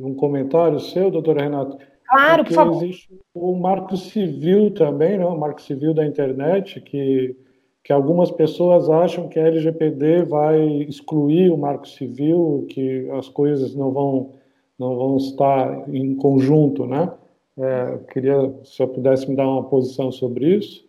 um 0.00 0.14
comentário 0.14 0.78
seu, 0.80 1.10
doutora 1.10 1.42
Renato? 1.42 1.76
Claro, 2.08 2.44
por 2.44 2.52
favor. 2.52 2.84
Existe 2.84 3.18
o 3.34 3.54
marco 3.54 3.96
civil 3.96 4.72
também, 4.72 5.18
né? 5.18 5.24
o 5.24 5.38
marco 5.38 5.60
civil 5.60 5.94
da 5.94 6.06
internet, 6.06 6.80
que, 6.80 7.36
que 7.82 7.92
algumas 7.92 8.30
pessoas 8.30 8.88
acham 8.88 9.28
que 9.28 9.38
a 9.38 9.46
LGPD 9.46 10.24
vai 10.24 10.62
excluir 10.82 11.50
o 11.50 11.58
marco 11.58 11.88
civil, 11.88 12.66
que 12.68 13.08
as 13.12 13.28
coisas 13.28 13.74
não 13.74 13.90
vão, 13.90 14.32
não 14.78 14.96
vão 14.96 15.16
estar 15.16 15.88
em 15.88 16.14
conjunto, 16.14 16.86
né? 16.86 17.10
É, 17.58 17.98
queria, 18.12 18.54
se 18.64 18.82
eu 18.82 18.88
pudesse 18.88 19.28
me 19.28 19.36
dar 19.36 19.46
uma 19.46 19.64
posição 19.64 20.10
sobre 20.10 20.56
isso. 20.56 20.86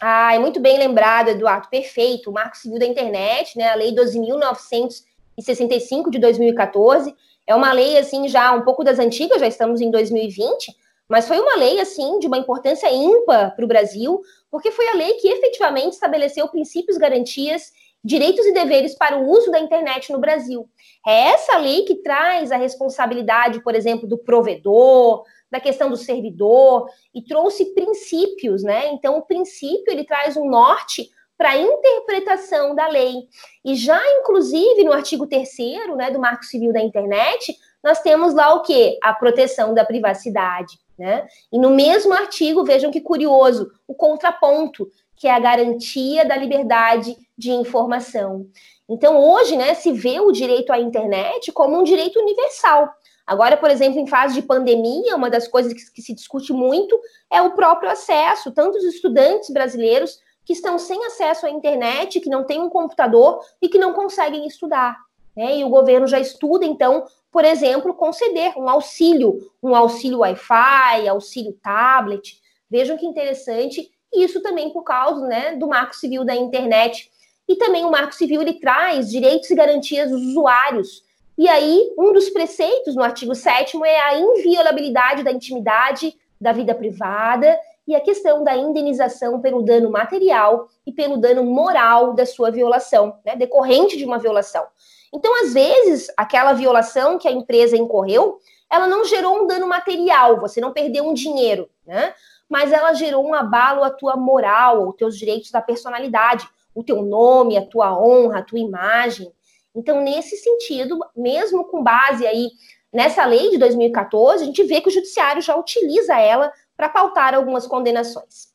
Ah, 0.00 0.34
é 0.34 0.38
muito 0.38 0.60
bem 0.60 0.78
lembrado, 0.78 1.28
Eduardo, 1.28 1.68
perfeito. 1.68 2.30
O 2.30 2.32
Marco 2.32 2.56
Civil 2.56 2.78
da 2.78 2.86
Internet, 2.86 3.58
né, 3.58 3.70
a 3.70 3.74
Lei 3.74 3.92
12.965 3.92 6.10
de 6.10 6.18
2014, 6.18 7.14
é 7.46 7.54
uma 7.54 7.72
lei, 7.72 7.98
assim, 7.98 8.28
já 8.28 8.52
um 8.52 8.62
pouco 8.62 8.82
das 8.84 8.98
antigas, 8.98 9.40
já 9.40 9.48
estamos 9.48 9.80
em 9.80 9.90
2020, 9.90 10.74
mas 11.08 11.26
foi 11.26 11.40
uma 11.40 11.56
lei, 11.56 11.80
assim, 11.80 12.18
de 12.18 12.26
uma 12.26 12.36
importância 12.36 12.92
ímpar 12.92 13.56
para 13.56 13.64
o 13.64 13.68
Brasil, 13.68 14.20
porque 14.50 14.70
foi 14.70 14.86
a 14.88 14.94
lei 14.94 15.14
que 15.14 15.28
efetivamente 15.28 15.94
estabeleceu 15.94 16.46
princípios, 16.48 16.98
garantias, 16.98 17.72
direitos 18.04 18.44
e 18.46 18.52
deveres 18.52 18.94
para 18.94 19.18
o 19.18 19.28
uso 19.28 19.50
da 19.50 19.58
internet 19.58 20.12
no 20.12 20.18
Brasil. 20.18 20.68
É 21.06 21.30
essa 21.30 21.56
lei 21.56 21.82
que 21.82 21.96
traz 21.96 22.52
a 22.52 22.56
responsabilidade, 22.56 23.62
por 23.62 23.74
exemplo, 23.74 24.06
do 24.06 24.18
provedor, 24.18 25.24
da 25.50 25.60
questão 25.60 25.88
do 25.88 25.96
servidor, 25.96 26.88
e 27.14 27.22
trouxe 27.22 27.74
princípios, 27.74 28.62
né? 28.62 28.88
Então, 28.88 29.18
o 29.18 29.22
princípio, 29.22 29.90
ele 29.90 30.04
traz 30.04 30.36
um 30.36 30.48
norte 30.48 31.08
para 31.38 31.50
a 31.50 31.56
interpretação 31.56 32.74
da 32.74 32.88
lei. 32.88 33.28
E 33.64 33.76
já, 33.76 34.00
inclusive, 34.18 34.82
no 34.82 34.92
artigo 34.92 35.26
3 35.26 35.48
né, 35.96 36.10
do 36.10 36.18
Marco 36.18 36.44
Civil 36.44 36.72
da 36.72 36.80
Internet, 36.80 37.56
nós 37.82 38.00
temos 38.00 38.34
lá 38.34 38.52
o 38.54 38.62
quê? 38.62 38.98
A 39.02 39.14
proteção 39.14 39.72
da 39.72 39.84
privacidade. 39.84 40.78
Né? 40.98 41.28
E 41.52 41.58
no 41.58 41.70
mesmo 41.70 42.12
artigo, 42.12 42.64
vejam 42.64 42.90
que 42.90 43.00
curioso, 43.00 43.70
o 43.86 43.94
contraponto, 43.94 44.90
que 45.14 45.28
é 45.28 45.32
a 45.32 45.38
garantia 45.38 46.24
da 46.24 46.36
liberdade 46.36 47.16
de 47.36 47.52
informação. 47.52 48.46
Então, 48.88 49.20
hoje, 49.20 49.56
né, 49.56 49.74
se 49.74 49.92
vê 49.92 50.18
o 50.18 50.32
direito 50.32 50.72
à 50.72 50.80
internet 50.80 51.52
como 51.52 51.78
um 51.78 51.84
direito 51.84 52.18
universal. 52.18 52.88
Agora, 53.28 53.58
por 53.58 53.70
exemplo, 53.70 54.00
em 54.00 54.06
fase 54.06 54.32
de 54.32 54.40
pandemia, 54.40 55.14
uma 55.14 55.28
das 55.28 55.46
coisas 55.46 55.74
que, 55.74 55.92
que 55.92 56.00
se 56.00 56.14
discute 56.14 56.50
muito 56.50 56.98
é 57.30 57.42
o 57.42 57.50
próprio 57.50 57.90
acesso. 57.90 58.50
Tantos 58.52 58.82
estudantes 58.84 59.50
brasileiros 59.50 60.18
que 60.46 60.54
estão 60.54 60.78
sem 60.78 61.04
acesso 61.04 61.44
à 61.44 61.50
internet, 61.50 62.20
que 62.20 62.30
não 62.30 62.42
têm 62.42 62.58
um 62.58 62.70
computador 62.70 63.44
e 63.60 63.68
que 63.68 63.76
não 63.76 63.92
conseguem 63.92 64.46
estudar. 64.46 64.96
Né? 65.36 65.58
E 65.58 65.64
o 65.64 65.68
governo 65.68 66.06
já 66.06 66.18
estuda, 66.18 66.64
então, 66.64 67.04
por 67.30 67.44
exemplo, 67.44 67.92
conceder 67.92 68.56
um 68.56 68.66
auxílio, 68.66 69.52
um 69.62 69.76
auxílio 69.76 70.20
Wi-Fi, 70.20 71.06
auxílio 71.06 71.52
tablet. 71.62 72.40
Vejam 72.70 72.96
que 72.96 73.04
interessante, 73.04 73.90
isso 74.10 74.40
também 74.40 74.72
por 74.72 74.84
causa 74.84 75.26
né, 75.26 75.54
do 75.54 75.68
Marco 75.68 75.94
Civil 75.94 76.24
da 76.24 76.34
Internet. 76.34 77.10
E 77.46 77.56
também 77.56 77.84
o 77.84 77.90
Marco 77.90 78.14
Civil 78.14 78.40
ele 78.40 78.54
traz 78.54 79.10
direitos 79.10 79.50
e 79.50 79.54
garantias 79.54 80.10
dos 80.10 80.22
usuários. 80.22 81.06
E 81.38 81.48
aí, 81.48 81.94
um 81.96 82.12
dos 82.12 82.28
preceitos 82.30 82.96
no 82.96 83.02
artigo 83.02 83.32
7 83.32 83.80
é 83.84 84.00
a 84.00 84.18
inviolabilidade 84.18 85.22
da 85.22 85.30
intimidade 85.30 86.18
da 86.40 86.50
vida 86.50 86.74
privada 86.74 87.56
e 87.86 87.94
a 87.94 88.00
questão 88.00 88.42
da 88.42 88.56
indenização 88.56 89.40
pelo 89.40 89.62
dano 89.62 89.88
material 89.88 90.68
e 90.84 90.92
pelo 90.92 91.16
dano 91.16 91.44
moral 91.44 92.12
da 92.12 92.26
sua 92.26 92.50
violação, 92.50 93.20
né, 93.24 93.36
decorrente 93.36 93.96
de 93.96 94.04
uma 94.04 94.18
violação. 94.18 94.66
Então, 95.14 95.32
às 95.44 95.54
vezes, 95.54 96.12
aquela 96.16 96.54
violação 96.54 97.18
que 97.18 97.28
a 97.28 97.32
empresa 97.32 97.76
incorreu, 97.76 98.40
ela 98.68 98.88
não 98.88 99.04
gerou 99.04 99.40
um 99.40 99.46
dano 99.46 99.68
material, 99.68 100.40
você 100.40 100.60
não 100.60 100.72
perdeu 100.72 101.06
um 101.06 101.14
dinheiro, 101.14 101.70
né? 101.86 102.14
Mas 102.48 102.72
ela 102.72 102.92
gerou 102.94 103.24
um 103.24 103.32
abalo 103.32 103.84
à 103.84 103.90
tua 103.90 104.16
moral, 104.16 104.84
aos 104.84 104.96
teus 104.96 105.16
direitos 105.16 105.52
da 105.52 105.62
personalidade, 105.62 106.48
o 106.74 106.82
teu 106.82 107.00
nome, 107.02 107.56
a 107.56 107.64
tua 107.64 107.96
honra, 107.96 108.40
a 108.40 108.42
tua 108.42 108.58
imagem. 108.58 109.32
Então, 109.74 110.02
nesse 110.02 110.36
sentido, 110.36 110.98
mesmo 111.16 111.64
com 111.64 111.82
base 111.82 112.26
aí 112.26 112.48
nessa 112.92 113.24
lei 113.24 113.50
de 113.50 113.58
2014, 113.58 114.42
a 114.42 114.46
gente 114.46 114.64
vê 114.64 114.80
que 114.80 114.88
o 114.88 114.92
judiciário 114.92 115.42
já 115.42 115.54
utiliza 115.56 116.18
ela 116.18 116.52
para 116.76 116.88
pautar 116.88 117.34
algumas 117.34 117.66
condenações. 117.66 118.52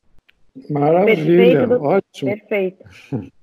Maravilha, 0.70 1.68
Perfeito, 1.68 1.84
ótimo. 1.84 2.32
Perfeito. 2.32 2.84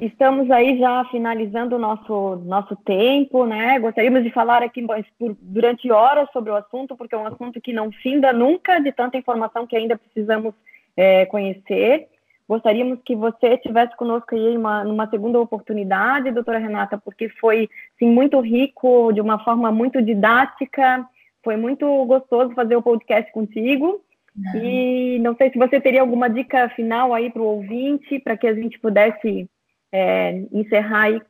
Estamos 0.00 0.50
aí 0.50 0.78
já 0.78 1.04
finalizando 1.10 1.76
o 1.76 1.78
nosso, 1.78 2.36
nosso 2.46 2.74
tempo, 2.76 3.44
né? 3.44 3.78
Gostaríamos 3.78 4.22
de 4.22 4.30
falar 4.30 4.62
aqui 4.62 4.84
por, 5.18 5.36
durante 5.40 5.90
horas 5.90 6.30
sobre 6.32 6.50
o 6.50 6.56
assunto, 6.56 6.96
porque 6.96 7.14
é 7.14 7.18
um 7.18 7.26
assunto 7.26 7.60
que 7.60 7.72
não 7.72 7.92
finda 7.92 8.32
nunca 8.32 8.78
de 8.80 8.90
tanta 8.92 9.18
informação 9.18 9.66
que 9.66 9.76
ainda 9.76 9.98
precisamos 9.98 10.54
é, 10.96 11.26
conhecer. 11.26 12.08
Gostaríamos 12.48 13.00
que 13.04 13.16
você 13.16 13.58
tivesse 13.58 13.96
conosco 13.96 14.34
aí 14.34 14.56
uma, 14.56 14.84
numa 14.84 15.08
segunda 15.10 15.40
oportunidade, 15.40 16.30
doutora 16.30 16.58
Renata, 16.58 16.96
porque 16.96 17.28
foi 17.28 17.68
sim, 17.98 18.08
muito 18.08 18.38
rico, 18.40 19.12
de 19.12 19.20
uma 19.20 19.42
forma 19.42 19.72
muito 19.72 20.00
didática, 20.00 21.04
foi 21.42 21.56
muito 21.56 22.04
gostoso 22.04 22.54
fazer 22.54 22.76
o 22.76 22.82
podcast 22.82 23.30
contigo. 23.32 24.00
Uhum. 24.36 24.62
E 24.62 25.18
não 25.20 25.34
sei 25.34 25.50
se 25.50 25.58
você 25.58 25.80
teria 25.80 26.02
alguma 26.02 26.28
dica 26.28 26.68
final 26.70 27.12
aí 27.12 27.30
para 27.30 27.42
o 27.42 27.46
ouvinte, 27.46 28.18
para 28.20 28.36
que 28.36 28.46
a 28.46 28.54
gente 28.54 28.78
pudesse 28.78 29.48
é, 29.90 30.42
encerrar 30.52 31.04
aí 31.04 31.22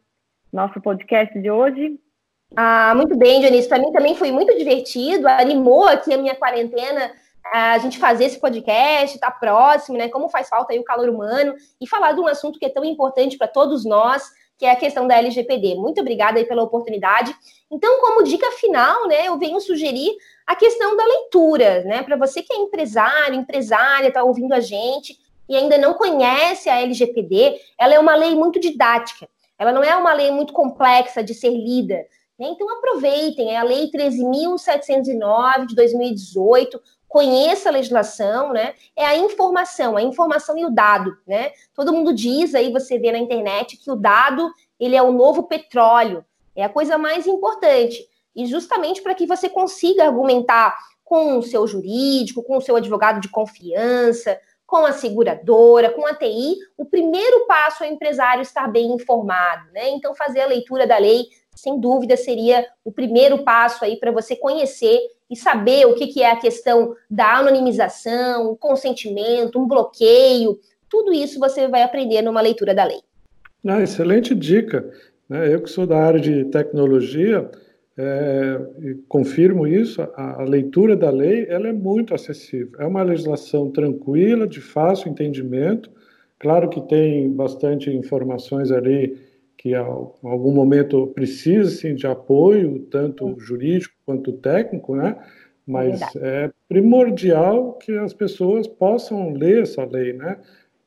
nosso 0.52 0.80
podcast 0.80 1.38
de 1.38 1.50
hoje. 1.50 1.98
Ah, 2.54 2.94
muito 2.94 3.16
bem, 3.16 3.40
Dionísio. 3.40 3.68
Para 3.68 3.78
mim 3.78 3.92
também 3.92 4.14
foi 4.14 4.30
muito 4.30 4.56
divertido, 4.56 5.26
animou 5.28 5.86
aqui 5.86 6.12
a 6.12 6.18
minha 6.18 6.34
quarentena 6.34 7.10
a 7.53 7.78
gente 7.78 7.99
fazer 7.99 8.24
esse 8.24 8.40
podcast, 8.40 9.14
estar 9.14 9.30
tá 9.30 9.38
próximo, 9.38 9.97
né? 9.97 10.09
Como 10.09 10.28
faz 10.28 10.49
falta 10.49 10.72
aí 10.72 10.78
o 10.78 10.84
calor 10.84 11.09
humano 11.09 11.55
e 11.80 11.88
falar 11.88 12.12
de 12.12 12.20
um 12.20 12.26
assunto 12.26 12.59
que 12.59 12.66
é 12.66 12.68
tão 12.68 12.84
importante 12.84 13.36
para 13.36 13.49
todos 13.49 13.84
nós, 13.84 14.24
que 14.59 14.64
é 14.64 14.70
a 14.70 14.76
questão 14.76 15.07
da 15.07 15.16
LGPD. 15.16 15.74
Muito 15.74 16.01
obrigada 16.01 16.38
aí 16.38 16.44
pela 16.44 16.62
oportunidade. 16.62 17.34
Então, 17.70 18.01
como 18.01 18.22
dica 18.22 18.51
final, 18.53 19.07
né, 19.07 19.26
eu 19.26 19.38
venho 19.38 19.61
sugerir 19.61 20.11
a 20.47 20.55
questão 20.57 20.97
da 20.97 21.05
leitura, 21.05 21.82
né? 21.84 22.03
Para 22.03 22.16
você 22.16 22.42
que 22.42 22.53
é 22.53 22.57
empresário, 22.57 23.34
empresária, 23.34 24.09
está 24.09 24.22
ouvindo 24.22 24.53
a 24.53 24.61
gente 24.61 25.18
e 25.49 25.57
ainda 25.57 25.78
não 25.78 25.94
conhece 25.94 26.68
a 26.68 26.80
LGPD, 26.80 27.61
ela 27.78 27.94
é 27.94 27.99
uma 27.99 28.16
lei 28.16 28.34
muito 28.34 28.59
didática. 28.59 29.28
Ela 29.59 29.72
não 29.72 29.82
é 29.82 29.94
uma 29.97 30.12
lei 30.12 30.30
muito 30.30 30.53
complexa 30.53 31.22
de 31.22 31.32
ser 31.32 31.51
lida. 31.51 32.07
Né? 32.38 32.49
Então 32.49 32.68
aproveitem, 32.70 33.53
é 33.53 33.57
a 33.57 33.62
Lei 33.62 33.90
13.709 33.90 35.66
de 35.66 35.74
2018, 35.74 36.80
conheça 37.09 37.68
a 37.68 37.72
legislação, 37.72 38.52
né? 38.52 38.74
É 38.94 39.04
a 39.04 39.16
informação, 39.16 39.96
a 39.96 40.02
informação 40.02 40.59
e 40.59 40.64
o 40.64 40.70
dado, 40.70 41.16
né? 41.26 41.52
Todo 41.74 41.92
mundo 41.92 42.12
diz 42.12 42.54
aí, 42.54 42.72
você 42.72 42.98
vê 42.98 43.12
na 43.12 43.18
internet, 43.18 43.76
que 43.76 43.90
o 43.90 43.96
dado 43.96 44.50
ele 44.78 44.96
é 44.96 45.02
o 45.02 45.12
novo 45.12 45.44
petróleo, 45.44 46.24
é 46.54 46.64
a 46.64 46.68
coisa 46.68 46.98
mais 46.98 47.26
importante. 47.26 48.07
E 48.34 48.46
justamente 48.46 49.00
para 49.00 49.14
que 49.14 49.26
você 49.26 49.48
consiga 49.48 50.04
argumentar 50.04 50.76
com 51.02 51.38
o 51.38 51.42
seu 51.42 51.66
jurídico, 51.66 52.42
com 52.42 52.57
o 52.57 52.61
seu 52.61 52.76
advogado 52.76 53.20
de 53.20 53.28
confiança, 53.28 54.38
com 54.66 54.84
a 54.84 54.92
seguradora, 54.92 55.90
com 55.90 56.04
a 56.07 56.14
TI, 56.14 56.57
o 56.76 56.84
primeiro 56.84 57.46
passo 57.46 57.84
é 57.84 57.88
o 57.88 57.92
empresário 57.92 58.42
estar 58.42 58.66
bem 58.66 58.92
informado, 58.92 59.70
né? 59.72 59.88
Então, 59.90 60.14
fazer 60.14 60.40
a 60.40 60.46
leitura 60.46 60.86
da 60.86 60.98
lei, 60.98 61.26
sem 61.54 61.78
dúvida, 61.78 62.16
seria 62.16 62.66
o 62.84 62.90
primeiro 62.90 63.44
passo 63.44 63.84
aí 63.84 63.96
para 63.96 64.11
você 64.11 64.34
conhecer 64.34 64.98
e 65.30 65.36
saber 65.36 65.86
o 65.86 65.94
que, 65.94 66.06
que 66.06 66.22
é 66.22 66.30
a 66.30 66.36
questão 66.36 66.94
da 67.10 67.38
anonimização, 67.38 68.56
consentimento, 68.56 69.58
um 69.58 69.66
bloqueio, 69.66 70.58
tudo 70.88 71.12
isso 71.12 71.40
você 71.40 71.68
vai 71.68 71.82
aprender 71.82 72.22
numa 72.22 72.40
leitura 72.40 72.74
da 72.74 72.84
lei. 72.84 73.00
Ah, 73.66 73.82
excelente 73.82 74.34
dica. 74.34 74.88
Né? 75.28 75.52
Eu 75.52 75.60
que 75.60 75.70
sou 75.70 75.86
da 75.86 75.98
área 75.98 76.20
de 76.20 76.44
tecnologia, 76.46 77.50
é, 77.98 78.60
confirmo 79.08 79.66
isso, 79.66 80.02
a, 80.02 80.42
a, 80.42 80.44
leitura 80.44 80.94
da 80.94 81.10
lei 81.10 81.46
ela 81.48 81.68
é 81.68 81.72
muito 81.72 82.14
acessível. 82.14 82.78
É 82.78 82.86
uma 82.86 83.02
legislação 83.02 83.70
tranquila, 83.70 84.46
de 84.46 84.60
fácil 84.60 85.10
entendimento. 85.10 85.90
Claro 86.38 86.68
que 86.68 86.80
tem 86.82 87.30
bastante 87.32 87.90
informações 87.90 88.70
ali 88.70 89.18
que, 89.68 90.26
em 90.26 90.30
algum 90.30 90.52
momento, 90.52 91.08
precisa 91.08 91.70
sim, 91.70 91.94
de 91.94 92.06
apoio, 92.06 92.80
tanto 92.90 93.34
jurídico 93.38 93.94
quanto 94.04 94.32
técnico, 94.32 94.94
né? 94.94 95.16
Mas 95.66 96.00
é, 96.16 96.44
é 96.44 96.50
primordial 96.68 97.72
que 97.74 97.92
as 97.98 98.14
pessoas 98.14 98.66
possam 98.66 99.32
ler 99.32 99.62
essa 99.62 99.84
lei, 99.84 100.12
né? 100.12 100.38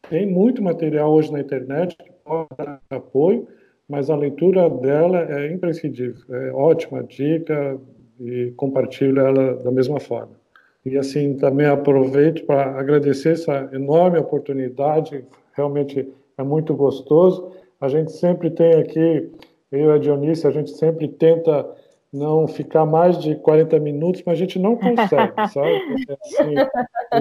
Tem 0.10 0.26
muito 0.26 0.64
material 0.64 1.14
hoje 1.14 1.32
na 1.32 1.42
internet 1.42 1.98
que 1.98 2.12
pode 2.24 2.48
dar 2.58 2.82
apoio 2.90 3.48
mas 3.90 4.12
a 4.12 4.16
leitura 4.16 4.70
dela 4.70 5.26
é 5.32 5.52
imprescindível. 5.52 6.24
É 6.30 6.52
ótima 6.52 7.04
dica 7.04 7.82
e 8.20 8.54
compartilho 8.56 9.20
ela 9.20 9.56
da 9.56 9.72
mesma 9.72 10.00
forma. 10.00 10.38
E 10.86 10.96
assim, 10.96 11.36
também 11.36 11.66
aproveito 11.66 12.46
para 12.46 12.80
agradecer 12.80 13.32
essa 13.32 13.68
enorme 13.74 14.20
oportunidade, 14.20 15.26
realmente 15.54 16.08
é 16.38 16.44
muito 16.44 16.76
gostoso. 16.76 17.52
A 17.80 17.88
gente 17.88 18.12
sempre 18.12 18.52
tem 18.52 18.74
aqui, 18.76 19.32
eu 19.72 19.90
e 19.90 19.92
a 19.92 19.98
Dionícia, 19.98 20.50
a 20.50 20.52
gente 20.52 20.72
sempre 20.72 21.08
tenta 21.08 21.66
não 22.12 22.48
ficar 22.48 22.86
mais 22.86 23.20
de 23.20 23.36
40 23.36 23.80
minutos, 23.80 24.24
mas 24.26 24.34
a 24.34 24.40
gente 24.40 24.60
não 24.60 24.76
consegue, 24.76 25.34
sabe? 25.54 25.82
Assim, 26.22 26.56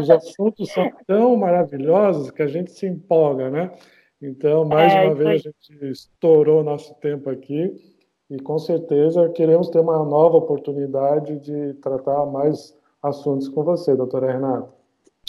os 0.00 0.10
assuntos 0.10 0.72
são 0.72 0.90
tão 1.06 1.36
maravilhosos 1.36 2.30
que 2.30 2.42
a 2.42 2.46
gente 2.46 2.72
se 2.72 2.86
empolga, 2.86 3.50
né? 3.50 3.70
Então, 4.20 4.64
mais 4.64 4.92
é, 4.92 5.04
uma 5.04 5.14
vez, 5.14 5.42
a 5.46 5.50
gente 5.50 5.90
estourou 5.90 6.64
nosso 6.64 6.94
tempo 6.96 7.30
aqui 7.30 7.72
e 8.28 8.38
com 8.38 8.58
certeza 8.58 9.28
queremos 9.28 9.68
ter 9.68 9.78
uma 9.78 10.04
nova 10.04 10.38
oportunidade 10.38 11.38
de 11.38 11.74
tratar 11.74 12.26
mais 12.26 12.76
assuntos 13.02 13.48
com 13.48 13.62
você, 13.62 13.94
doutora 13.94 14.32
Renata. 14.32 14.77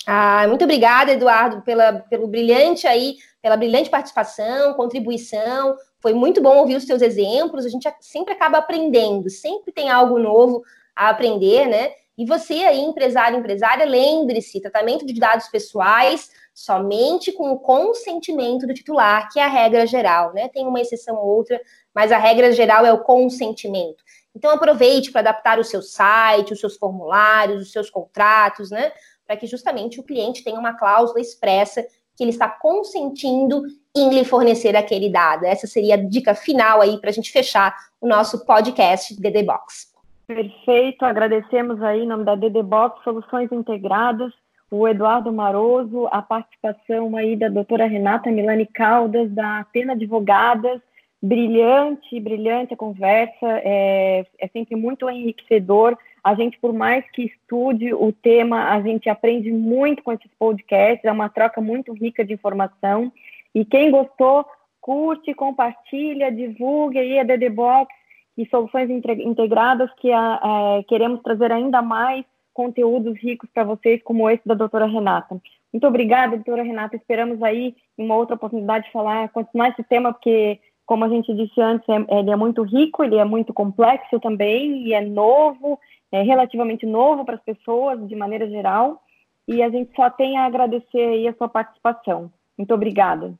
Ah, 0.05 0.47
muito 0.47 0.63
obrigada, 0.63 1.11
Eduardo, 1.11 1.61
pela, 1.61 1.93
pelo 1.93 2.27
brilhante 2.27 2.87
aí, 2.87 3.17
pela 3.41 3.57
brilhante 3.57 3.89
participação, 3.89 4.73
contribuição. 4.73 5.75
Foi 6.01 6.13
muito 6.13 6.41
bom 6.41 6.57
ouvir 6.57 6.75
os 6.75 6.85
seus 6.85 7.01
exemplos. 7.01 7.65
A 7.65 7.69
gente 7.69 7.87
sempre 8.01 8.33
acaba 8.33 8.57
aprendendo, 8.57 9.29
sempre 9.29 9.71
tem 9.71 9.89
algo 9.89 10.17
novo 10.17 10.63
a 10.95 11.09
aprender, 11.09 11.67
né? 11.67 11.91
E 12.17 12.25
você 12.25 12.65
aí, 12.65 12.81
empresário, 12.81 13.39
empresária, 13.39 13.85
lembre-se, 13.85 14.59
tratamento 14.59 15.05
de 15.05 15.13
dados 15.13 15.47
pessoais 15.47 16.29
somente 16.53 17.31
com 17.31 17.51
o 17.51 17.59
consentimento 17.59 18.67
do 18.67 18.73
titular, 18.73 19.29
que 19.31 19.39
é 19.39 19.45
a 19.45 19.47
regra 19.47 19.87
geral, 19.87 20.33
né? 20.33 20.49
Tem 20.49 20.67
uma 20.67 20.81
exceção 20.81 21.15
ou 21.15 21.25
outra, 21.25 21.61
mas 21.95 22.11
a 22.11 22.17
regra 22.17 22.51
geral 22.51 22.85
é 22.85 22.91
o 22.91 23.03
consentimento. 23.03 24.03
Então 24.35 24.51
aproveite 24.51 25.11
para 25.11 25.21
adaptar 25.21 25.59
o 25.59 25.63
seu 25.63 25.81
site, 25.81 26.51
os 26.51 26.59
seus 26.59 26.75
formulários, 26.75 27.61
os 27.61 27.71
seus 27.71 27.89
contratos, 27.89 28.69
né? 28.69 28.91
Para 29.29 29.37
que 29.37 29.45
justamente 29.45 29.99
o 29.99 30.03
cliente 30.03 30.43
tenha 30.43 30.59
uma 30.59 30.73
cláusula 30.73 31.21
expressa 31.21 31.85
que 32.17 32.23
ele 32.23 32.31
está 32.31 32.49
consentindo 32.49 33.61
em 33.95 34.09
lhe 34.09 34.25
fornecer 34.25 34.75
aquele 34.75 35.07
dado. 35.07 35.45
Essa 35.45 35.67
seria 35.67 35.93
a 35.93 35.97
dica 35.97 36.33
final 36.33 36.81
aí 36.81 36.97
para 36.97 37.11
a 37.11 37.13
gente 37.13 37.31
fechar 37.31 37.75
o 38.01 38.07
nosso 38.07 38.43
podcast 38.43 39.15
DD 39.21 39.43
Box. 39.43 39.93
Perfeito, 40.25 41.05
agradecemos 41.05 41.79
aí 41.83 42.01
em 42.01 42.07
nome 42.07 42.23
da 42.23 42.33
DD 42.33 42.63
Box 42.63 43.03
Soluções 43.03 43.51
Integradas 43.51 44.33
o 44.71 44.87
Eduardo 44.87 45.31
Maroso, 45.31 46.07
a 46.11 46.21
participação 46.21 47.15
aí 47.15 47.35
da 47.35 47.49
doutora 47.49 47.85
Renata 47.85 48.31
Milani 48.31 48.67
Caldas, 48.67 49.31
da 49.31 49.59
Atena 49.59 49.93
Advogadas, 49.93 50.79
brilhante, 51.21 52.19
brilhante 52.19 52.73
a 52.73 52.77
conversa, 52.77 53.45
é, 53.63 54.25
é 54.39 54.47
sempre 54.49 54.75
muito 54.75 55.09
enriquecedor. 55.09 55.97
A 56.23 56.35
gente, 56.35 56.59
por 56.59 56.73
mais 56.73 57.09
que 57.11 57.23
estude 57.23 57.93
o 57.93 58.11
tema, 58.11 58.71
a 58.71 58.81
gente 58.81 59.09
aprende 59.09 59.51
muito 59.51 60.03
com 60.03 60.11
esses 60.11 60.31
podcasts, 60.37 61.05
é 61.05 61.11
uma 61.11 61.29
troca 61.29 61.61
muito 61.61 61.93
rica 61.93 62.23
de 62.25 62.33
informação. 62.33 63.11
E 63.53 63.65
quem 63.65 63.91
gostou, 63.91 64.45
curte, 64.81 65.33
compartilha, 65.33 66.31
divulgue 66.31 66.99
aí 66.99 67.19
a 67.19 67.23
DD 67.23 67.49
Box 67.49 67.93
e 68.37 68.45
soluções 68.47 68.89
integradas 68.89 69.91
que 69.97 70.11
é, 70.11 70.83
queremos 70.87 71.21
trazer 71.21 71.51
ainda 71.51 71.81
mais 71.81 72.25
conteúdos 72.53 73.17
ricos 73.17 73.49
para 73.53 73.63
vocês, 73.63 74.01
como 74.03 74.29
esse 74.29 74.45
da 74.45 74.53
doutora 74.53 74.85
Renata. 74.85 75.39
Muito 75.71 75.87
obrigada, 75.87 76.35
doutora 76.35 76.63
Renata. 76.63 76.95
Esperamos 76.95 77.41
aí, 77.41 77.75
uma 77.97 78.15
outra 78.15 78.35
oportunidade, 78.35 78.85
de 78.85 78.91
falar, 78.91 79.29
continuar 79.29 79.69
esse 79.69 79.83
tema, 79.83 80.11
porque, 80.11 80.59
como 80.85 81.05
a 81.05 81.09
gente 81.09 81.33
disse 81.33 81.61
antes, 81.61 81.87
é, 81.87 82.19
ele 82.19 82.31
é 82.31 82.35
muito 82.35 82.63
rico, 82.63 83.03
ele 83.03 83.17
é 83.17 83.23
muito 83.23 83.53
complexo 83.53 84.19
também, 84.19 84.87
e 84.87 84.93
é 84.93 85.01
novo, 85.01 85.79
é 86.11 86.21
relativamente 86.21 86.85
novo 86.85 87.23
para 87.23 87.35
as 87.35 87.41
pessoas, 87.43 88.07
de 88.07 88.15
maneira 88.15 88.49
geral. 88.49 89.01
E 89.47 89.61
a 89.63 89.69
gente 89.69 89.95
só 89.95 90.09
tem 90.09 90.37
a 90.37 90.45
agradecer 90.45 90.99
aí 90.99 91.27
a 91.27 91.33
sua 91.33 91.49
participação. 91.49 92.31
Muito 92.57 92.73
obrigada. 92.73 93.33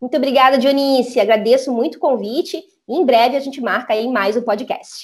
Muito 0.00 0.16
obrigada, 0.16 0.58
Dionícia. 0.58 1.22
Agradeço 1.22 1.72
muito 1.72 1.96
o 1.96 2.00
convite 2.00 2.62
e 2.88 2.94
em 2.94 3.04
breve 3.04 3.36
a 3.36 3.40
gente 3.40 3.60
marca 3.60 3.94
aí 3.94 4.06
mais 4.08 4.36
um 4.36 4.42
podcast. 4.42 4.92